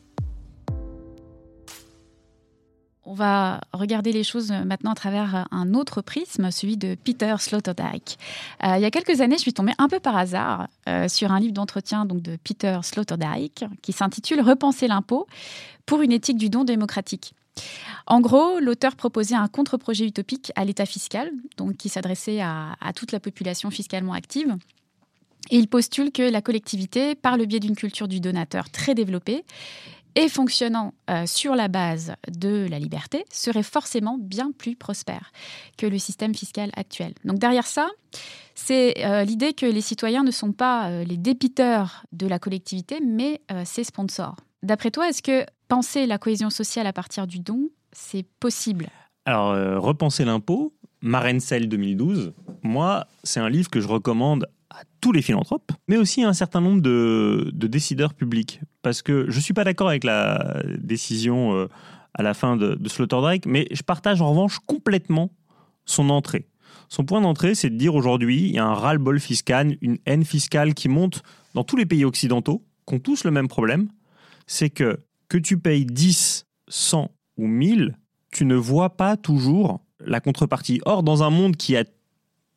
On 3.11 3.13
va 3.15 3.61
regarder 3.73 4.11
les 4.11 4.23
choses 4.23 4.51
maintenant 4.51 4.91
à 4.91 4.95
travers 4.95 5.47
un 5.49 5.73
autre 5.73 6.03
prisme, 6.03 6.51
celui 6.51 6.77
de 6.77 6.93
Peter 6.93 7.33
Sloterdijk. 7.39 8.19
Euh, 8.63 8.75
il 8.75 8.81
y 8.83 8.85
a 8.85 8.91
quelques 8.91 9.21
années, 9.21 9.37
je 9.37 9.41
suis 9.41 9.53
tombée 9.53 9.71
un 9.79 9.87
peu 9.87 9.99
par 9.99 10.15
hasard 10.15 10.67
sur 11.07 11.31
un 11.31 11.39
livre 11.39 11.53
d'entretien 11.53 12.05
donc 12.05 12.21
de 12.21 12.35
Peter 12.43 12.77
Sloterdijk 12.83 13.65
qui 13.81 13.93
s'intitule 13.93 14.41
Repenser 14.41 14.87
l'impôt 14.87 15.25
pour 15.87 16.03
une 16.03 16.11
éthique 16.11 16.37
du 16.37 16.51
don 16.51 16.65
démocratique. 16.65 17.33
En 18.07 18.21
gros, 18.21 18.59
l'auteur 18.59 18.95
proposait 18.95 19.35
un 19.35 19.47
contre-projet 19.47 20.05
utopique 20.05 20.51
à 20.55 20.65
l'État 20.65 20.85
fiscal, 20.85 21.31
donc 21.57 21.77
qui 21.77 21.89
s'adressait 21.89 22.41
à, 22.41 22.75
toute 22.95 23.11
la 23.11 23.19
population 23.19 23.69
fiscalement 23.69 24.13
active. 24.13 24.55
Il 25.51 25.67
postule 25.67 26.11
que 26.11 26.23
la 26.23 26.41
collectivité, 26.41 27.15
par 27.15 27.37
le 27.37 27.45
biais 27.45 27.59
d'une 27.59 27.75
culture 27.75 28.07
du 28.07 28.19
donateur 28.19 28.69
très 28.69 28.95
développée, 28.95 29.45
et 30.15 30.27
fonctionnant 30.27 30.93
euh, 31.09 31.25
sur 31.25 31.55
la 31.55 31.67
base 31.67 32.13
de 32.27 32.67
la 32.69 32.79
liberté 32.79 33.25
serait 33.31 33.63
forcément 33.63 34.17
bien 34.19 34.51
plus 34.51 34.75
prospère 34.75 35.31
que 35.77 35.85
le 35.85 35.99
système 35.99 36.33
fiscal 36.33 36.71
actuel. 36.75 37.13
Donc 37.25 37.37
derrière 37.37 37.67
ça, 37.67 37.87
c'est 38.55 39.05
euh, 39.05 39.23
l'idée 39.23 39.53
que 39.53 39.65
les 39.65 39.81
citoyens 39.81 40.23
ne 40.23 40.31
sont 40.31 40.51
pas 40.51 40.89
euh, 40.89 41.03
les 41.03 41.17
débiteurs 41.17 42.05
de 42.11 42.27
la 42.27 42.39
collectivité, 42.39 42.99
mais 43.05 43.41
ses 43.65 43.83
sponsors. 43.83 44.35
D'après 44.63 44.91
toi, 44.91 45.07
est-ce 45.07 45.21
que 45.21 45.45
penser 45.69 46.07
la 46.07 46.17
cohésion 46.17 46.49
sociale 46.49 46.87
à 46.87 46.93
partir 46.93 47.27
du 47.27 47.39
don, 47.39 47.69
c'est 47.93 48.25
possible 48.39 48.87
Alors, 49.25 49.51
euh, 49.51 49.79
Repenser 49.79 50.25
l'impôt, 50.25 50.73
Marencel 51.01 51.69
2012, 51.69 52.33
moi, 52.63 53.07
c'est 53.23 53.39
un 53.39 53.49
livre 53.49 53.69
que 53.69 53.79
je 53.79 53.87
recommande 53.87 54.47
à 54.69 54.81
tous 54.99 55.11
les 55.11 55.21
philanthropes, 55.21 55.71
mais 55.87 55.95
aussi 55.95 56.23
à 56.23 56.27
un 56.27 56.33
certain 56.33 56.59
nombre 56.59 56.81
de, 56.81 57.51
de 57.53 57.67
décideurs 57.67 58.13
publics. 58.13 58.59
Parce 58.81 59.01
que 59.01 59.29
je 59.29 59.35
ne 59.37 59.41
suis 59.41 59.53
pas 59.53 59.63
d'accord 59.63 59.87
avec 59.87 60.03
la 60.03 60.61
décision 60.79 61.53
euh, 61.53 61.67
à 62.13 62.23
la 62.23 62.33
fin 62.33 62.57
de, 62.57 62.75
de 62.75 62.89
Sloterdijk, 62.89 63.45
mais 63.45 63.67
je 63.71 63.83
partage 63.83 64.21
en 64.21 64.29
revanche 64.29 64.59
complètement 64.65 65.31
son 65.85 66.09
entrée. 66.09 66.47
Son 66.87 67.05
point 67.05 67.21
d'entrée, 67.21 67.53
c'est 67.53 67.69
de 67.69 67.77
dire 67.77 67.93
aujourd'hui, 67.93 68.41
il 68.41 68.55
y 68.55 68.59
a 68.59 68.65
un 68.65 68.73
ras-le-bol 68.73 69.19
fiscal, 69.19 69.77
une 69.81 69.99
haine 70.07 70.25
fiscale 70.25 70.73
qui 70.73 70.89
monte 70.89 71.21
dans 71.53 71.63
tous 71.63 71.77
les 71.77 71.85
pays 71.85 72.05
occidentaux, 72.05 72.63
qui 72.87 72.95
ont 72.95 72.99
tous 72.99 73.23
le 73.23 73.31
même 73.31 73.47
problème. 73.47 73.89
C'est 74.47 74.71
que 74.71 74.99
que 75.29 75.37
tu 75.37 75.57
payes 75.57 75.85
10, 75.85 76.45
100 76.67 77.11
ou 77.37 77.47
1000, 77.47 77.97
tu 78.31 78.45
ne 78.45 78.55
vois 78.55 78.97
pas 78.97 79.15
toujours 79.15 79.81
la 79.99 80.19
contrepartie. 80.19 80.81
Or, 80.85 81.03
dans 81.03 81.23
un 81.23 81.29
monde 81.29 81.55
qui 81.55 81.77
a 81.77 81.83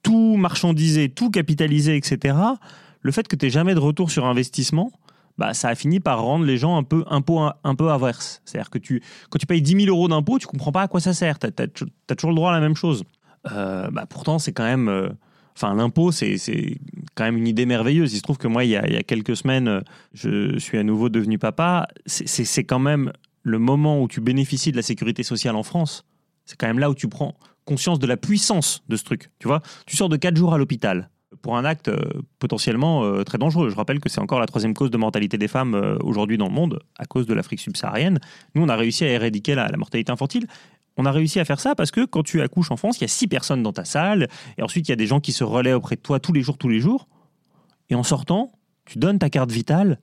tout 0.03 0.37
marchandisé, 0.37 1.09
tout 1.09 1.31
capitalisé, 1.31 1.97
etc., 1.97 2.37
le 3.01 3.13
fait 3.13 3.29
que 3.29 3.37
tu 3.37 3.47
n'aies 3.47 3.51
jamais 3.51 3.75
de 3.75 3.81
retour 3.81 4.11
sur 4.11 4.27
investissement, 4.27 4.91
bah, 5.39 5.55
ça 5.55 5.69
a 5.69 5.75
fini 5.75 6.01
par 6.01 6.21
rendre 6.23 6.45
les 6.45 6.57
gens 6.57 6.77
un 6.77 6.83
peu, 6.83 7.05
peu, 7.05 7.35
un 7.65 7.75
peu. 7.75 7.89
C'est-à-dire 8.45 8.71
que 8.71 8.79
tu, 8.79 9.03
quand 9.31 9.39
tu 9.39 9.47
payes 9.47 9.63
10 9.63 9.85
000 9.85 9.87
euros 9.89 10.09
d'impôts, 10.09 10.39
tu 10.39 10.47
comprends 10.47 10.73
pas 10.73 10.83
à 10.83 10.89
quoi 10.89 11.01
ça 11.01 11.15
sert. 11.15 11.39
Tu 11.39 11.47
as, 11.47 12.15
toujours 12.17 12.31
le 12.31 12.37
droit 12.37 12.51
à 12.51 12.55
la 12.55 12.61
même 12.61 12.77
chose. 12.77 13.05
Euh, 13.51 13.91
bah, 13.91 14.07
pourtant, 14.09 14.39
c'est 14.39 14.53
quand 14.53 14.65
même. 14.65 14.89
euh, 14.89 15.09
Enfin, 15.55 15.75
l'impôt, 15.75 16.13
c'est 16.13 16.37
quand 17.15 17.25
même 17.25 17.37
une 17.37 17.49
idée 17.49 17.67
merveilleuse. 17.67 18.15
Il 18.15 18.19
se 18.19 18.23
trouve 18.23 18.39
que 18.39 18.49
moi, 18.49 18.65
il 18.65 18.71
y 18.71 18.77
a, 18.77 18.87
il 18.87 18.95
y 18.95 18.97
a 18.97 19.03
quelques 19.03 19.37
semaines, 19.37 19.83
je 20.15 20.59
suis 20.59 20.79
à 20.79 20.83
nouveau 20.83 21.09
devenu 21.09 21.39
papa. 21.39 21.89
C'est 22.07 22.65
quand 22.65 22.79
même 22.79 23.13
le 23.43 23.59
moment 23.59 24.01
où 24.01 24.09
tu 24.09 24.21
bénéficies 24.21 24.73
de 24.73 24.77
la 24.77 24.83
sécurité 24.83 25.23
sociale 25.23 25.57
en 25.57 25.63
France. 25.63 26.05
C'est 26.47 26.57
quand 26.59 26.67
même 26.67 26.79
là 26.79 26.91
où 26.91 26.95
tu 26.95 27.09
prends 27.09 27.35
conscience 27.65 27.99
de 27.99 28.07
la 28.07 28.17
puissance 28.17 28.83
de 28.89 28.97
ce 28.97 29.05
truc. 29.05 29.31
Tu 29.39 29.47
vois, 29.47 29.63
tu 29.87 29.97
sors 29.97 30.09
de 30.09 30.17
4 30.17 30.37
jours 30.37 30.55
à 30.55 30.59
l'hôpital 30.59 31.11
pour 31.41 31.57
un 31.57 31.65
acte 31.65 31.89
euh, 31.89 31.99
potentiellement 32.39 33.05
euh, 33.05 33.25
très 33.25 33.39
dangereux. 33.39 33.71
Je 33.71 33.77
rappelle 33.77 34.01
que 34.01 34.09
c'est 34.09 34.21
encore 34.21 34.41
la 34.41 34.47
troisième 34.47 34.75
cause 34.75 34.91
de 34.91 34.97
mortalité 34.99 35.39
des 35.39 35.49
femmes 35.49 35.75
euh, 35.75 35.97
aujourd'hui 36.03 36.37
dans 36.37 36.49
le 36.49 36.55
monde 36.55 36.81
à 36.99 37.05
cause 37.07 37.27
de 37.27 37.35
l'Afrique 37.35 37.61
subsaharienne. 37.61 38.21
Nous, 38.55 38.63
on 38.63 38.69
a 38.69 38.77
réussi 38.77 39.05
à 39.05 39.09
éradiquer 39.09 39.55
la, 39.55 39.69
la 39.69 39.77
mortalité 39.77 40.13
infantile. 40.13 40.47
On 40.97 41.07
a 41.07 41.13
réussi 41.13 41.41
à 41.41 41.45
faire 41.45 41.61
ça 41.61 41.75
parce 41.75 41.91
que 41.91 42.05
quand 42.05 42.23
tu 42.23 42.41
accouches 42.43 42.71
en 42.71 42.77
France, 42.77 42.99
il 42.99 43.03
y 43.03 43.05
a 43.05 43.09
six 43.09 43.29
personnes 43.29 43.63
dans 43.63 43.73
ta 43.73 43.85
salle, 43.85 44.29
et 44.59 44.63
ensuite 44.63 44.89
il 44.89 44.91
y 44.91 44.95
a 44.95 44.97
des 44.97 45.07
gens 45.07 45.21
qui 45.21 45.33
se 45.33 45.45
relaient 45.45 45.73
auprès 45.73 45.97
de 45.97 46.01
toi 46.01 46.21
tous 46.21 46.33
les 46.33 46.43
jours, 46.43 46.59
tous 46.59 46.69
les 46.69 46.81
jours. 46.81 47.09
Et 47.89 47.95
en 47.95 48.03
sortant, 48.03 48.53
tu 48.85 48.99
donnes 48.99 49.19
ta 49.19 49.31
carte 49.31 49.51
vitale 49.51 49.99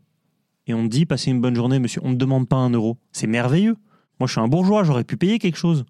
et 0.69 0.73
on 0.75 0.84
te 0.84 0.89
dit 0.89 1.06
passez 1.08 1.32
une 1.32 1.41
bonne 1.41 1.56
journée, 1.56 1.80
monsieur. 1.80 1.99
On 2.04 2.12
ne 2.12 2.15
demande 2.15 2.47
pas 2.47 2.58
un 2.58 2.69
euro. 2.69 2.97
C'est 3.12 3.28
merveilleux. 3.28 3.75
Moi, 4.19 4.28
je 4.28 4.34
suis 4.34 4.41
un 4.41 4.47
bourgeois, 4.47 4.84
j'aurais 4.84 5.04
pu 5.04 5.17
payer 5.17 5.39
quelque 5.39 5.58
chose. 5.58 5.86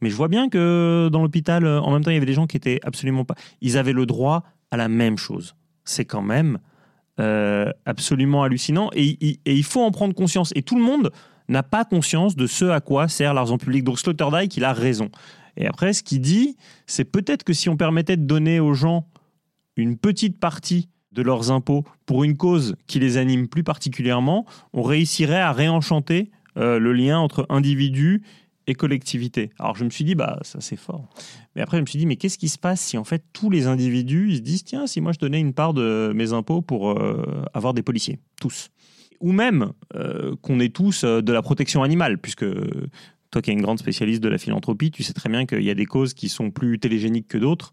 Mais 0.00 0.10
je 0.10 0.14
vois 0.16 0.28
bien 0.28 0.48
que 0.48 1.08
dans 1.10 1.22
l'hôpital, 1.22 1.64
euh, 1.64 1.80
en 1.80 1.90
même 1.90 2.04
temps, 2.04 2.10
il 2.10 2.14
y 2.14 2.16
avait 2.18 2.26
des 2.26 2.32
gens 2.32 2.46
qui 2.46 2.56
étaient 2.56 2.78
absolument 2.84 3.24
pas. 3.24 3.34
Ils 3.60 3.78
avaient 3.78 3.92
le 3.92 4.06
droit 4.06 4.44
à 4.70 4.76
la 4.76 4.88
même 4.88 5.18
chose. 5.18 5.56
C'est 5.84 6.04
quand 6.04 6.22
même 6.22 6.58
euh, 7.18 7.72
absolument 7.84 8.44
hallucinant. 8.44 8.90
Et, 8.94 9.40
il 9.44 9.64
faut 9.64 9.82
en 9.82 9.90
prendre 9.90 10.14
conscience. 10.14 10.52
Et 10.54 10.62
tout 10.62 10.76
le 10.76 10.84
monde 10.84 11.10
n'a 11.52 11.62
pas 11.62 11.84
conscience 11.84 12.36
de 12.36 12.46
ce 12.46 12.66
à 12.66 12.80
quoi 12.80 13.08
sert 13.08 13.34
l'argent 13.34 13.58
public. 13.58 13.84
Donc 13.84 13.98
Sloterdijk, 13.98 14.56
il 14.56 14.64
a 14.64 14.72
raison. 14.72 15.10
Et 15.56 15.66
après, 15.66 15.92
ce 15.92 16.02
qu'il 16.02 16.20
dit, 16.20 16.56
c'est 16.86 17.04
peut-être 17.04 17.44
que 17.44 17.52
si 17.52 17.68
on 17.68 17.76
permettait 17.76 18.16
de 18.16 18.24
donner 18.24 18.60
aux 18.60 18.74
gens 18.74 19.06
une 19.76 19.96
petite 19.96 20.40
partie 20.40 20.88
de 21.12 21.22
leurs 21.22 21.50
impôts 21.50 21.84
pour 22.06 22.24
une 22.24 22.36
cause 22.36 22.74
qui 22.86 22.98
les 22.98 23.18
anime 23.18 23.48
plus 23.48 23.64
particulièrement, 23.64 24.46
on 24.72 24.82
réussirait 24.82 25.40
à 25.40 25.52
réenchanter 25.52 26.30
euh, 26.56 26.78
le 26.78 26.92
lien 26.92 27.18
entre 27.18 27.46
individus 27.48 28.22
et 28.66 28.74
collectivité. 28.74 29.50
Alors 29.58 29.76
je 29.76 29.84
me 29.84 29.90
suis 29.90 30.04
dit, 30.04 30.14
bah 30.14 30.38
ça 30.42 30.60
c'est 30.60 30.76
fort. 30.76 31.08
Mais 31.54 31.62
après 31.62 31.78
je 31.78 31.82
me 31.82 31.86
suis 31.86 31.98
dit, 31.98 32.06
mais 32.06 32.16
qu'est-ce 32.16 32.38
qui 32.38 32.48
se 32.48 32.58
passe 32.58 32.80
si 32.80 32.96
en 32.96 33.04
fait 33.04 33.24
tous 33.32 33.50
les 33.50 33.66
individus, 33.66 34.30
ils 34.30 34.36
se 34.36 34.42
disent, 34.42 34.64
tiens, 34.64 34.86
si 34.86 35.00
moi 35.00 35.12
je 35.12 35.18
donnais 35.18 35.40
une 35.40 35.52
part 35.52 35.74
de 35.74 36.12
mes 36.14 36.32
impôts 36.32 36.62
pour 36.62 36.90
euh, 36.90 37.44
avoir 37.52 37.74
des 37.74 37.82
policiers, 37.82 38.18
tous? 38.40 38.70
Ou 39.22 39.32
même 39.32 39.72
euh, 39.94 40.36
qu'on 40.42 40.60
ait 40.60 40.68
tous 40.68 41.04
euh, 41.04 41.22
de 41.22 41.32
la 41.32 41.40
protection 41.40 41.82
animale, 41.82 42.18
puisque 42.18 42.44
toi 43.30 43.40
qui 43.40 43.50
es 43.50 43.54
une 43.54 43.62
grande 43.62 43.78
spécialiste 43.78 44.22
de 44.22 44.28
la 44.28 44.36
philanthropie, 44.36 44.90
tu 44.90 45.02
sais 45.02 45.14
très 45.14 45.30
bien 45.30 45.46
qu'il 45.46 45.62
y 45.62 45.70
a 45.70 45.74
des 45.74 45.86
causes 45.86 46.12
qui 46.12 46.28
sont 46.28 46.50
plus 46.50 46.78
télégéniques 46.78 47.28
que 47.28 47.38
d'autres 47.38 47.72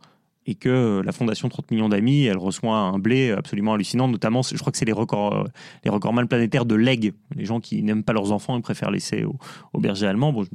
et 0.50 0.56
que 0.56 1.02
la 1.06 1.12
fondation 1.12 1.48
30 1.48 1.70
millions 1.70 1.90
d'amis, 1.90 2.24
elle 2.24 2.38
reçoit 2.38 2.76
un 2.76 2.98
blé 2.98 3.32
absolument 3.32 3.74
hallucinant, 3.74 4.08
notamment, 4.08 4.42
je 4.42 4.58
crois 4.58 4.72
que 4.72 4.78
c'est 4.78 4.86
les 4.86 4.94
records, 4.94 5.36
euh, 5.36 5.44
les 5.84 5.92
recordman 5.92 6.28
planétaires 6.28 6.66
de 6.66 6.76
legs, 6.76 7.14
les 7.36 7.46
gens 7.46 7.60
qui 7.60 7.84
n'aiment 7.84 8.04
pas 8.04 8.14
leurs 8.14 8.32
enfants, 8.32 8.56
ils 8.56 8.64
préfèrent 8.64 8.90
laisser 8.90 9.26
au, 9.26 9.38
au 9.74 9.80
berger 9.80 10.08
allemand. 10.08 10.34
Bon, 10.34 10.44
je 10.44 10.50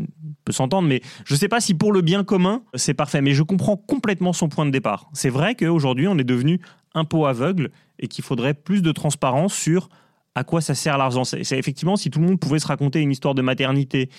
peux 0.45 0.53
s'entendre, 0.53 0.89
mais 0.89 1.01
je 1.25 1.35
ne 1.35 1.39
sais 1.39 1.49
pas 1.49 1.61
si 1.61 1.75
pour 1.75 1.93
le 1.93 2.01
bien 2.01 2.25
commun, 2.25 2.63
c'est 2.75 2.95
parfait. 2.95 3.21
Mais 3.21 3.35
je 3.35 3.43
comprends 3.43 3.77
complètement 3.77 4.33
son 4.33 4.49
point 4.49 4.67
de 4.67 4.71
départ. 4.71 5.09
C'est 5.13 5.31
vrai 5.31 5.55
qu'aujourd'hui, 5.55 6.09
on 6.09 6.19
est 6.19 6.25
devenu 6.25 6.61
un 6.95 7.05
pot 7.05 7.27
aveugle 7.27 7.71
et 7.99 8.09
qu'il 8.09 8.25
faudrait 8.25 8.55
plus 8.55 8.83
de 8.83 8.91
transparence 8.91 9.55
sur 9.55 9.89
à 10.35 10.44
quoi 10.44 10.61
ça 10.61 10.75
sert 10.75 10.99
l'argent? 10.99 11.25
C'est 11.25 11.59
effectivement, 11.59 11.97
si 11.97 12.11
tout 12.11 12.20
le 12.20 12.27
monde 12.27 12.40
pouvait 12.40 12.59
se 12.59 12.66
raconter 12.66 13.01
une 13.01 13.11
histoire 13.11 13.35
de 13.35 13.42
maternité, 13.42 14.11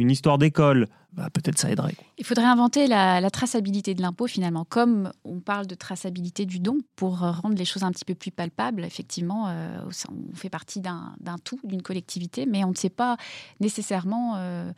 une 0.00 0.10
histoire 0.10 0.38
d'école, 0.38 0.88
bah, 1.12 1.28
peut-être 1.32 1.58
ça 1.58 1.70
aiderait. 1.70 1.96
Il 2.18 2.24
faudrait 2.24 2.44
inventer 2.44 2.86
la, 2.86 3.20
la 3.20 3.30
traçabilité 3.30 3.94
de 3.94 4.02
l'impôt 4.02 4.28
finalement, 4.28 4.64
comme 4.64 5.10
on 5.24 5.40
parle 5.40 5.66
de 5.66 5.74
traçabilité 5.74 6.46
du 6.46 6.60
don, 6.60 6.78
pour 6.94 7.24
euh, 7.24 7.32
rendre 7.32 7.56
les 7.56 7.64
choses 7.64 7.82
un 7.82 7.90
petit 7.90 8.04
peu 8.04 8.14
plus 8.14 8.30
palpables. 8.30 8.84
Effectivement, 8.84 9.48
euh, 9.48 9.80
on 10.08 10.36
fait 10.36 10.50
partie 10.50 10.80
d'un 10.80 11.14
tout, 11.44 11.58
d'une 11.64 11.82
collectivité, 11.82 12.46
mais 12.46 12.62
on 12.64 12.70
ne 12.70 12.76
sait 12.76 12.90
pas 12.90 13.16
nécessairement 13.58 14.34
euh, 14.36 14.70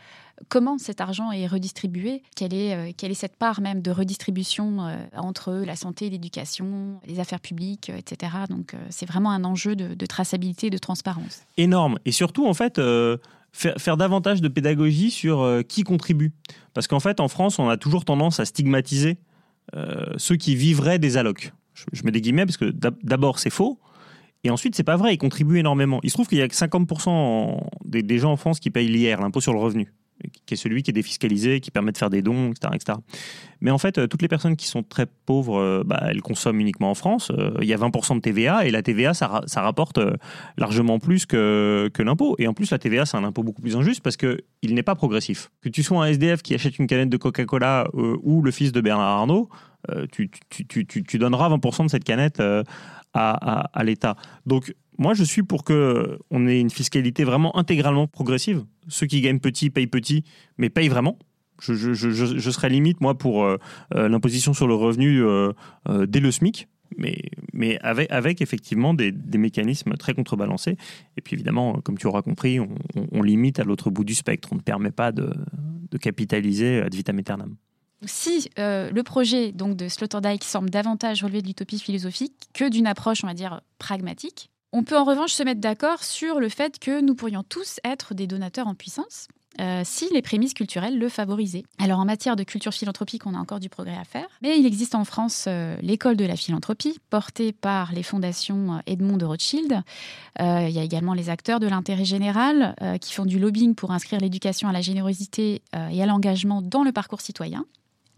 comment 0.49 0.79
cet 0.79 1.03
argent 1.03 1.33
est 1.33 1.47
redistribué, 1.47 2.23
quelle 2.35 2.55
est, 2.55 2.75
euh, 2.75 2.93
quelle 2.97 3.11
est 3.11 3.15
cette 3.15 3.37
part 3.37 3.61
même 3.61 3.83
de 3.83 3.91
redistribution 3.91 4.79
entre 5.15 5.53
la 5.53 5.77
santé, 5.77 6.09
l'éducation, 6.09 6.99
les 7.07 7.21
affaires 7.21 7.41
publiques, 7.41 7.91
etc. 7.91 8.33
Donc 8.49 8.75
c'est 8.89 9.07
vraiment 9.07 9.31
un 9.33 9.45
enjeu 9.45 9.77
de, 9.77 9.95
de 9.95 10.07
traçabilité 10.07 10.69
et 10.69 10.71
de 10.71 10.79
transparence. 10.79 11.43
énorme. 11.59 11.99
Et 12.07 12.13
surtout, 12.13 12.47
en 12.47 12.55
fait, 12.55 12.81
faire, 13.53 13.75
faire 13.79 13.97
davantage 13.97 14.41
de 14.41 14.49
pédagogie 14.49 15.11
sur 15.11 15.41
euh, 15.41 15.63
qui 15.63 15.83
contribue. 15.85 16.33
Parce 16.75 16.87
qu'en 16.87 17.01
fait, 17.01 17.21
en 17.21 17.29
France, 17.29 17.59
on 17.59 17.69
a 17.69 17.77
toujours 17.77 18.05
tendance 18.05 18.41
à 18.41 18.45
stigmatiser 18.45 19.19
euh, 19.77 20.07
ceux 20.17 20.37
qui 20.37 20.57
vivraient 20.57 20.99
des 20.99 21.17
allocs. 21.17 21.53
Je, 21.75 22.03
mets 22.05 22.11
des 22.11 22.21
guillemets 22.21 22.45
parce 22.47 22.57
que 22.57 22.67
d'ab- 22.67 22.99
d'abord, 23.03 23.39
c'est 23.39 23.51
faux. 23.51 23.79
Et 24.45 24.51
ensuite, 24.51 24.75
c'est 24.75 24.83
pas 24.83 24.97
vrai, 24.97 25.15
ils 25.15 25.19
contribuent 25.19 25.59
énormément. 25.59 26.01
Il 26.03 26.11
se 26.11 26.15
trouve 26.15 26.27
qu'il 26.27 26.39
y 26.39 26.43
a 26.43 26.49
que 26.49 26.55
50% 26.55 27.09
en- 27.09 27.71
des, 27.85 28.03
des 28.03 28.19
gens 28.19 28.33
en 28.33 28.37
France 28.37 28.59
qui 28.61 28.71
payent 28.71 28.89
l'IR, 28.89 29.21
l'impôt 29.21 29.41
sur 29.41 29.53
le 29.53 29.59
revenu, 29.61 29.93
qui 30.47 30.55
est 30.55 30.57
celui 30.57 30.83
qui 30.83 30.91
est 30.91 30.95
défiscalisé, 30.95 31.61
qui 31.61 31.71
permet 31.71 31.93
de 31.93 31.99
faire 31.99 32.11
des 32.11 32.23
dons, 32.23 32.51
etc. 32.51 32.73
etc. 32.75 32.99
Mais 33.61 33.71
en 33.71 33.79
fait, 33.79 33.99
euh, 33.99 34.07
toutes 34.07 34.23
les 34.23 34.29
personnes 34.29 34.57
qui 34.57 34.67
sont 34.67 34.83
très 34.83 35.07
pauvres, 35.07 35.59
euh, 35.59 35.83
bah, 35.87 36.03
elles 36.09 36.21
consomment 36.23 36.61
uniquement 36.61 36.91
en 36.91 36.95
France. 36.95 37.31
Euh, 37.31 37.53
Il 37.61 37.69
y 37.69 37.73
a 37.75 37.77
20% 37.77 38.17
de 38.17 38.21
TVA, 38.21 38.67
et 38.67 38.71
la 38.71 38.83
TVA, 38.83 39.15
ça, 39.15 39.27
ra- 39.29 39.43
ça 39.47 39.63
rapporte 39.63 40.01
largement 40.57 40.99
plus 40.99 41.27
que, 41.27 41.91
l'impôt. 41.99 42.35
Et 42.39 42.49
en 42.49 42.55
plus, 42.55 42.71
la 42.71 42.79
TVA, 42.79 43.07
c'est 43.07 43.17
un 43.17 43.25
impôt 43.25 43.43
beaucoup 43.43 43.63
plus 43.63 43.77
injuste 43.77 44.01
parce 44.03 44.17
qu'il 44.17 44.41
n'est 44.75 44.83
pas 44.83 44.95
progressif. 44.95 45.51
Que 45.61 45.69
tu 45.69 45.83
sois 45.83 46.05
un 46.05 46.09
SDF 46.09 46.43
qui 46.43 46.55
achète 46.55 46.79
une 46.79 46.87
canette 46.87 47.09
de 47.11 47.17
Coca-Cola 47.17 47.89
ou 47.95 48.43
le 48.43 48.51
fils 48.51 48.73
de 48.73 48.81
Bernard 48.81 49.19
Arnault, 49.19 49.49
tu, 50.11 50.31
donneras 51.19 51.49
20% 51.51 51.85
de 51.85 51.91
cette 51.91 52.05
canette 52.05 52.43
à, 53.15 53.83
l'État. 53.85 54.17
Donc, 54.47 54.75
moi, 54.99 55.15
je 55.15 55.25
suis 55.25 55.43
pour 55.43 55.65
que 55.65 56.19
on 56.31 56.47
ait 56.47 56.61
une 56.61 56.71
fiscalité 56.71 57.25
vraiment 57.25 57.57
intégralement 57.57 58.07
progressive. 58.07 58.65
Ceux 58.89 59.07
qui 59.07 59.21
gagnent 59.21 59.41
petit 59.41 59.71
payent 59.71 59.87
petit, 59.87 60.25
mais 60.59 60.71
payent 60.71 60.89
vraiment. 60.89 61.19
Je, 61.61 61.75
je, 61.95 62.51
serais 62.51 62.69
limite, 62.69 63.01
moi, 63.01 63.17
pour 63.17 63.45
euh, 63.45 63.57
euh, 63.95 64.09
l'imposition 64.09 64.53
sur 64.53 64.67
le 64.67 64.75
revenu 64.75 65.23
euh, 65.23 65.53
dès 66.09 66.19
le 66.19 66.33
SMIC, 66.33 66.67
mais, 66.99 67.79
avec, 67.83 68.41
effectivement 68.41 68.95
des, 68.95 69.13
mécanismes 69.39 69.95
très 69.95 70.13
contrebalancés. 70.13 70.77
Et 71.17 71.21
puis 71.21 71.35
évidemment, 71.35 71.75
comme 71.85 71.99
tu 71.99 72.07
auras 72.07 72.23
compris, 72.23 72.59
on 72.61 73.23
limite 73.23 73.61
à 73.61 73.65
l'autre 73.65 73.91
bout 73.91 74.05
du 74.05 74.15
spectre. 74.15 74.49
On 74.53 74.57
ne 74.57 74.61
permet 74.61 74.91
pas 74.91 75.13
de, 75.13 75.33
de 75.91 75.99
capitaliser 75.99 76.81
ad 76.81 76.95
vitam 76.95 77.19
aeternam. 77.19 77.57
Si 78.05 78.51
euh, 78.59 78.91
le 78.91 79.03
projet 79.03 79.53
donc 79.53 79.77
de 79.77 79.89
Sloterdijk 79.89 80.45
semble 80.45 80.71
davantage 80.71 81.23
relever 81.23 81.43
de 81.43 81.47
l'utopie 81.47 81.79
philosophique 81.79 82.35
que 82.53 82.69
d'une 82.69 82.87
approche, 82.87 83.23
on 83.23 83.29
va 83.29 83.35
dire, 83.35 83.61
pragmatique, 83.79 84.51
on 84.73 84.83
peut 84.85 84.99
en 84.99 85.05
revanche 85.05 85.33
se 85.33 85.43
mettre 85.43 85.61
d'accord 85.61 86.03
sur 86.03 86.41
le 86.41 86.49
fait 86.49 86.79
que 86.79 87.01
nous 87.01 87.15
pourrions 87.15 87.43
tous 87.43 87.79
être 87.85 88.15
des 88.15 88.27
donateurs 88.27 88.67
en 88.67 88.75
puissance. 88.75 89.29
euh, 89.61 89.83
si 89.85 90.09
les 90.15 90.23
prémices 90.23 90.55
culturelles 90.55 90.99
le 90.99 91.11
favorisaient. 91.11 91.65
Alors 91.79 91.99
en 91.99 92.07
matière 92.07 92.37
de 92.37 92.43
culture 92.43 92.73
philanthropique, 92.73 93.27
on 93.27 93.35
a 93.35 93.39
encore 93.39 93.61
du 93.61 93.69
progrès 93.69 93.99
à 93.99 94.05
faire, 94.05 94.27
mais 94.41 94.59
il 94.59 94.65
existe 94.65 94.95
en 94.95 95.05
France 95.05 95.45
euh, 95.47 95.77
l'école 95.83 96.17
de 96.17 96.25
la 96.25 96.37
philanthropie, 96.37 96.99
portée 97.11 97.53
par 97.53 97.93
les 97.93 98.03
fondations 98.03 98.81
Edmond 98.87 99.19
de 99.19 99.27
Rothschild. 99.27 99.83
Il 100.41 100.71
y 100.71 100.79
a 100.79 100.83
également 100.83 101.13
les 101.13 101.29
acteurs 101.29 101.61
de 101.61 101.67
l'intérêt 101.67 102.07
général 102.07 102.75
qui 103.03 103.13
font 103.13 103.27
du 103.27 103.39
lobbying 103.39 103.75
pour 103.75 103.91
inscrire 103.91 104.19
l'éducation 104.21 104.71
à 104.71 104.73
la 104.73 104.81
générosité 104.81 105.61
et 105.75 106.03
à 106.03 106.07
l'engagement 106.07 106.63
dans 106.63 106.83
le 106.83 106.91
parcours 106.93 107.21
citoyen 107.21 107.67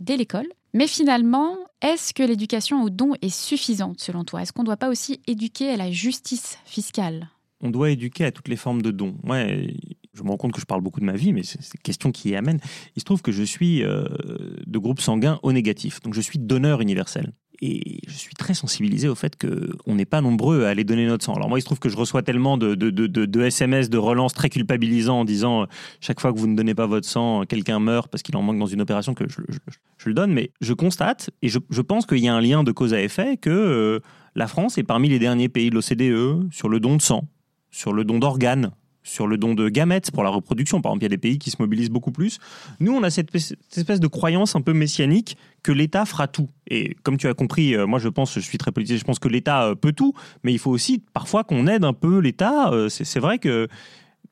dès 0.00 0.16
l'école. 0.16 0.46
Mais 0.72 0.86
finalement, 0.86 1.56
est-ce 1.82 2.12
que 2.12 2.22
l'éducation 2.22 2.82
au 2.82 2.90
don 2.90 3.12
est 3.22 3.28
suffisante 3.28 4.00
selon 4.00 4.24
toi? 4.24 4.42
Est-ce 4.42 4.52
qu'on 4.52 4.62
ne 4.62 4.66
doit 4.66 4.76
pas 4.76 4.88
aussi 4.88 5.20
éduquer 5.26 5.70
à 5.70 5.76
la 5.76 5.90
justice 5.90 6.58
fiscale? 6.64 7.28
On 7.60 7.70
doit 7.70 7.90
éduquer 7.90 8.24
à 8.24 8.32
toutes 8.32 8.48
les 8.48 8.56
formes 8.56 8.82
de 8.82 8.90
dons. 8.90 9.16
Ouais, 9.22 9.74
je 10.12 10.22
me 10.22 10.30
rends 10.30 10.36
compte 10.36 10.52
que 10.52 10.60
je 10.60 10.66
parle 10.66 10.80
beaucoup 10.80 11.00
de 11.00 11.04
ma 11.04 11.16
vie, 11.16 11.32
mais 11.32 11.42
c'est 11.42 11.58
une 11.58 11.80
question 11.82 12.12
qui 12.12 12.30
y 12.30 12.36
amène. 12.36 12.58
Il 12.96 13.00
se 13.00 13.04
trouve 13.04 13.22
que 13.22 13.32
je 13.32 13.42
suis 13.42 13.82
euh, 13.82 14.04
de 14.66 14.78
groupe 14.78 15.00
sanguin 15.00 15.38
O 15.42 15.52
négatif, 15.52 16.00
donc 16.00 16.14
je 16.14 16.20
suis 16.20 16.38
donneur 16.38 16.80
universel. 16.80 17.32
Et 17.60 18.00
je 18.06 18.12
suis 18.12 18.34
très 18.34 18.54
sensibilisé 18.54 19.08
au 19.08 19.14
fait 19.14 19.36
qu'on 19.36 19.94
n'est 19.94 20.04
pas 20.04 20.20
nombreux 20.20 20.64
à 20.64 20.68
aller 20.68 20.84
donner 20.84 21.06
notre 21.06 21.24
sang. 21.24 21.34
Alors 21.34 21.48
moi, 21.48 21.58
il 21.58 21.62
se 21.62 21.66
trouve 21.66 21.78
que 21.78 21.88
je 21.88 21.96
reçois 21.96 22.22
tellement 22.22 22.58
de, 22.58 23.40
SMS, 23.44 23.90
de 23.90 23.98
relance 23.98 24.34
très 24.34 24.50
culpabilisants 24.50 25.20
en 25.20 25.24
disant 25.24 25.62
euh, 25.62 25.66
chaque 26.00 26.20
fois 26.20 26.32
que 26.32 26.38
vous 26.38 26.46
ne 26.46 26.56
donnez 26.56 26.74
pas 26.74 26.86
votre 26.86 27.08
sang, 27.08 27.44
quelqu'un 27.48 27.80
meurt 27.80 28.08
parce 28.08 28.22
qu'il 28.22 28.36
en 28.36 28.42
manque 28.42 28.58
dans 28.58 28.66
une 28.66 28.80
opération 28.80 29.14
que 29.14 29.24
je, 29.28 29.40
le 30.06 30.14
donne. 30.14 30.32
Mais 30.32 30.50
je 30.60 30.72
constate, 30.72 31.30
et 31.42 31.48
je, 31.48 31.58
je 31.70 31.80
pense 31.80 32.06
qu'il 32.06 32.18
y 32.18 32.28
a 32.28 32.34
un 32.34 32.40
lien 32.40 32.64
de 32.64 32.72
cause 32.72 32.92
à 32.92 33.00
effet, 33.00 33.36
que 33.36 33.50
euh, 33.50 34.00
la 34.34 34.46
France 34.48 34.76
est 34.78 34.82
parmi 34.82 35.08
les 35.08 35.18
derniers 35.18 35.48
pays 35.48 35.70
de 35.70 35.74
l'OCDE 35.74 36.52
sur 36.52 36.68
le 36.68 36.80
don 36.80 36.96
de 36.96 37.02
sang 37.02 37.24
sur 37.74 37.92
le 37.92 38.04
don 38.04 38.18
d'organes. 38.18 38.70
Sur 39.04 39.28
le 39.28 39.36
don 39.36 39.54
de 39.54 39.68
gamètes 39.68 40.10
pour 40.10 40.24
la 40.24 40.30
reproduction. 40.30 40.80
Par 40.80 40.90
exemple, 40.90 41.02
il 41.02 41.04
y 41.04 41.12
a 41.12 41.16
des 41.16 41.18
pays 41.18 41.38
qui 41.38 41.50
se 41.50 41.56
mobilisent 41.60 41.90
beaucoup 41.90 42.10
plus. 42.10 42.38
Nous, 42.80 42.92
on 42.92 43.02
a 43.04 43.10
cette 43.10 43.32
espèce 43.34 44.00
de 44.00 44.06
croyance 44.08 44.56
un 44.56 44.62
peu 44.62 44.72
messianique 44.72 45.36
que 45.62 45.70
l'État 45.70 46.04
fera 46.06 46.26
tout. 46.26 46.48
Et 46.68 46.96
comme 47.04 47.18
tu 47.18 47.28
as 47.28 47.34
compris, 47.34 47.76
euh, 47.76 47.86
moi 47.86 47.98
je 47.98 48.08
pense, 48.08 48.34
je 48.34 48.40
suis 48.40 48.58
très 48.58 48.72
politique, 48.72 48.98
je 48.98 49.04
pense 49.04 49.18
que 49.18 49.28
l'État 49.28 49.64
euh, 49.64 49.74
peut 49.74 49.92
tout, 49.92 50.14
mais 50.42 50.52
il 50.52 50.58
faut 50.58 50.70
aussi 50.70 51.02
parfois 51.12 51.44
qu'on 51.44 51.66
aide 51.66 51.84
un 51.84 51.92
peu 51.92 52.18
l'État. 52.18 52.70
Euh, 52.72 52.88
c'est 52.88 53.20
vrai 53.20 53.38
que 53.38 53.68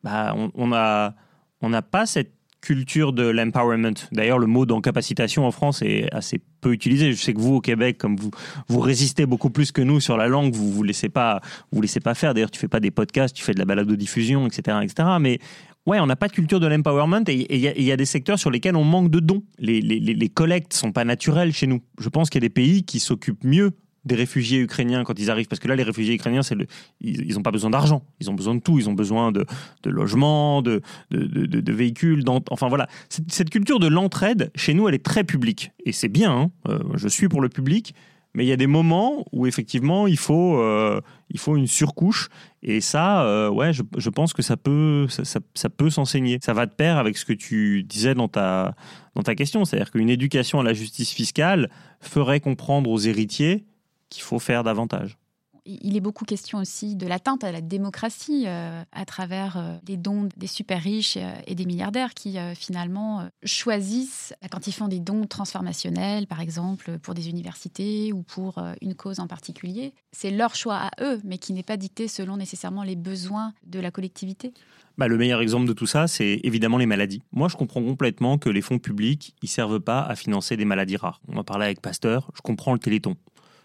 bah, 0.02 0.34
on 0.54 0.66
n'a 0.66 1.14
on 1.60 1.70
pas 1.82 2.06
cette 2.06 2.32
culture 2.60 3.12
de 3.12 3.24
l'empowerment. 3.24 3.94
D'ailleurs, 4.12 4.38
le 4.38 4.46
mot 4.46 4.66
d'encapacitation 4.66 5.46
en 5.46 5.50
France 5.50 5.82
est 5.82 6.12
assez 6.12 6.40
peu. 6.62 6.76
Je 6.80 7.12
sais 7.12 7.34
que 7.34 7.40
vous, 7.40 7.56
au 7.56 7.60
Québec, 7.60 7.98
comme 7.98 8.16
vous, 8.16 8.30
vous 8.68 8.80
résistez 8.80 9.26
beaucoup 9.26 9.50
plus 9.50 9.72
que 9.72 9.82
nous 9.82 10.00
sur 10.00 10.16
la 10.16 10.28
langue, 10.28 10.54
vous 10.54 10.72
vous 10.72 10.82
laissez 10.82 11.10
pas, 11.10 11.42
vous 11.72 11.82
laissez 11.82 12.00
pas 12.00 12.14
faire. 12.14 12.32
D'ailleurs, 12.32 12.50
tu 12.50 12.58
fais 12.58 12.68
pas 12.68 12.80
des 12.80 12.90
podcasts, 12.90 13.36
tu 13.36 13.44
fais 13.44 13.52
de 13.52 13.58
la 13.58 13.66
balade 13.66 13.86
de 13.86 13.96
diffusion, 13.96 14.46
etc., 14.46 14.78
etc. 14.82 15.08
Mais 15.20 15.38
Ouais, 15.84 15.98
on 15.98 16.06
n'a 16.06 16.14
pas 16.14 16.28
de 16.28 16.32
culture 16.32 16.60
de 16.60 16.68
l'empowerment 16.68 17.24
et 17.26 17.56
il 17.56 17.82
y, 17.82 17.90
a 17.90 17.96
des 17.96 18.04
secteurs 18.04 18.38
sur 18.38 18.52
lesquels 18.52 18.76
on 18.76 18.84
manque 18.84 19.10
de 19.10 19.18
dons. 19.18 19.42
Les, 19.58 19.80
les, 19.80 19.98
les 19.98 20.28
collectes 20.28 20.74
sont 20.74 20.92
pas 20.92 21.04
naturelles 21.04 21.52
chez 21.52 21.66
nous. 21.66 21.82
Je 21.98 22.08
pense 22.08 22.30
qu'il 22.30 22.40
y 22.40 22.44
a 22.44 22.48
des 22.48 22.54
pays 22.54 22.84
qui 22.84 23.00
s'occupent 23.00 23.42
mieux 23.42 23.72
des 24.04 24.14
réfugiés 24.14 24.58
ukrainiens 24.58 25.04
quand 25.04 25.18
ils 25.18 25.30
arrivent, 25.30 25.48
parce 25.48 25.60
que 25.60 25.68
là, 25.68 25.76
les 25.76 25.82
réfugiés 25.82 26.14
ukrainiens, 26.14 26.42
c'est 26.42 26.54
le, 26.54 26.66
ils 27.00 27.34
n'ont 27.34 27.42
pas 27.42 27.50
besoin 27.50 27.70
d'argent, 27.70 28.02
ils 28.20 28.30
ont 28.30 28.34
besoin 28.34 28.54
de 28.54 28.60
tout, 28.60 28.78
ils 28.78 28.88
ont 28.88 28.94
besoin 28.94 29.32
de, 29.32 29.46
de 29.82 29.90
logements, 29.90 30.62
de, 30.62 30.80
de, 31.10 31.46
de, 31.46 31.72
véhicules, 31.72 32.24
enfin 32.50 32.68
voilà. 32.68 32.88
Cette, 33.08 33.50
culture 33.50 33.78
de 33.78 33.86
l'entraide, 33.86 34.50
chez 34.54 34.74
nous, 34.74 34.88
elle 34.88 34.94
est 34.94 35.04
très 35.04 35.24
publique, 35.24 35.72
et 35.84 35.92
c'est 35.92 36.08
bien, 36.08 36.32
hein. 36.32 36.50
euh, 36.68 36.80
je 36.94 37.08
suis 37.08 37.28
pour 37.28 37.40
le 37.40 37.48
public, 37.48 37.94
mais 38.34 38.44
il 38.44 38.48
y 38.48 38.52
a 38.52 38.56
des 38.56 38.66
moments 38.66 39.24
où 39.32 39.46
effectivement, 39.46 40.06
il 40.06 40.16
faut, 40.16 40.58
euh, 40.58 41.00
il 41.30 41.38
faut 41.38 41.56
une 41.56 41.66
surcouche, 41.66 42.28
et 42.62 42.80
ça, 42.80 43.24
euh, 43.24 43.50
ouais, 43.50 43.72
je, 43.72 43.82
je, 43.96 44.10
pense 44.10 44.32
que 44.32 44.42
ça 44.42 44.56
peut, 44.56 45.06
ça, 45.08 45.40
ça, 45.54 45.68
peut 45.68 45.90
s'enseigner. 45.90 46.38
Ça 46.42 46.54
va 46.54 46.66
de 46.66 46.72
pair 46.72 46.96
avec 46.96 47.18
ce 47.18 47.24
que 47.24 47.32
tu 47.34 47.82
disais 47.82 48.14
dans 48.14 48.28
ta, 48.28 48.74
dans 49.14 49.22
ta 49.22 49.34
question, 49.34 49.64
c'est-à-dire 49.64 49.90
qu'une 49.90 50.08
éducation 50.08 50.60
à 50.60 50.62
la 50.62 50.72
justice 50.72 51.10
fiscale 51.10 51.68
ferait 52.00 52.40
comprendre 52.40 52.90
aux 52.90 52.98
héritiers 52.98 53.66
qu'il 54.12 54.22
faut 54.22 54.38
faire 54.38 54.62
davantage. 54.62 55.18
Il 55.64 55.96
est 55.96 56.00
beaucoup 56.00 56.24
question 56.24 56.58
aussi 56.58 56.96
de 56.96 57.06
l'atteinte 57.06 57.44
à 57.44 57.52
la 57.52 57.60
démocratie 57.60 58.44
euh, 58.48 58.82
à 58.90 59.04
travers 59.04 59.56
euh, 59.56 59.76
les 59.86 59.96
dons 59.96 60.28
des 60.36 60.48
super 60.48 60.82
riches 60.82 61.16
euh, 61.16 61.32
et 61.46 61.54
des 61.54 61.66
milliardaires 61.66 62.14
qui 62.14 62.36
finalement 62.56 63.28
choisissent, 63.44 64.34
quand 64.50 64.66
ils 64.66 64.72
font 64.72 64.88
des 64.88 64.98
dons 64.98 65.26
transformationnels, 65.26 66.26
par 66.26 66.40
exemple 66.40 66.98
pour 66.98 67.14
des 67.14 67.28
universités 67.28 68.12
ou 68.12 68.22
pour 68.22 68.58
une 68.80 68.94
cause 68.94 69.20
en 69.20 69.28
particulier, 69.28 69.92
c'est 70.10 70.30
leur 70.30 70.54
choix 70.54 70.76
à 70.76 70.90
eux, 71.00 71.20
mais 71.24 71.38
qui 71.38 71.52
n'est 71.52 71.62
pas 71.62 71.76
dicté 71.76 72.08
selon 72.08 72.36
nécessairement 72.36 72.82
les 72.82 72.96
besoins 72.96 73.52
de 73.64 73.78
la 73.78 73.90
collectivité. 73.90 74.52
Bah, 74.98 75.08
le 75.08 75.16
meilleur 75.16 75.40
exemple 75.40 75.66
de 75.66 75.72
tout 75.72 75.86
ça, 75.86 76.06
c'est 76.06 76.40
évidemment 76.42 76.78
les 76.78 76.86
maladies. 76.86 77.22
Moi, 77.32 77.48
je 77.48 77.56
comprends 77.56 77.82
complètement 77.82 78.38
que 78.38 78.50
les 78.50 78.60
fonds 78.60 78.78
publics, 78.78 79.34
ils 79.42 79.48
servent 79.48 79.80
pas 79.80 80.02
à 80.02 80.14
financer 80.16 80.56
des 80.56 80.64
maladies 80.64 80.96
rares. 80.96 81.20
On 81.28 81.36
en 81.36 81.44
parlait 81.44 81.64
avec 81.64 81.80
Pasteur, 81.80 82.30
je 82.34 82.42
comprends 82.42 82.72
le 82.72 82.78
téléthon. 82.78 83.16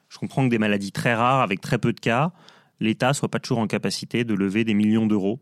Je 0.10 0.18
comprends 0.18 0.46
que 0.46 0.50
des 0.50 0.60
maladies 0.60 0.92
très 0.92 1.14
rares, 1.14 1.42
avec 1.42 1.62
très 1.62 1.78
peu 1.78 1.94
de 1.94 2.00
cas, 2.00 2.32
l'État 2.80 3.14
soit 3.14 3.30
pas 3.30 3.40
toujours 3.40 3.60
en 3.60 3.68
capacité 3.68 4.24
de 4.24 4.34
lever 4.34 4.64
des 4.64 4.74
millions 4.74 5.08
d'euros 5.08 5.40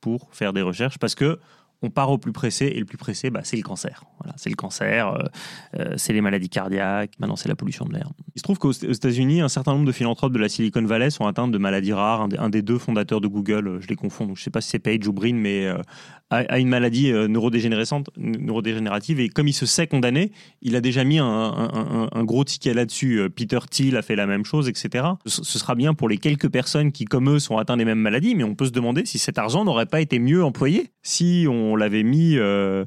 pour 0.00 0.28
faire 0.32 0.52
des 0.52 0.62
recherches 0.62 0.98
parce 0.98 1.14
que 1.14 1.38
on 1.82 1.90
part 1.90 2.10
au 2.10 2.18
plus 2.18 2.32
pressé 2.32 2.66
et 2.66 2.78
le 2.78 2.86
plus 2.86 2.96
pressé, 2.96 3.30
bah, 3.30 3.40
c'est 3.44 3.56
le 3.56 3.62
cancer. 3.62 4.04
Voilà, 4.18 4.34
c'est 4.38 4.48
le 4.48 4.56
cancer, 4.56 5.08
euh, 5.08 5.24
euh, 5.78 5.94
c'est 5.96 6.12
les 6.12 6.20
maladies 6.20 6.48
cardiaques, 6.48 7.12
maintenant 7.18 7.36
c'est 7.36 7.48
la 7.48 7.54
pollution 7.54 7.84
de 7.84 7.92
l'air. 7.92 8.10
Il 8.34 8.38
se 8.38 8.42
trouve 8.42 8.58
qu'aux 8.58 8.72
États-Unis, 8.72 9.42
un 9.42 9.48
certain 9.48 9.74
nombre 9.74 9.84
de 9.84 9.92
philanthropes 9.92 10.32
de 10.32 10.38
la 10.38 10.48
Silicon 10.48 10.82
Valley 10.84 11.10
sont 11.10 11.26
atteints 11.26 11.48
de 11.48 11.58
maladies 11.58 11.92
rares. 11.92 12.28
Un 12.38 12.48
des, 12.48 12.62
deux 12.62 12.78
fondateurs 12.78 13.20
de 13.20 13.28
Google, 13.28 13.68
euh, 13.68 13.80
je 13.80 13.88
les 13.88 13.96
confonds, 13.96 14.26
je 14.26 14.30
ne 14.30 14.36
sais 14.36 14.50
pas 14.50 14.60
si 14.60 14.70
c'est 14.70 14.78
Page 14.78 15.06
ou 15.06 15.12
Brin, 15.12 15.34
mais 15.34 15.70
a, 16.30 16.58
une 16.58 16.68
maladie 16.68 17.12
euh, 17.12 17.28
neurodégénérative 17.28 19.20
et 19.20 19.28
comme 19.28 19.46
il 19.48 19.52
se 19.52 19.66
sait 19.66 19.86
condamné, 19.86 20.32
il 20.60 20.74
a 20.74 20.80
déjà 20.80 21.04
mis 21.04 21.18
un, 21.18 22.24
gros 22.24 22.44
ticket 22.44 22.74
là-dessus. 22.74 23.20
Euh, 23.20 23.28
Peter 23.28 23.58
Thiel 23.70 23.96
a 23.96 24.02
fait 24.02 24.16
la 24.16 24.26
même 24.26 24.44
chose, 24.44 24.68
etc. 24.68 25.04
Ce, 25.26 25.42
sera 25.44 25.74
bien 25.74 25.94
pour 25.94 26.08
les 26.08 26.18
quelques 26.18 26.48
personnes 26.48 26.90
qui, 26.92 27.04
comme 27.04 27.30
eux, 27.30 27.38
sont 27.38 27.58
atteints 27.58 27.76
des 27.76 27.84
mêmes 27.84 28.00
maladies, 28.00 28.34
mais 28.34 28.44
on 28.44 28.54
peut 28.54 28.66
se 28.66 28.72
demander 28.72 29.06
si 29.06 29.18
cet 29.18 29.38
argent 29.38 29.64
n'aurait 29.64 29.86
pas 29.86 30.00
été 30.00 30.18
mieux 30.18 30.44
employé 30.44 30.90
si 31.02 31.46
on 31.48 31.76
l'avait 31.76 32.02
mis 32.02 32.36
euh, 32.36 32.84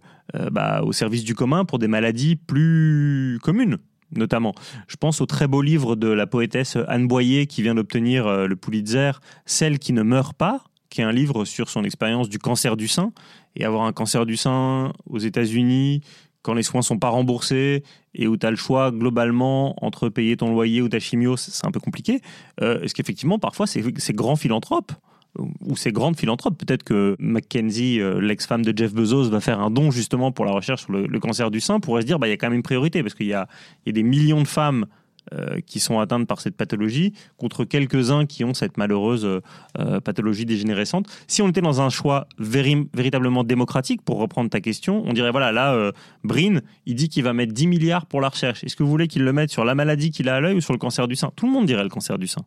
bah, 0.52 0.82
au 0.84 0.92
service 0.92 1.24
du 1.24 1.34
commun 1.34 1.64
pour 1.64 1.80
des 1.80 1.88
maladies 1.88 2.36
plus 2.36 3.40
communes 3.42 3.78
notamment. 4.16 4.56
Je 4.88 4.96
pense 4.96 5.22
au 5.22 5.28
très 5.28 5.48
beau 5.48 5.62
livre 5.62 5.96
de 5.96 6.08
la 6.08 6.26
poétesse 6.26 6.80
Anne 6.88 7.08
Boyer 7.08 7.46
qui 7.46 7.62
vient 7.62 7.76
d'obtenir 7.76 8.48
le 8.48 8.56
Pulitzer, 8.56 9.12
Celle 9.46 9.78
qui 9.78 9.94
ne 9.94 10.02
meurt 10.02 10.36
pas, 10.36 10.64
qui 10.90 11.02
est 11.02 11.04
un 11.04 11.12
livre 11.12 11.46
sur 11.46 11.70
son 11.70 11.84
expérience 11.84 12.30
du 12.30 12.40
cancer 12.40 12.78
du 12.78 12.88
sein. 12.88 13.12
Et 13.56 13.66
avoir 13.66 13.84
un 13.84 13.94
cancer 13.94 14.26
du 14.26 14.38
sein 14.38 14.94
aux 15.10 15.20
États-Unis, 15.20 16.02
quand 16.42 16.54
les 16.54 16.64
soins 16.64 16.82
sont 16.82 16.98
pas 16.98 17.10
remboursés 17.10 17.84
et 18.16 18.28
où 18.28 18.38
tu 18.38 18.46
as 18.46 18.52
le 18.52 18.58
choix 18.58 18.92
globalement 18.92 19.76
entre 19.84 20.10
payer 20.10 20.38
ton 20.38 20.52
loyer 20.52 20.82
ou 20.82 20.90
ta 20.90 21.00
chimio, 21.00 21.38
c'est 21.38 21.66
un 21.66 21.72
peu 21.72 21.80
compliqué. 21.80 22.22
Euh, 22.62 22.82
est-ce 22.82 22.94
qu'effectivement, 22.94 23.40
parfois, 23.40 23.68
ces, 23.68 23.84
grands 24.14 24.36
philanthropes 24.36 24.92
ou 25.38 25.76
ces 25.78 25.92
grandes 25.92 26.18
philanthropes, 26.18 26.58
peut-être 26.58 26.84
que 26.84 27.16
Mackenzie, 27.20 28.02
euh, 28.02 28.20
l'ex-femme 28.20 28.66
de 28.66 28.76
Jeff 28.76 28.94
Bezos, 28.94 29.30
va 29.30 29.42
faire 29.42 29.60
un 29.60 29.70
don 29.70 29.92
justement 29.92 30.32
pour 30.32 30.46
la 30.46 30.52
recherche 30.52 30.84
sur 30.84 30.94
le, 30.94 31.20
cancer 31.20 31.52
du 31.52 31.60
sein, 31.60 31.80
pourrait 31.80 32.02
se 32.02 32.08
dire, 32.08 32.18
bah, 32.18 32.28
il 32.28 32.32
y 32.32 32.34
a 32.34 32.38
quand 32.38 32.48
même 32.48 32.58
une 32.58 32.64
priorité, 32.64 33.04
parce 33.04 33.14
qu'il 33.14 33.28
y, 33.28 33.30
y 33.30 33.34
a, 33.34 33.48
des 33.86 34.04
millions 34.04 34.42
de 34.42 34.48
femmes 34.48 34.86
euh, 35.34 35.60
qui 35.66 35.80
sont 35.80 36.00
atteintes 36.00 36.28
par 36.28 36.42
cette 36.42 36.56
pathologie 36.56 37.14
contre 37.38 37.66
quelques-uns 37.66 38.26
qui 38.26 38.44
ont 38.44 38.54
cette 38.54 38.78
malheureuse 38.78 39.26
euh, 39.26 40.00
pathologie 40.00 40.46
dégénérescente. 40.46 41.08
Si 41.28 41.42
on 41.42 41.50
était 41.50 41.62
dans 41.62 41.82
un 41.82 41.90
choix 41.90 42.28
véritablement 42.40 43.44
démocratique, 43.44 44.02
pour 44.02 44.18
reprendre 44.18 44.50
ta 44.50 44.62
question, 44.62 45.04
on 45.06 45.14
dirait 45.14 45.32
voilà, 45.32 45.52
là, 45.52 45.74
euh, 45.74 45.92
Brin, 46.24 46.62
il 46.86 46.96
dit 46.96 47.10
qu'il 47.10 47.24
va 47.24 47.34
mettre 47.34 47.54
10 47.54 47.68
milliards 47.68 48.06
pour 48.06 48.22
la 48.22 48.30
recherche. 48.30 48.64
Est-ce 48.64 48.76
que 48.76 48.84
vous 48.84 48.90
voulez 48.90 49.08
qu'il 49.08 49.24
le 49.24 49.34
mette 49.34 49.52
sur 49.52 49.66
la 49.66 49.76
maladie 49.76 50.12
qu'il 50.12 50.30
a 50.30 50.36
à 50.36 50.40
l'œil 50.40 50.56
ou 50.56 50.62
sur 50.62 50.74
le 50.74 50.80
cancer 50.80 51.08
du 51.08 51.16
sein? 51.16 51.32
Tout 51.36 51.46
le 51.46 51.52
monde 51.52 51.66
dirait 51.66 51.84
le 51.84 51.90
cancer 51.90 52.18
du 52.18 52.28
sein 52.28 52.42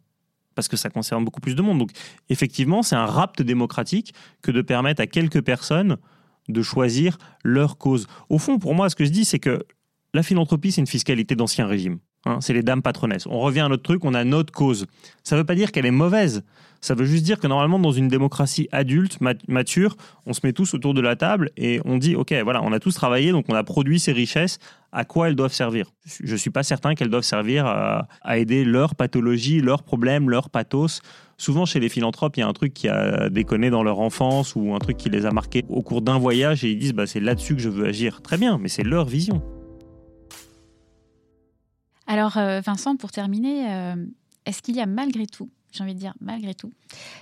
parce 0.55 0.69
que 0.69 0.77
ça 0.77 0.91
concerne 0.91 1.25
beaucoup 1.25 1.41
plus 1.41 1.55
de 1.55 1.63
monde. 1.63 1.79
Donc 1.79 1.91
effectivement, 2.29 2.83
c'est 2.83 2.97
un 2.97 3.07
rapt 3.07 3.43
démocratique 3.43 4.13
que 4.43 4.51
de 4.51 4.61
permettre 4.61 5.01
à 5.01 5.07
quelques 5.07 5.41
personnes 5.41 5.97
de 6.49 6.63
choisir 6.63 7.19
leur 7.45 7.79
cause. 7.79 8.07
Au 8.29 8.39
fond, 8.39 8.59
pour 8.59 8.75
moi, 8.75 8.91
ce 8.91 8.97
que 8.97 9.05
je 9.05 9.11
dis, 9.11 9.25
c'est 9.25 9.39
que 9.39 9.65
la 10.15 10.23
philanthropie, 10.23 10.73
c'est 10.73 10.81
une 10.81 10.87
fiscalité 10.87 11.37
d'ancien 11.37 11.67
régime. 11.67 11.99
Hein, 12.25 12.39
c'est 12.41 12.53
les 12.53 12.63
dames 12.63 12.83
patronesses. 12.83 13.27
On 13.27 13.41
revient 13.41 13.61
à 13.61 13.69
notre 13.69 13.83
truc, 13.83 14.05
on 14.05 14.15
a 14.15 14.25
notre 14.25 14.53
cause. 14.53 14.87
Ça 15.25 15.35
ne 15.35 15.41
veut 15.41 15.47
pas 15.47 15.57
dire 15.57 15.73
qu'elle 15.73 15.87
est 15.87 15.91
mauvaise. 15.91 16.45
Ça 16.81 16.95
veut 16.95 17.05
juste 17.05 17.25
dire 17.25 17.39
que 17.39 17.47
normalement, 17.47 17.79
dans 17.79 17.93
une 17.93 18.09
démocratie 18.09 18.69
adulte, 18.73 19.19
mature, 19.47 19.97
on 20.27 20.33
se 20.33 20.41
met 20.43 20.53
tous 20.53 20.75
autour 20.75 20.95
de 20.95 21.01
la 21.01 21.15
table 21.15 21.51
et 21.57 21.81
on 21.85 21.97
dit, 21.97 22.17
OK, 22.17 22.35
voilà, 22.43 22.61
on 22.61 22.73
a 22.73 22.81
tous 22.81 22.93
travaillé, 22.93 23.31
donc 23.31 23.45
on 23.49 23.55
a 23.55 23.63
produit 23.63 24.01
ces 24.01 24.11
richesses. 24.11 24.59
À 24.91 25.05
quoi 25.05 25.29
elles 25.29 25.37
doivent 25.37 25.53
servir? 25.53 25.93
Je 26.05 26.33
ne 26.33 26.37
suis 26.37 26.51
pas 26.51 26.65
certain 26.65 26.95
qu'elles 26.95 27.09
doivent 27.09 27.23
servir 27.23 27.67
à, 27.67 28.09
aider 28.37 28.65
leur 28.65 28.97
pathologie, 28.97 29.61
leurs 29.61 29.85
problèmes, 29.85 30.29
leur 30.29 30.51
pathos. 30.51 31.03
Souvent, 31.39 31.67
chez 31.67 31.79
les 31.79 31.89
philanthropes, 31.89 32.37
il 32.37 32.41
y 32.41 32.43
a 32.43 32.49
un 32.49 32.53
truc 32.53 32.75
qui 32.75 32.89
a 32.89 33.31
déconné 33.31 33.71
dans 33.71 33.85
leur 33.85 34.01
enfance 34.01 34.57
ou 34.57 34.75
un 34.75 34.79
truc 34.79 34.97
qui 34.97 35.09
les 35.09 35.25
a 35.25 35.31
marqués 35.31 35.65
au 35.69 35.83
cours 35.83 36.03
d'un 36.03 36.19
voyage 36.19 36.65
et 36.65 36.71
ils 36.73 36.79
disent, 36.79 36.95
bah, 36.95 37.07
c'est 37.07 37.21
là-dessus 37.21 37.55
que 37.55 37.63
je 37.63 37.69
veux 37.69 37.87
agir. 37.87 38.23
Très 38.23 38.39
bien, 38.39 38.59
mais 38.59 38.69
c'est 38.69 38.85
leur 38.85 39.07
vision. 39.07 39.41
Alors, 42.13 42.37
euh, 42.37 42.61
Vincent, 42.61 42.95
pour 42.97 43.11
terminer, 43.11 43.73
euh, 43.73 43.97
est-ce 44.45 44.61
qu'il 44.61 44.77
y 44.77 44.83
a 44.83 44.87
malgré 44.87 45.25
tout, 45.25 45.49
j'ai 45.73 45.83
envie 45.83 45.95
de 45.95 45.99
dire 45.99 46.13
malgré 46.21 46.53
tout, 46.53 46.71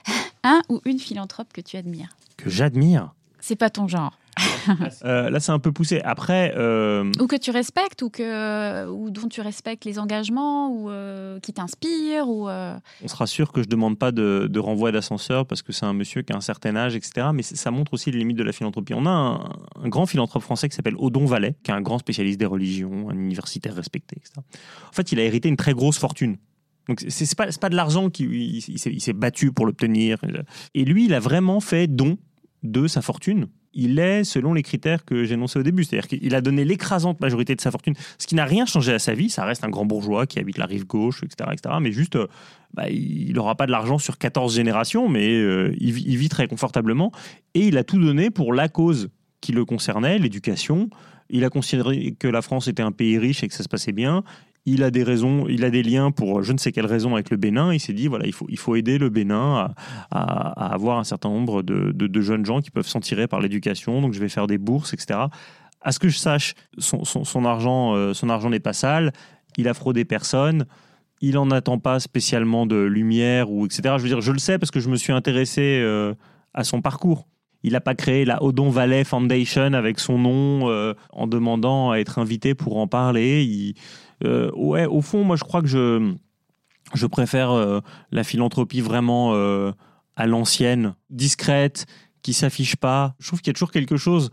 un 0.43 0.63
ou 0.69 0.81
une 0.85 0.99
philanthrope 0.99 1.53
que 1.53 1.61
tu 1.61 1.77
admires? 1.77 2.09
Que 2.37 2.51
j'admire? 2.51 3.15
C'est 3.39 3.55
pas 3.55 3.71
ton 3.71 3.87
genre. 3.87 4.19
Euh, 5.05 5.31
là, 5.31 5.41
c'est 5.41 5.53
un 5.53 5.59
peu 5.59 5.73
poussé. 5.73 6.01
Après. 6.05 6.53
Euh, 6.57 7.11
ou 7.21 7.27
que 7.27 7.37
tu 7.37 7.51
respectes, 7.51 8.03
ou, 8.03 8.11
que, 8.11 8.87
ou 8.89 9.11
dont 9.11 9.29
tu 9.29 9.41
respectes 9.41 9.85
les 9.85 9.99
engagements, 9.99 10.71
ou 10.71 10.91
euh, 10.91 11.41
qui 11.41 11.53
t'inspire. 11.53 12.29
Ou, 12.29 12.49
On 12.49 13.09
sera 13.09 13.27
sûr 13.27 13.53
que 13.53 13.63
je 13.63 13.67
ne 13.67 13.71
demande 13.71 13.99
pas 13.99 14.13
de, 14.13 14.59
renvoi 14.59 14.93
d'ascenseur 14.93 15.47
parce 15.47 15.63
que 15.63 15.73
c'est 15.73 15.87
un 15.87 15.93
monsieur 15.93 16.23
qui 16.23 16.33
a 16.33 16.37
un 16.37 16.41
certain 16.41 16.77
âge, 16.77 16.95
etc. 16.95 17.29
Mais 17.33 17.43
ça 17.43 17.71
montre 17.71 17.95
aussi 17.95 18.11
les 18.11 18.19
limites 18.19 18.37
de 18.37 18.43
la 18.43 18.53
philanthropie. 18.53 18.95
On 18.95 19.07
a 19.07 19.11
un, 19.11 19.89
grand 19.89 20.07
philanthrope 20.07 20.43
français 20.43 20.69
qui 20.69 20.77
s'appelle 20.77 20.97
Odon 20.99 21.25
Vallet, 21.25 21.57
qui 21.63 21.71
est 21.71 21.75
un 21.75 21.81
grand 21.81 21.99
spécialiste 21.99 22.39
des 22.39 22.47
religions, 22.47 23.09
un 23.09 23.15
universitaire 23.15 23.75
respecté, 23.75 24.17
etc. 24.19 24.35
En 24.89 24.93
fait, 24.93 25.13
il 25.13 25.19
a 25.19 25.25
hérité 25.25 25.49
une 25.49 25.57
très 25.57 25.73
grosse 25.73 25.99
fortune. 25.99 26.37
Donc 26.89 27.05
c'est 27.09 27.35
pas, 27.37 27.47
pas 27.61 27.69
de 27.69 27.77
l'argent 27.77 28.11
qu'il 28.11 28.33
il 28.33 29.01
s'est 29.01 29.13
battu 29.13 29.53
pour 29.53 29.65
l'obtenir. 29.65 30.19
Et 30.75 30.85
lui, 30.85 31.07
il 31.07 31.15
a 31.15 31.21
vraiment 31.21 31.61
fait 31.61 31.87
don 31.87 32.19
de 32.63 32.87
sa 32.87 33.03
fortune 33.03 33.49
il 33.73 33.99
est 33.99 34.25
selon 34.25 34.53
les 34.53 34.63
critères 34.63 35.05
que 35.05 35.25
j'ai 35.25 35.35
énoncés 35.35 35.59
au 35.59 35.63
début. 35.63 35.85
C'est-à-dire 35.85 36.09
qu'il 36.09 36.35
a 36.35 36.41
donné 36.41 36.65
l'écrasante 36.65 37.21
majorité 37.21 37.55
de 37.55 37.61
sa 37.61 37.71
fortune, 37.71 37.95
ce 38.19 38.27
qui 38.27 38.35
n'a 38.35 38.45
rien 38.45 38.67
changé 38.67 38.93
à 38.93 38.99
sa 38.99 39.15
vie. 39.15 39.31
Ça 39.31 39.45
reste 39.45 39.65
un 39.65 39.69
grand 39.69 39.87
bourgeois 39.87 40.27
qui 40.27 40.39
habite 40.39 40.59
la 40.59 40.67
rive 40.67 40.87
gauche, 40.87 41.23
etc. 41.23 41.51
etc. 41.53 41.77
mais 41.81 41.93
juste, 41.93 42.17
euh, 42.17 42.27
bah, 42.75 42.89
il 42.89 43.33
n'aura 43.35 43.55
pas 43.55 43.67
de 43.67 43.73
l'argent 43.73 43.99
sur 43.99 44.19
14 44.19 44.55
générations, 44.55 45.09
mais 45.09 45.35
euh, 45.35 45.75
il, 45.79 45.93
vit 45.93 46.29
très 46.29 46.47
confortablement. 46.49 47.13
Et 47.55 47.69
il 47.69 47.79
a 47.79 47.85
tout 47.85 47.99
donné 47.99 48.31
pour 48.31 48.53
la 48.53 48.69
cause 48.69 49.09
qui 49.41 49.53
le 49.53 49.65
concernait, 49.65 50.19
l'éducation. 50.19 50.91
Il 51.31 51.45
a 51.45 51.51
considéré 51.51 52.17
que 52.19 52.27
la 52.27 52.43
France 52.43 52.67
était 52.67 52.83
un 52.83 52.93
pays 52.93 53.19
riche 53.19 53.45
et 53.45 53.49
que 53.49 53.55
ça 53.55 53.63
se 53.63 53.69
passait 53.69 53.93
bien. 53.93 54.25
Il 54.67 54.83
a 54.83 54.91
des 54.91 55.03
raisons, 55.03 55.47
il 55.49 55.65
a 55.65 55.71
des 55.71 55.83
liens 55.83 56.11
pour 56.11 56.43
je 56.43 56.53
ne 56.53 56.59
sais 56.59 56.73
quelle 56.73 56.87
raison 56.87 57.15
avec 57.15 57.31
le 57.31 57.37
Bénin. 57.37 57.73
Il 57.73 57.81
s'est 57.81 57.93
dit 57.93 58.09
voilà, 58.09 58.27
il 58.27 58.33
faut, 58.33 58.47
il 58.49 58.59
faut 58.59 58.77
aider 58.77 58.99
le 58.99 59.09
Bénin 59.09 59.73
à, 60.11 60.73
avoir 60.73 60.99
un 60.99 61.05
certain 61.05 61.31
nombre 61.31 61.63
de, 61.63 62.21
jeunes 62.21 62.45
gens 62.45 62.61
qui 62.61 62.71
peuvent 62.71 62.87
s'en 62.87 63.01
tirer 63.01 63.27
par 63.27 63.41
l'éducation. 63.41 64.01
Donc 64.03 64.13
je 64.13 64.21
vais 64.21 64.29
faire 64.29 64.47
des 64.47 64.59
bourses, 64.59 64.93
etc. 64.93 65.21
À 65.81 65.93
ce 65.93 65.99
que 65.99 66.09
je 66.09 66.19
sache, 66.19 66.55
son 66.79 67.45
argent, 67.45 67.95
euh, 67.95 68.13
son 68.13 68.29
argent 68.29 68.51
n'est 68.51 68.61
pas 68.61 68.75
sale. 68.75 69.13
Il 69.57 69.67
a 69.67 69.75
fraudé 69.75 70.05
personne. 70.05 70.67
Il 71.23 71.39
en 71.39 71.51
attend 71.51 71.79
pas 71.79 72.01
spécialement 72.01 72.67
de 72.67 72.77
lumière 72.77 73.51
ou 73.51 73.67
etc. 73.67 73.95
Je 73.97 74.03
veux 74.03 74.09
dire, 74.09 74.21
je 74.21 74.33
le 74.33 74.39
sais 74.39 74.59
parce 74.59 74.71
que 74.71 74.81
je 74.81 74.89
me 74.89 74.97
suis 74.97 75.13
intéressé 75.13 75.81
euh, 75.83 76.15
à 76.55 76.65
son 76.65 76.83
parcours. 76.83 77.27
Il 77.63 77.73
n'a 77.73 77.81
pas 77.81 77.95
créé 77.95 78.25
la 78.25 78.43
Odon 78.43 78.71
Valley 78.71 79.05
Foundation 79.05 79.75
avec 79.75 80.01
son 80.01 80.19
nom 80.19 80.71
euh, 80.71 80.95
en 81.13 81.27
demandant 81.27 81.91
à 81.91 81.99
être 81.99 82.19
invité 82.19 82.55
pour 82.55 82.79
en 82.79 82.87
parler. 82.87 83.75
Euh, 84.25 84.51
ouais, 84.55 84.87
au 84.87 85.01
fond, 85.03 85.25
moi, 85.25 85.37
je 85.37 85.45
crois 85.45 85.61
que 85.61 85.69
je, 85.69 86.15
je 86.95 87.07
préfère 87.07 87.51
euh, 87.51 87.81
la 88.13 88.25
philanthropie 88.25 88.81
vraiment 88.81 89.35
à 90.17 90.27
l'ancienne, 90.27 90.95
discrète, 91.11 91.87
qui 92.23 92.33
s'affiche 92.33 92.77
pas. 92.77 93.15
Je 93.19 93.29
trouve 93.29 93.41
qu'il 93.41 93.49
y 93.49 93.53
a 93.53 93.55
toujours 93.55 93.73
quelque 93.73 93.97
chose 93.97 94.31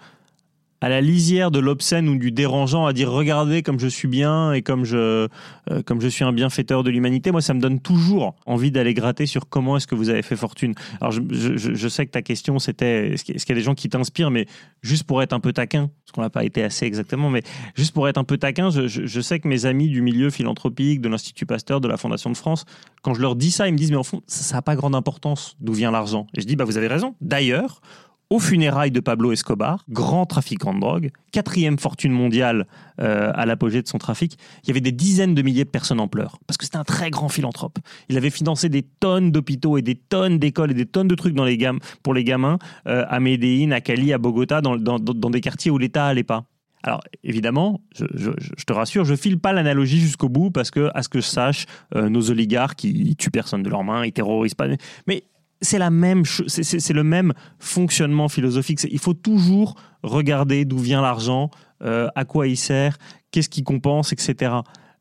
à 0.81 0.89
la 0.89 1.01
lisière 1.01 1.51
de 1.51 1.59
l'obscène 1.59 2.07
ou 2.07 2.17
du 2.17 2.31
dérangeant 2.31 2.85
à 2.85 2.93
dire 2.93 3.11
regardez 3.11 3.63
comme 3.63 3.79
je 3.79 3.87
suis 3.87 4.07
bien 4.07 4.53
et 4.53 4.61
comme 4.61 4.85
je, 4.85 5.27
euh, 5.71 5.81
comme 5.85 6.01
je 6.01 6.07
suis 6.07 6.23
un 6.23 6.33
bienfaiteur 6.33 6.83
de 6.83 6.89
l'humanité. 6.89 7.31
Moi, 7.31 7.41
ça 7.41 7.53
me 7.53 7.59
donne 7.59 7.79
toujours 7.79 8.35
envie 8.45 8.71
d'aller 8.71 8.93
gratter 8.93 9.25
sur 9.25 9.49
comment 9.49 9.77
est-ce 9.77 9.87
que 9.87 9.95
vous 9.95 10.09
avez 10.09 10.21
fait 10.21 10.35
fortune. 10.35 10.75
Alors, 11.01 11.11
je, 11.11 11.87
sais 11.87 12.05
que 12.05 12.11
ta 12.11 12.21
question, 12.21 12.59
c'était 12.59 13.13
est-ce 13.13 13.23
qu'il 13.23 13.49
y 13.49 13.51
a 13.51 13.55
des 13.55 13.61
gens 13.61 13.75
qui 13.75 13.89
t'inspirent, 13.89 14.31
mais 14.31 14.45
juste 14.81 15.03
pour 15.03 15.21
être 15.21 15.33
un 15.33 15.39
peu 15.39 15.53
taquin, 15.53 15.89
parce 16.05 16.11
qu'on 16.13 16.21
n'a 16.21 16.29
pas 16.29 16.43
été 16.43 16.63
assez 16.63 16.85
exactement, 16.85 17.29
mais 17.29 17.43
juste 17.75 17.93
pour 17.93 18.07
être 18.07 18.17
un 18.17 18.23
peu 18.23 18.37
taquin, 18.37 18.69
je 18.69 19.21
sais 19.21 19.39
que 19.39 19.47
mes 19.47 19.65
amis 19.65 19.89
du 19.89 20.01
milieu 20.01 20.29
philanthropique, 20.29 21.01
de 21.01 21.09
l'Institut 21.09 21.45
Pasteur, 21.45 21.81
de 21.81 21.87
la 21.87 21.97
Fondation 21.97 22.29
de 22.29 22.37
France, 22.37 22.65
quand 23.01 23.13
je 23.13 23.21
leur 23.21 23.35
dis 23.35 23.51
ça, 23.51 23.67
ils 23.67 23.71
me 23.71 23.77
disent, 23.77 23.91
mais 23.91 23.97
en 23.97 24.03
fond, 24.03 24.21
ça 24.27 24.55
n'a 24.55 24.61
pas 24.61 24.75
grande 24.75 24.95
importance 24.95 25.55
d'où 25.59 25.73
vient 25.73 25.91
l'argent. 25.91 26.27
Et 26.35 26.41
je 26.41 26.45
dis, 26.45 26.55
bah, 26.55 26.65
vous 26.65 26.77
avez 26.77 26.87
raison. 26.87 27.15
D'ailleurs, 27.21 27.81
aux 28.29 28.39
funérailles 28.39 28.91
de 28.91 28.99
Pablo 28.99 29.31
Escobar, 29.31 29.85
grand 29.89 30.25
trafiquant 30.25 30.73
de 30.73 30.79
drogue, 30.79 31.11
quatrième 31.31 31.79
fortune 31.79 32.11
mondiale 32.11 32.67
euh, 32.99 33.31
à 33.33 33.45
l'apogée 33.45 33.81
de 33.81 33.87
son 33.87 33.97
trafic, 33.99 34.37
il 34.63 34.67
y 34.67 34.71
avait 34.71 34.81
des 34.81 34.91
dizaines 34.91 35.33
de 35.33 35.41
milliers 35.41 35.63
de 35.63 35.69
personnes 35.69 35.99
en 35.99 36.07
pleurs, 36.09 36.37
parce 36.45 36.57
que 36.57 36.65
c'était 36.65 36.77
un 36.77 36.83
très 36.83 37.09
grand 37.09 37.29
philanthrope. 37.29 37.79
Il 38.09 38.17
avait 38.17 38.29
financé 38.29 38.67
des 38.67 38.83
tonnes 38.83 39.31
d'hôpitaux 39.31 39.77
et 39.77 39.81
des 39.81 39.95
tonnes 39.95 40.39
d'écoles 40.39 40.71
et 40.71 40.73
des 40.73 40.85
tonnes 40.85 41.07
de 41.07 41.15
trucs 41.15 41.33
dans 41.35 41.45
les 41.45 41.57
pour 42.03 42.13
les 42.13 42.23
gamins 42.23 42.59
euh, 42.87 43.05
à 43.09 43.19
Medellín, 43.19 43.71
à 43.71 43.81
Cali, 43.81 44.13
à 44.13 44.17
Bogota, 44.17 44.61
dans, 44.61 44.77
dans- 44.77 45.29
des 45.29 45.41
quartiers 45.41 45.71
où 45.71 45.77
l'État 45.77 46.05
allait 46.05 46.23
pas. 46.23 46.45
Alors 46.83 47.01
évidemment, 47.23 47.81
je 47.93 48.63
te 48.65 48.73
rassure, 48.73 49.03
je 49.03 49.15
file 49.15 49.39
pas 49.39 49.51
l'analogie 49.51 49.99
jusqu'au 49.99 50.29
bout 50.29 50.51
parce 50.51 50.71
que, 50.71 50.89
à 50.93 51.01
ce 51.01 51.09
que 51.09 51.19
je 51.19 51.25
sache, 51.25 51.65
euh, 51.95 52.07
nos 52.07 52.29
oligarques, 52.29 52.83
ils, 52.83 53.07
ils 53.09 53.15
tuent 53.15 53.31
personne 53.31 53.63
de 53.63 53.69
leurs 53.69 53.83
mains, 53.83 54.05
ils 54.05 54.13
terrorisent 54.13 54.53
pas. 54.53 54.67
Mais 55.07 55.23
c'est 55.61 55.79
la 55.79 55.89
même, 55.89 56.23
c'est- 56.25 56.93
le 56.93 57.03
même 57.03 57.33
fonctionnement 57.59 58.29
philosophique. 58.29 58.85
Il 58.89 58.99
faut 58.99 59.13
toujours 59.13 59.75
regarder 60.03 60.65
d'où 60.65 60.77
vient 60.77 61.01
l'argent, 61.01 61.49
euh, 61.83 62.07
à 62.15 62.25
quoi 62.25 62.47
il 62.47 62.57
sert, 62.57 62.97
qu'est-ce 63.31 63.49
qui 63.49 63.63
compense, 63.63 64.13
etc. 64.13 64.55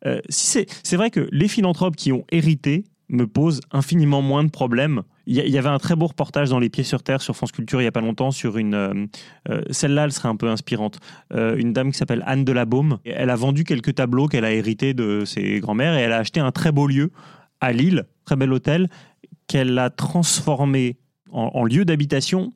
Euh, 0.06 0.20
c'est 0.28 0.66
vrai 0.94 1.10
que 1.10 1.28
les 1.32 1.48
philanthropes 1.48 1.96
qui 1.96 2.12
ont 2.12 2.24
hérité 2.30 2.84
me 3.08 3.26
posent 3.26 3.60
infiniment 3.70 4.20
moins 4.20 4.42
de 4.44 4.50
problèmes. 4.50 5.02
Il 5.28 5.34
y, 5.36 5.58
avait 5.58 5.68
un 5.68 5.78
très 5.78 5.96
beau 5.96 6.06
reportage 6.06 6.50
dans 6.50 6.60
Les 6.60 6.68
Pieds 6.68 6.84
sur 6.84 7.02
Terre 7.02 7.20
sur 7.20 7.34
France 7.34 7.50
Culture 7.50 7.80
il 7.80 7.84
y 7.84 7.88
a 7.88 7.92
pas 7.92 8.00
longtemps 8.00 8.30
sur 8.30 8.58
une. 8.58 8.74
euh, 8.74 9.62
Celle-là, 9.70 10.04
elle 10.04 10.12
serait 10.12 10.28
un 10.28 10.36
peu 10.36 10.48
inspirante. 10.48 10.98
Une 11.32 11.72
dame 11.72 11.90
qui 11.90 11.98
s'appelle 11.98 12.22
Anne 12.26 12.44
de 12.44 12.52
la 12.52 12.64
Baume. 12.64 12.98
Elle 13.04 13.30
a 13.30 13.36
vendu 13.36 13.64
quelques 13.64 13.96
tableaux 13.96 14.28
qu'elle 14.28 14.44
a 14.44 14.52
hérités 14.52 14.94
de 14.94 15.24
ses 15.24 15.58
grands-mères 15.58 15.96
et 15.96 16.00
elle 16.02 16.12
a 16.12 16.18
acheté 16.18 16.38
un 16.38 16.52
très 16.52 16.70
beau 16.70 16.86
lieu 16.86 17.10
à 17.60 17.72
Lille, 17.72 18.04
très 18.24 18.36
bel 18.36 18.52
hôtel, 18.52 18.88
qu'elle 19.46 19.78
a 19.78 19.90
transformé 19.90 20.96
en, 21.30 21.64
lieu 21.64 21.84
d'habitation 21.84 22.52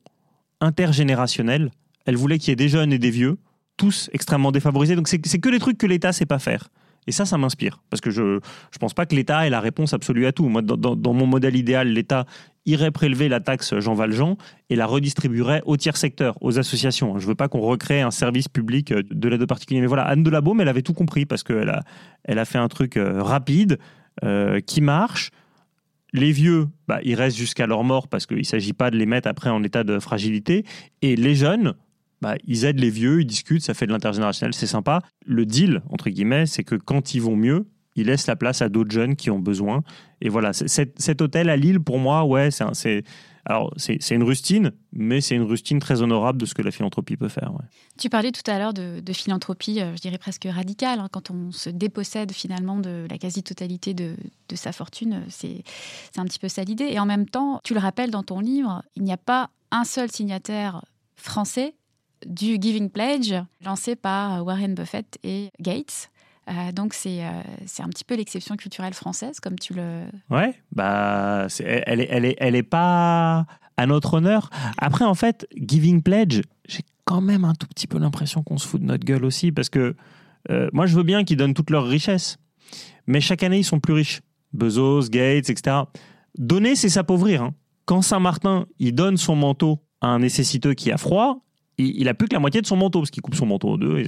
intergénérationnel. 0.59 1.71
Elle 2.05 2.15
voulait 2.15 2.39
qu'il 2.39 2.49
y 2.49 2.53
ait 2.53 2.55
des 2.55 2.69
jeunes 2.69 2.93
et 2.93 2.99
des 2.99 3.11
vieux, 3.11 3.37
tous 3.77 4.09
extrêmement 4.13 4.51
défavorisés. 4.51 4.95
Donc 4.95 5.07
c'est 5.07 5.19
que 5.19 5.49
des 5.49 5.59
trucs 5.59 5.77
que 5.77 5.87
l'État 5.87 6.13
sait 6.13 6.25
pas 6.25 6.39
faire. 6.39 6.69
Et 7.07 7.11
ça, 7.11 7.25
ça 7.25 7.37
m'inspire. 7.37 7.81
Parce 7.89 7.99
que 7.99 8.11
je 8.11 8.21
ne 8.21 8.39
pense 8.79 8.93
pas 8.93 9.05
que 9.05 9.15
l'État 9.15 9.47
ait 9.47 9.49
la 9.49 9.59
réponse 9.59 9.93
absolue 9.93 10.27
à 10.27 10.31
tout. 10.31 10.47
Moi, 10.47 10.61
dans, 10.61 11.13
mon 11.13 11.25
modèle 11.25 11.55
idéal, 11.55 11.87
l'État 11.87 12.25
irait 12.67 12.91
prélever 12.91 13.27
la 13.27 13.39
taxe 13.39 13.77
Jean 13.79 13.95
Valjean 13.95 14.37
et 14.69 14.75
la 14.75 14.85
redistribuerait 14.85 15.63
au 15.65 15.77
tiers 15.77 15.97
secteur, 15.97 16.37
aux 16.41 16.59
associations. 16.59 17.17
Je 17.17 17.25
veux 17.25 17.33
pas 17.33 17.47
qu'on 17.47 17.61
recrée 17.61 18.01
un 18.01 18.11
service 18.11 18.47
public 18.47 18.91
euh, 18.91 19.01
de 19.09 19.29
l'aide 19.29 19.41
aux 19.41 19.47
particuliers. 19.47 19.81
Mais 19.81 19.87
voilà, 19.87 20.03
Anne 20.03 20.21
de 20.21 20.29
la 20.29 20.41
Baume, 20.41 20.61
elle 20.61 20.67
avait 20.67 20.83
tout 20.83 20.93
compris 20.93 21.25
parce 21.25 21.41
qu'elle 21.41 21.69
a, 21.69 21.83
elle 22.23 22.37
a 22.37 22.45
fait 22.45 22.59
un 22.59 22.67
truc 22.67 22.97
euh, 22.97 23.23
rapide, 23.23 23.79
euh, 24.23 24.59
qui 24.59 24.81
marche. 24.81 25.31
Les 26.13 26.31
vieux, 26.31 26.67
bah, 26.87 26.99
ils 27.03 27.15
restent 27.15 27.37
jusqu'à 27.37 27.67
leur 27.67 27.83
mort 27.83 28.07
parce 28.07 28.25
qu'il 28.25 28.37
ne 28.37 28.43
s'agit 28.43 28.73
pas 28.73 28.91
de 28.91 28.97
les 28.97 29.05
mettre 29.05 29.27
après 29.27 29.49
en 29.49 29.63
état 29.63 29.83
de 29.83 29.97
fragilité. 29.99 30.65
Et 31.01 31.15
les 31.15 31.35
jeunes, 31.35 31.73
bah, 32.21 32.35
ils 32.45 32.65
aident 32.65 32.79
les 32.79 32.89
vieux, 32.89 33.21
ils 33.21 33.25
discutent, 33.25 33.63
ça 33.63 33.73
fait 33.73 33.87
de 33.87 33.91
l'intergénérationnel, 33.91 34.53
c'est 34.53 34.67
sympa. 34.67 35.01
Le 35.25 35.45
deal, 35.45 35.81
entre 35.89 36.09
guillemets, 36.09 36.45
c'est 36.45 36.63
que 36.63 36.75
quand 36.75 37.13
ils 37.15 37.21
vont 37.21 37.35
mieux, 37.35 37.65
ils 37.95 38.07
laissent 38.07 38.27
la 38.27 38.35
place 38.35 38.61
à 38.61 38.69
d'autres 38.69 38.91
jeunes 38.91 39.15
qui 39.15 39.29
ont 39.29 39.39
besoin. 39.39 39.83
Et 40.21 40.29
voilà, 40.29 40.53
cet, 40.53 41.01
cet 41.01 41.21
hôtel 41.21 41.49
à 41.49 41.57
Lille, 41.57 41.79
pour 41.79 41.97
moi, 41.97 42.25
ouais, 42.25 42.49
c'est 42.51 43.03
alors 43.45 43.73
c'est 43.77 43.97
une 44.11 44.23
rustine, 44.23 44.71
mais 44.93 45.21
c'est 45.21 45.35
une 45.35 45.43
rustine 45.43 45.79
très 45.79 46.01
honorable 46.01 46.39
de 46.39 46.45
ce 46.45 46.53
que 46.53 46.61
la 46.61 46.71
philanthropie 46.71 47.17
peut 47.17 47.27
faire. 47.27 47.51
Tu 47.97 48.09
parlais 48.09 48.31
tout 48.31 48.49
à 48.49 48.59
l'heure 48.59 48.73
de, 48.73 49.01
philanthropie, 49.13 49.81
euh, 49.81 49.95
je 49.95 50.01
dirais 50.01 50.17
presque 50.17 50.47
radicale, 50.49 50.99
hein, 50.99 51.07
quand 51.11 51.31
on 51.31 51.51
se 51.51 51.69
dépossède 51.69 52.31
finalement 52.31 52.79
de 52.79 53.07
la 53.09 53.17
quasi-totalité 53.17 53.93
de, 53.93 54.15
de 54.49 54.55
sa 54.55 54.71
fortune, 54.71 55.13
euh, 55.13 55.25
c'est 55.29 55.63
un 56.17 56.25
petit 56.25 56.39
peu 56.39 56.47
ça 56.47 56.63
l'idée. 56.63 56.89
Et 56.91 56.99
en 56.99 57.05
même 57.05 57.27
temps, 57.27 57.59
tu 57.63 57.73
le 57.73 57.79
rappelles 57.79 58.11
dans 58.11 58.23
ton 58.23 58.39
livre, 58.39 58.83
il 58.95 59.03
n'y 59.03 59.13
a 59.13 59.17
pas 59.17 59.49
un 59.71 59.83
seul 59.83 60.11
signataire 60.11 60.83
français 61.15 61.75
du 62.25 62.57
Giving 62.61 62.89
Pledge 62.89 63.33
lancé 63.65 63.95
par 63.95 64.45
Warren 64.45 64.75
Buffett 64.75 65.17
et 65.23 65.49
Gates. 65.59 66.10
Euh, 66.49 66.71
donc 66.71 66.93
c'est 66.93 67.23
euh, 67.23 67.41
un 67.79 67.89
petit 67.89 68.03
peu 68.03 68.15
l'exception 68.15 68.55
culturelle 68.57 68.93
française, 68.93 69.39
comme 69.39 69.59
tu 69.59 69.73
le... 69.73 70.03
Ouais, 70.29 70.55
bah, 70.71 71.47
elle, 71.59 71.99
est, 72.01 72.07
elle, 72.09 72.25
est, 72.25 72.35
elle 72.39 72.55
est 72.55 72.63
pas 72.63 73.45
à 73.77 73.85
notre 73.85 74.15
honneur. 74.15 74.49
Après, 74.77 75.05
en 75.05 75.13
fait, 75.13 75.47
Giving 75.55 76.01
Pledge, 76.01 76.41
j'ai 76.67 76.81
quand 77.05 77.21
même 77.21 77.45
un 77.45 77.53
tout 77.53 77.67
petit 77.67 77.87
peu 77.87 77.99
l'impression 77.99 78.43
qu'on 78.43 78.57
se 78.57 78.67
fout 78.67 78.81
de 78.81 78.85
notre 78.85 79.05
gueule 79.05 79.23
aussi, 79.25 79.51
parce 79.51 79.69
que 79.69 79.95
euh, 80.49 80.69
moi, 80.73 80.87
je 80.87 80.95
veux 80.95 81.03
bien 81.03 81.23
qu'ils 81.23 81.37
donnent 81.37 81.53
toute 81.53 81.69
leur 81.69 81.85
richesse, 81.87 82.37
mais 83.07 83.21
chaque 83.21 83.43
année, 83.43 83.59
ils 83.59 83.63
sont 83.63 83.79
plus 83.79 83.93
riches. 83.93 84.21
Bezos, 84.53 85.09
Gates, 85.09 85.49
etc. 85.49 85.77
Donner, 86.37 86.75
c'est 86.75 86.89
s'appauvrir. 86.89 87.43
hein. 87.43 87.53
Quand 87.85 88.01
Saint-Martin, 88.01 88.65
il 88.79 88.93
donne 88.93 89.17
son 89.17 89.35
manteau 89.35 89.79
à 90.01 90.07
un 90.07 90.19
nécessiteux 90.19 90.73
qui 90.73 90.91
a 90.91 90.97
froid, 90.97 91.45
il, 91.77 91.95
il 92.01 92.07
a 92.09 92.13
plus 92.13 92.27
que 92.27 92.33
la 92.33 92.39
moitié 92.39 92.61
de 92.61 92.67
son 92.67 92.75
manteau, 92.75 92.99
parce 92.99 93.11
qu'il 93.11 93.21
coupe 93.21 93.35
son 93.35 93.45
manteau 93.45 93.69
en 93.73 93.77
deux. 93.77 94.03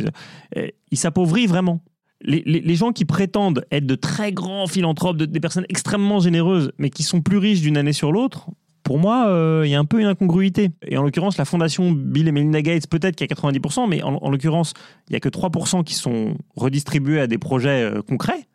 Il 0.92 0.98
s'appauvrit 0.98 1.46
vraiment 1.48 1.82
les, 2.24 2.76
gens 2.76 2.92
qui 2.92 3.06
prétendent 3.06 3.66
être 3.72 3.86
de 3.86 3.96
très 3.96 4.32
grands 4.32 4.68
philanthropes, 4.68 5.18
de- 5.18 5.26
des 5.26 5.40
personnes 5.40 5.66
extrêmement 5.70 6.20
généreuses, 6.20 6.72
mais 6.78 6.90
qui 6.90 7.04
sont 7.04 7.22
plus 7.22 7.38
riches 7.38 7.62
d'une 7.62 7.78
année 7.78 7.94
sur 7.94 8.12
l'autre, 8.12 8.48
pour 8.84 9.00
moi, 9.00 9.28
euh, 9.28 9.64
il 9.66 9.72
y 9.72 9.76
a 9.76 9.80
un 9.80 9.86
peu 9.86 10.00
une 10.02 10.08
incongruité. 10.08 10.72
Et 10.86 10.98
en 10.98 11.04
l'occurrence, 11.04 11.38
la 11.38 11.46
fondation 11.46 11.92
Bill 11.92 12.28
et 12.28 12.32
Melinda 12.34 12.62
Gates, 12.62 12.88
peut-être 12.88 13.16
qu'il 13.16 13.26
y 13.30 13.32
a 13.32 13.36
90%, 13.36 13.88
mais 13.88 14.04
en, 14.04 14.16
en 14.16 14.30
l'occurrence, 14.30 14.74
il 15.08 15.14
n'y 15.14 15.18
a 15.18 15.20
que 15.22 15.30
3% 15.30 15.84
qui 15.84 15.94
sont 15.94 16.36
redistribués 16.56 17.22
à 17.22 17.28
des 17.28 17.38
projets 17.38 17.84
euh, 17.84 18.02
concrets. 18.02 18.46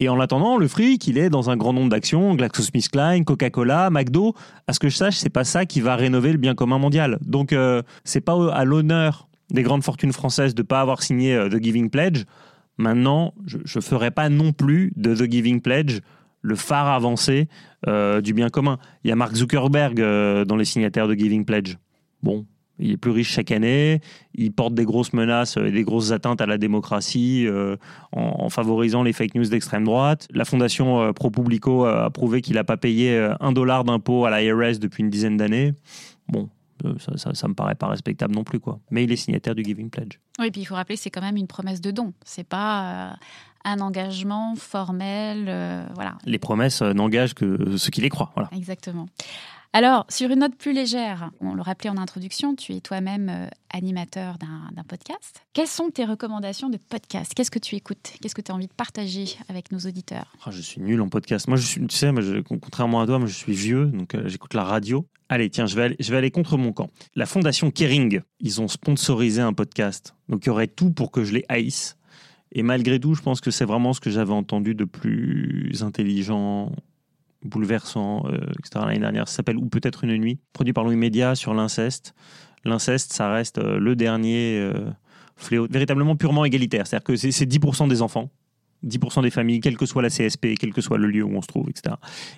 Et 0.00 0.08
en 0.08 0.18
attendant, 0.18 0.56
le 0.56 0.66
fric, 0.66 1.06
il 1.06 1.18
est 1.18 1.28
dans 1.28 1.50
un 1.50 1.56
grand 1.56 1.74
nombre 1.74 1.90
d'actions, 1.90 2.34
GlaxoSmithKline, 2.34 3.24
Coca-Cola, 3.24 3.90
McDo. 3.90 4.34
À 4.66 4.72
ce 4.72 4.80
que 4.80 4.88
je 4.88 4.96
sache, 4.96 5.16
c'est 5.16 5.28
pas 5.30 5.44
ça 5.44 5.66
qui 5.66 5.80
va 5.82 5.94
rénover 5.94 6.32
le 6.32 6.38
bien 6.38 6.54
commun 6.54 6.78
mondial. 6.78 7.18
Donc, 7.20 7.52
euh, 7.52 7.82
c'est 8.02 8.22
pas 8.22 8.52
à 8.52 8.64
l'honneur 8.64 9.28
des 9.50 9.62
grandes 9.62 9.84
fortunes 9.84 10.12
françaises 10.12 10.54
de 10.54 10.62
pas 10.62 10.80
avoir 10.80 11.02
signé 11.02 11.34
euh, 11.34 11.48
The 11.50 11.62
Giving 11.62 11.90
Pledge. 11.90 12.24
Maintenant, 12.80 13.34
je 13.44 13.58
ne 13.58 13.82
ferai 13.82 14.10
pas 14.10 14.30
non 14.30 14.52
plus 14.52 14.92
de 14.96 15.14
The 15.14 15.30
Giving 15.30 15.60
Pledge 15.60 16.00
le 16.40 16.54
phare 16.54 16.88
avancé 16.88 17.46
euh, 17.86 18.22
du 18.22 18.32
bien 18.32 18.48
commun. 18.48 18.78
Il 19.04 19.08
y 19.08 19.12
a 19.12 19.16
Mark 19.16 19.34
Zuckerberg 19.34 20.00
euh, 20.00 20.46
dans 20.46 20.56
les 20.56 20.64
signataires 20.64 21.06
de 21.06 21.14
Giving 21.14 21.44
Pledge. 21.44 21.76
Bon, 22.22 22.46
il 22.78 22.92
est 22.92 22.96
plus 22.96 23.10
riche 23.10 23.30
chaque 23.30 23.50
année, 23.50 24.00
il 24.34 24.50
porte 24.52 24.72
des 24.72 24.86
grosses 24.86 25.12
menaces 25.12 25.58
et 25.58 25.70
des 25.70 25.82
grosses 25.82 26.10
atteintes 26.10 26.40
à 26.40 26.46
la 26.46 26.56
démocratie 26.56 27.46
euh, 27.46 27.76
en, 28.12 28.48
favorisant 28.48 29.02
les 29.02 29.12
fake 29.12 29.34
news 29.34 29.44
d'extrême 29.44 29.84
droite. 29.84 30.26
La 30.32 30.46
fondation 30.46 31.12
ProPublico 31.12 31.84
a 31.84 32.08
prouvé 32.08 32.40
qu'il 32.40 32.54
n'a 32.54 32.64
pas 32.64 32.78
payé 32.78 33.30
un 33.40 33.52
dollar 33.52 33.84
d'impôt 33.84 34.24
à 34.24 34.40
l'IRS 34.40 34.78
depuis 34.78 35.02
une 35.02 35.10
dizaine 35.10 35.36
d'années. 35.36 35.74
Bon, 36.28 36.48
ça, 36.98 37.16
ça, 37.16 37.34
ça 37.34 37.48
me 37.48 37.54
paraît 37.54 37.74
pas 37.74 37.88
respectable 37.88 38.34
non 38.34 38.44
plus, 38.44 38.60
quoi. 38.60 38.80
Mais 38.90 39.04
il 39.04 39.12
est 39.12 39.16
signataire 39.16 39.54
du 39.54 39.62
Giving 39.64 39.90
Pledge. 39.90 40.18
Oui, 40.38 40.50
puis 40.50 40.60
il 40.62 40.64
faut 40.64 40.74
rappeler 40.74 40.96
que 40.96 41.02
c'est 41.02 41.10
quand 41.10 41.20
même 41.20 41.36
une 41.36 41.46
promesse 41.46 41.80
de 41.80 41.90
don. 41.90 42.12
C'est 42.24 42.44
pas 42.48 43.10
euh, 43.10 43.14
un 43.64 43.80
engagement 43.80 44.54
formel. 44.56 45.46
euh, 45.48 45.86
voilà, 45.94 46.16
Les 46.24 46.38
promesses 46.38 46.82
euh, 46.82 46.92
n'engagent 46.92 47.34
que 47.34 47.76
ceux 47.76 47.90
qui 47.90 48.00
les 48.00 48.08
croient. 48.08 48.30
Voilà. 48.34 48.48
exactement. 48.56 49.06
Alors, 49.72 50.04
sur 50.08 50.28
une 50.32 50.40
note 50.40 50.56
plus 50.56 50.72
légère, 50.72 51.30
on 51.40 51.54
le 51.54 51.62
rappelait 51.62 51.90
en 51.90 51.96
introduction, 51.96 52.56
tu 52.56 52.72
es 52.74 52.80
toi-même 52.80 53.28
euh, 53.28 53.46
animateur 53.72 54.36
d'un 54.38 54.82
podcast. 54.82 55.42
Quelles 55.52 55.68
sont 55.68 55.90
tes 55.90 56.04
recommandations 56.04 56.68
de 56.70 56.76
podcast? 56.76 57.32
Qu'est-ce 57.36 57.52
que 57.52 57.60
tu 57.60 57.76
écoutes? 57.76 58.14
Qu'est-ce 58.20 58.34
que 58.34 58.40
tu 58.40 58.50
as 58.50 58.54
envie 58.56 58.66
de 58.66 58.72
partager 58.72 59.26
avec 59.48 59.70
nos 59.70 59.78
auditeurs? 59.78 60.32
Ah, 60.44 60.50
je 60.50 60.60
suis 60.60 60.80
nul 60.80 61.00
en 61.00 61.08
podcast. 61.08 61.46
Moi, 61.46 61.56
je 61.56 61.64
suis, 61.64 61.86
tu 61.86 61.94
sais, 61.96 62.10
moi, 62.10 62.20
je- 62.20 62.40
contrairement 62.40 63.00
à 63.00 63.06
toi, 63.06 63.20
moi, 63.20 63.28
je 63.28 63.34
suis 63.34 63.52
vieux, 63.52 63.86
donc 63.86 64.16
euh, 64.16 64.26
j'écoute 64.26 64.54
la 64.54 64.64
radio. 64.64 65.06
Allez, 65.32 65.48
tiens, 65.48 65.66
je 65.66 65.76
vais, 65.76 66.16
aller, 66.16 66.30
contre 66.32 66.56
mon 66.56 66.72
camp. 66.72 66.90
La 67.14 67.24
fondation 67.24 67.70
Kering, 67.70 68.20
ils 68.40 68.60
ont 68.60 68.66
sponsorisé 68.66 69.40
un 69.40 69.52
podcast. 69.52 70.16
Donc, 70.28 70.44
il 70.44 70.48
y 70.48 70.50
aurait 70.50 70.66
tout 70.66 70.90
pour 70.90 71.12
que 71.12 71.22
je 71.22 71.32
les 71.32 71.44
haïsse. 71.48 71.96
Et 72.50 72.64
malgré 72.64 72.98
tout, 72.98 73.14
je 73.14 73.22
pense 73.22 73.40
que 73.40 73.52
c'est 73.52 73.64
vraiment 73.64 73.92
ce 73.92 74.00
que 74.00 74.10
j'avais 74.10 74.32
entendu 74.32 74.74
de 74.74 74.84
plus 74.84 75.84
intelligent, 75.84 76.72
bouleversant, 77.44 78.26
euh, 78.26 78.38
etc. 78.58 78.84
l'année 78.86 78.98
dernière. 78.98 79.28
Ça 79.28 79.36
s'appelle 79.36 79.56
Ou 79.56 79.66
peut-être 79.66 80.02
une 80.02 80.16
nuit, 80.16 80.40
produit 80.52 80.72
par 80.72 80.82
Louis 80.82 80.96
Média 80.96 81.36
sur 81.36 81.54
l'inceste. 81.54 82.12
L'inceste, 82.64 83.12
ça 83.12 83.30
reste 83.30 83.58
euh, 83.58 83.78
le 83.78 83.94
dernier 83.94 84.58
euh, 84.58 84.90
fléau, 85.36 85.68
véritablement 85.70 86.16
purement 86.16 86.44
égalitaire. 86.44 86.88
C'est-à-dire 86.88 87.04
que 87.04 87.14
c'est 87.14 87.46
10% 87.46 87.88
des 87.88 88.02
enfants 88.02 88.32
10% 88.86 89.22
des 89.22 89.30
familles, 89.30 89.60
quelle 89.60 89.76
que 89.76 89.86
soit 89.86 90.02
la 90.02 90.08
CSP, 90.08 90.54
quel 90.58 90.72
que 90.72 90.80
soit 90.80 90.98
le 90.98 91.08
lieu 91.08 91.22
où 91.22 91.34
on 91.36 91.42
se 91.42 91.48
trouve, 91.48 91.68
etc. 91.68 91.96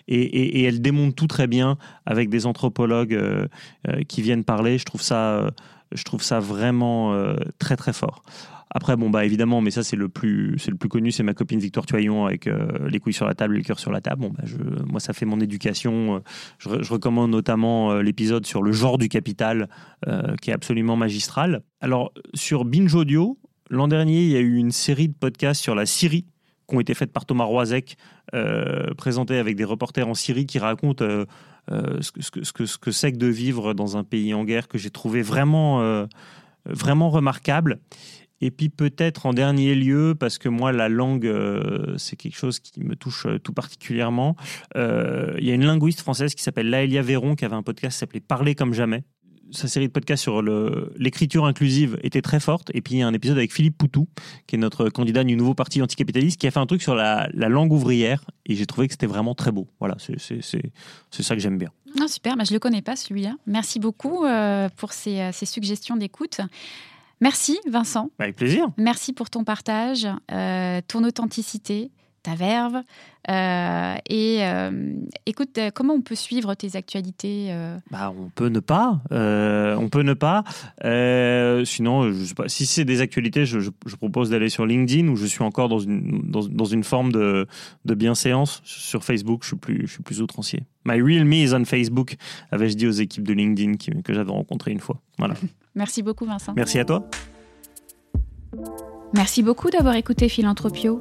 Et, 0.09 0.65
elle 0.65 0.81
démontre 0.81 1.15
tout 1.15 1.27
très 1.27 1.47
bien 1.47 1.77
avec 2.07 2.29
des 2.29 2.47
anthropologues 2.47 3.15
euh, 3.15 3.47
euh, 3.89 4.03
qui 4.09 4.23
viennent 4.23 4.45
parler. 4.45 4.79
Je 4.79 4.85
trouve 4.85 5.03
ça, 5.03 5.33
euh, 5.33 5.51
je 5.93 6.03
trouve 6.05 6.23
ça 6.23 6.41
vraiment 6.41 7.15
très 7.59 7.77
très 7.77 7.93
fort. 7.93 8.23
Après, 8.75 8.97
bon 8.97 9.11
bah 9.11 9.27
évidemment, 9.27 9.61
mais 9.61 9.71
ça 9.71 9.83
c'est 9.83 9.97
le 9.97 10.09
plus, 10.09 10.57
le 10.67 10.77
plus 10.77 10.89
connu, 10.89 11.13
c'est 11.13 11.23
ma 11.23 11.35
copine 11.35 11.61
Victoire 11.61 11.85
Tuaillon 11.85 12.25
avec 12.25 12.49
les 12.89 13.01
couilles 13.01 13.13
sur 13.13 13.27
la 13.27 13.35
table, 13.35 13.55
et 13.55 13.59
le 13.59 13.65
cœur 13.65 13.79
sur 13.79 13.93
la 13.93 14.01
table. 14.01 14.23
Bon 14.23 14.31
bah 14.31 14.45
moi 14.87 14.99
ça 14.99 15.13
fait 15.13 15.27
mon 15.27 15.41
éducation. 15.41 16.23
Je, 16.57 16.71
re- 16.71 16.83
je 16.83 16.91
recommande 16.91 17.31
notamment 17.31 17.95
l'épisode 17.97 18.47
sur 18.47 18.63
le 18.63 18.73
genre 18.73 18.97
du 18.97 19.11
capital, 19.11 19.69
qui 20.41 20.51
est 20.51 20.55
absolument 20.55 20.97
magistral. 20.97 21.63
Alors 21.83 22.15
sur 22.33 22.65
Binge 22.65 22.95
Audio, 22.95 23.39
l'an 23.69 23.89
dernier 23.89 24.23
il 24.23 24.31
y 24.31 24.37
a 24.37 24.41
eu 24.41 24.57
une 24.57 24.73
série 24.73 25.09
de 25.09 25.15
podcasts 25.15 25.61
sur 25.61 25.75
la 25.75 25.85
Syrie 25.85 26.25
ont 26.73 26.81
été 26.81 26.95
faites 26.95 27.13
par 27.13 27.27
Thomas 27.27 27.45
Roisek, 27.45 27.97
euh, 28.35 28.93
présentés 28.95 29.37
avec 29.39 29.57
des 29.57 29.65
reporters 29.65 30.09
en 30.09 30.15
Syrie 30.15 30.47
qui 30.47 30.59
racontent 30.59 31.05
ce 31.71 32.11
que 32.11 32.23
ce 32.23 32.31
que- 32.33 32.43
ce 32.45 32.53
que- 32.53 32.67
ce 32.67 32.79
que 32.79 32.91
c'est 32.91 33.13
que 33.13 33.19
de 33.19 33.27
vivre 33.29 33.73
dans 33.75 33.97
un 33.97 34.05
pays 34.05 34.35
en 34.35 34.45
guerre 34.45 34.67
que 34.69 34.79
j'ai 34.79 34.91
trouvé 34.91 35.23
vraiment, 35.23 35.81
euh, 35.83 36.07
vraiment 36.67 37.09
remarquable. 37.11 37.79
Et 38.41 38.51
puis 38.51 38.69
peut-être 38.69 39.27
en 39.27 39.33
dernier 39.33 39.77
lieu, 39.77 40.17
parce 40.19 40.39
que 40.39 40.49
moi 40.49 40.73
la 40.73 40.89
langue 40.89 41.27
euh, 41.27 41.95
c'est 41.99 42.17
quelque 42.17 42.37
chose 42.37 42.59
qui 42.59 42.83
me 42.83 42.97
touche 42.97 43.29
tout 43.45 43.53
particulièrement, 43.53 44.35
il 44.75 45.45
y 45.47 45.51
a 45.53 45.55
une 45.55 45.65
linguiste 45.65 46.01
française 46.01 46.35
qui 46.35 46.43
s'appelle 46.43 46.69
Laëlia 46.69 47.03
Véron 47.03 47.37
qui 47.37 47.45
avait 47.45 47.55
un 47.55 47.63
podcast 47.63 47.95
qui 47.95 47.99
s'appelait 48.01 48.21
Parler 48.21 48.57
comme 48.57 48.75
jamais. 48.75 49.05
Sa 49.53 49.69
série 49.69 49.87
de 49.87 49.93
podcasts 49.93 50.23
sur 50.23 50.43
l'écriture 50.97 51.45
inclusive 51.47 51.99
était 52.03 52.23
très 52.23 52.41
forte. 52.41 52.71
Et 52.75 52.81
puis 52.81 52.95
il 52.95 52.99
y 52.99 53.03
a 53.03 53.07
un 53.07 53.13
épisode 53.15 53.37
avec 53.37 53.53
Philippe 53.53 53.77
Poutou, 53.79 54.09
qui 54.47 54.57
est 54.57 54.59
notre 54.59 54.89
candidat 54.89 55.25
du 55.25 55.37
nouveau 55.37 55.55
parti 55.55 55.81
anticapitaliste, 55.83 56.41
qui 56.41 56.47
a 56.47 56.51
fait 56.51 56.59
un 56.61 56.67
truc 56.67 56.83
sur 56.83 56.95
la, 56.95 57.29
la 57.35 57.49
langue 57.49 57.73
ouvrière. 57.73 58.25
Et 58.47 58.55
j'ai 58.57 58.67
trouvé 58.67 58.89
que 58.89 58.95
c'était 58.95 59.07
vraiment 59.07 59.35
très 59.35 59.53
beau. 59.53 59.69
Voilà, 59.79 59.97
c'est- 59.99 60.19
ça 61.23 61.35
que 61.37 61.41
j'aime 61.41 61.59
bien. 61.59 61.71
Ah, 62.01 62.09
Super, 62.09 62.37
bah, 62.37 62.45
je 62.45 62.51
ne 62.53 62.57
le 62.57 62.61
connais 62.61 62.83
pas 62.83 62.97
celui-là. 62.97 63.35
Merci 63.47 63.79
beaucoup 63.79 64.25
euh, 64.25 64.69
pour 64.77 64.93
ces, 64.93 65.21
euh, 65.21 65.31
ces 65.33 65.47
suggestions 65.47 65.97
d'écoute. 65.97 66.41
Merci 67.21 67.59
Vincent, 67.69 68.11
Avec 68.19 68.35
plaisir. 68.37 68.67
merci 68.79 69.13
pour 69.13 69.31
ton 69.31 69.45
partage, 69.45 70.09
euh, 70.33 70.81
ton 70.89 71.05
authenticité, 71.05 71.91
ta 72.23 72.35
verve. 72.35 72.77
Euh, 73.31 73.95
et 74.09 74.39
euh, 74.41 74.95
écoute, 75.27 75.57
euh, 75.59 75.71
comment 75.75 75.95
on 75.95 76.01
peut 76.01 76.15
suivre 76.17 76.55
tes 76.55 76.75
actualités 76.77 77.55
Bah, 77.91 78.13
on 78.19 78.29
peut 78.31 78.49
ne 78.49 78.59
pas. 78.61 79.01
euh, 79.13 79.77
on 79.77 79.89
peut 79.89 80.03
ne 80.03 80.15
pas. 80.15 80.45
Sinon, 81.65 82.11
je 82.13 82.25
sais 82.25 82.35
pas. 82.35 82.49
Si 82.49 82.67
c'est 82.67 82.85
des 82.85 83.01
actualités, 83.01 83.45
je, 83.47 83.61
je- 83.61 83.71
je 83.87 83.97
propose 83.97 84.31
d'aller 84.31 84.49
sur 84.49 84.67
LinkedIn 84.67 85.09
où 85.09 85.17
je 85.17 85.27
suis 85.27 85.43
encore 85.45 85.69
dans 85.69 85.79
une, 85.79 86.23
dans, 86.31 86.47
dans 86.47 86.65
une 86.65 86.85
forme 86.85 87.13
de, 87.13 87.47
de 87.85 87.95
bienséance. 87.95 88.61
Sur 88.65 89.05
Facebook, 89.05 89.41
je 89.43 89.49
suis 89.49 89.57
plus, 89.57 89.87
je 89.87 89.93
suis 89.93 90.03
plus 90.03 90.21
outrancier. 90.21 90.65
My 90.85 91.01
real 91.01 91.25
me 91.25 91.37
is 91.37 91.55
on 91.55 91.65
Facebook, 91.65 92.17
avais-je 92.51 92.77
dit 92.77 92.87
aux 92.87 92.91
équipes 92.93 93.27
de 93.27 93.33
LinkedIn 93.35 93.75
qui- 93.75 94.03
que 94.03 94.13
j'avais 94.13 94.33
rencontrées 94.33 94.73
une 94.73 94.81
fois. 94.81 95.01
Voilà. 95.19 95.35
Merci 95.75 96.03
beaucoup 96.03 96.25
Vincent. 96.27 96.53
Merci 96.57 96.79
à 96.81 96.85
toi. 96.85 97.09
Merci 99.15 99.43
beaucoup 99.43 99.71
d'avoir 99.71 99.95
écouté 99.95 100.29
Philanthropio. 100.29 101.01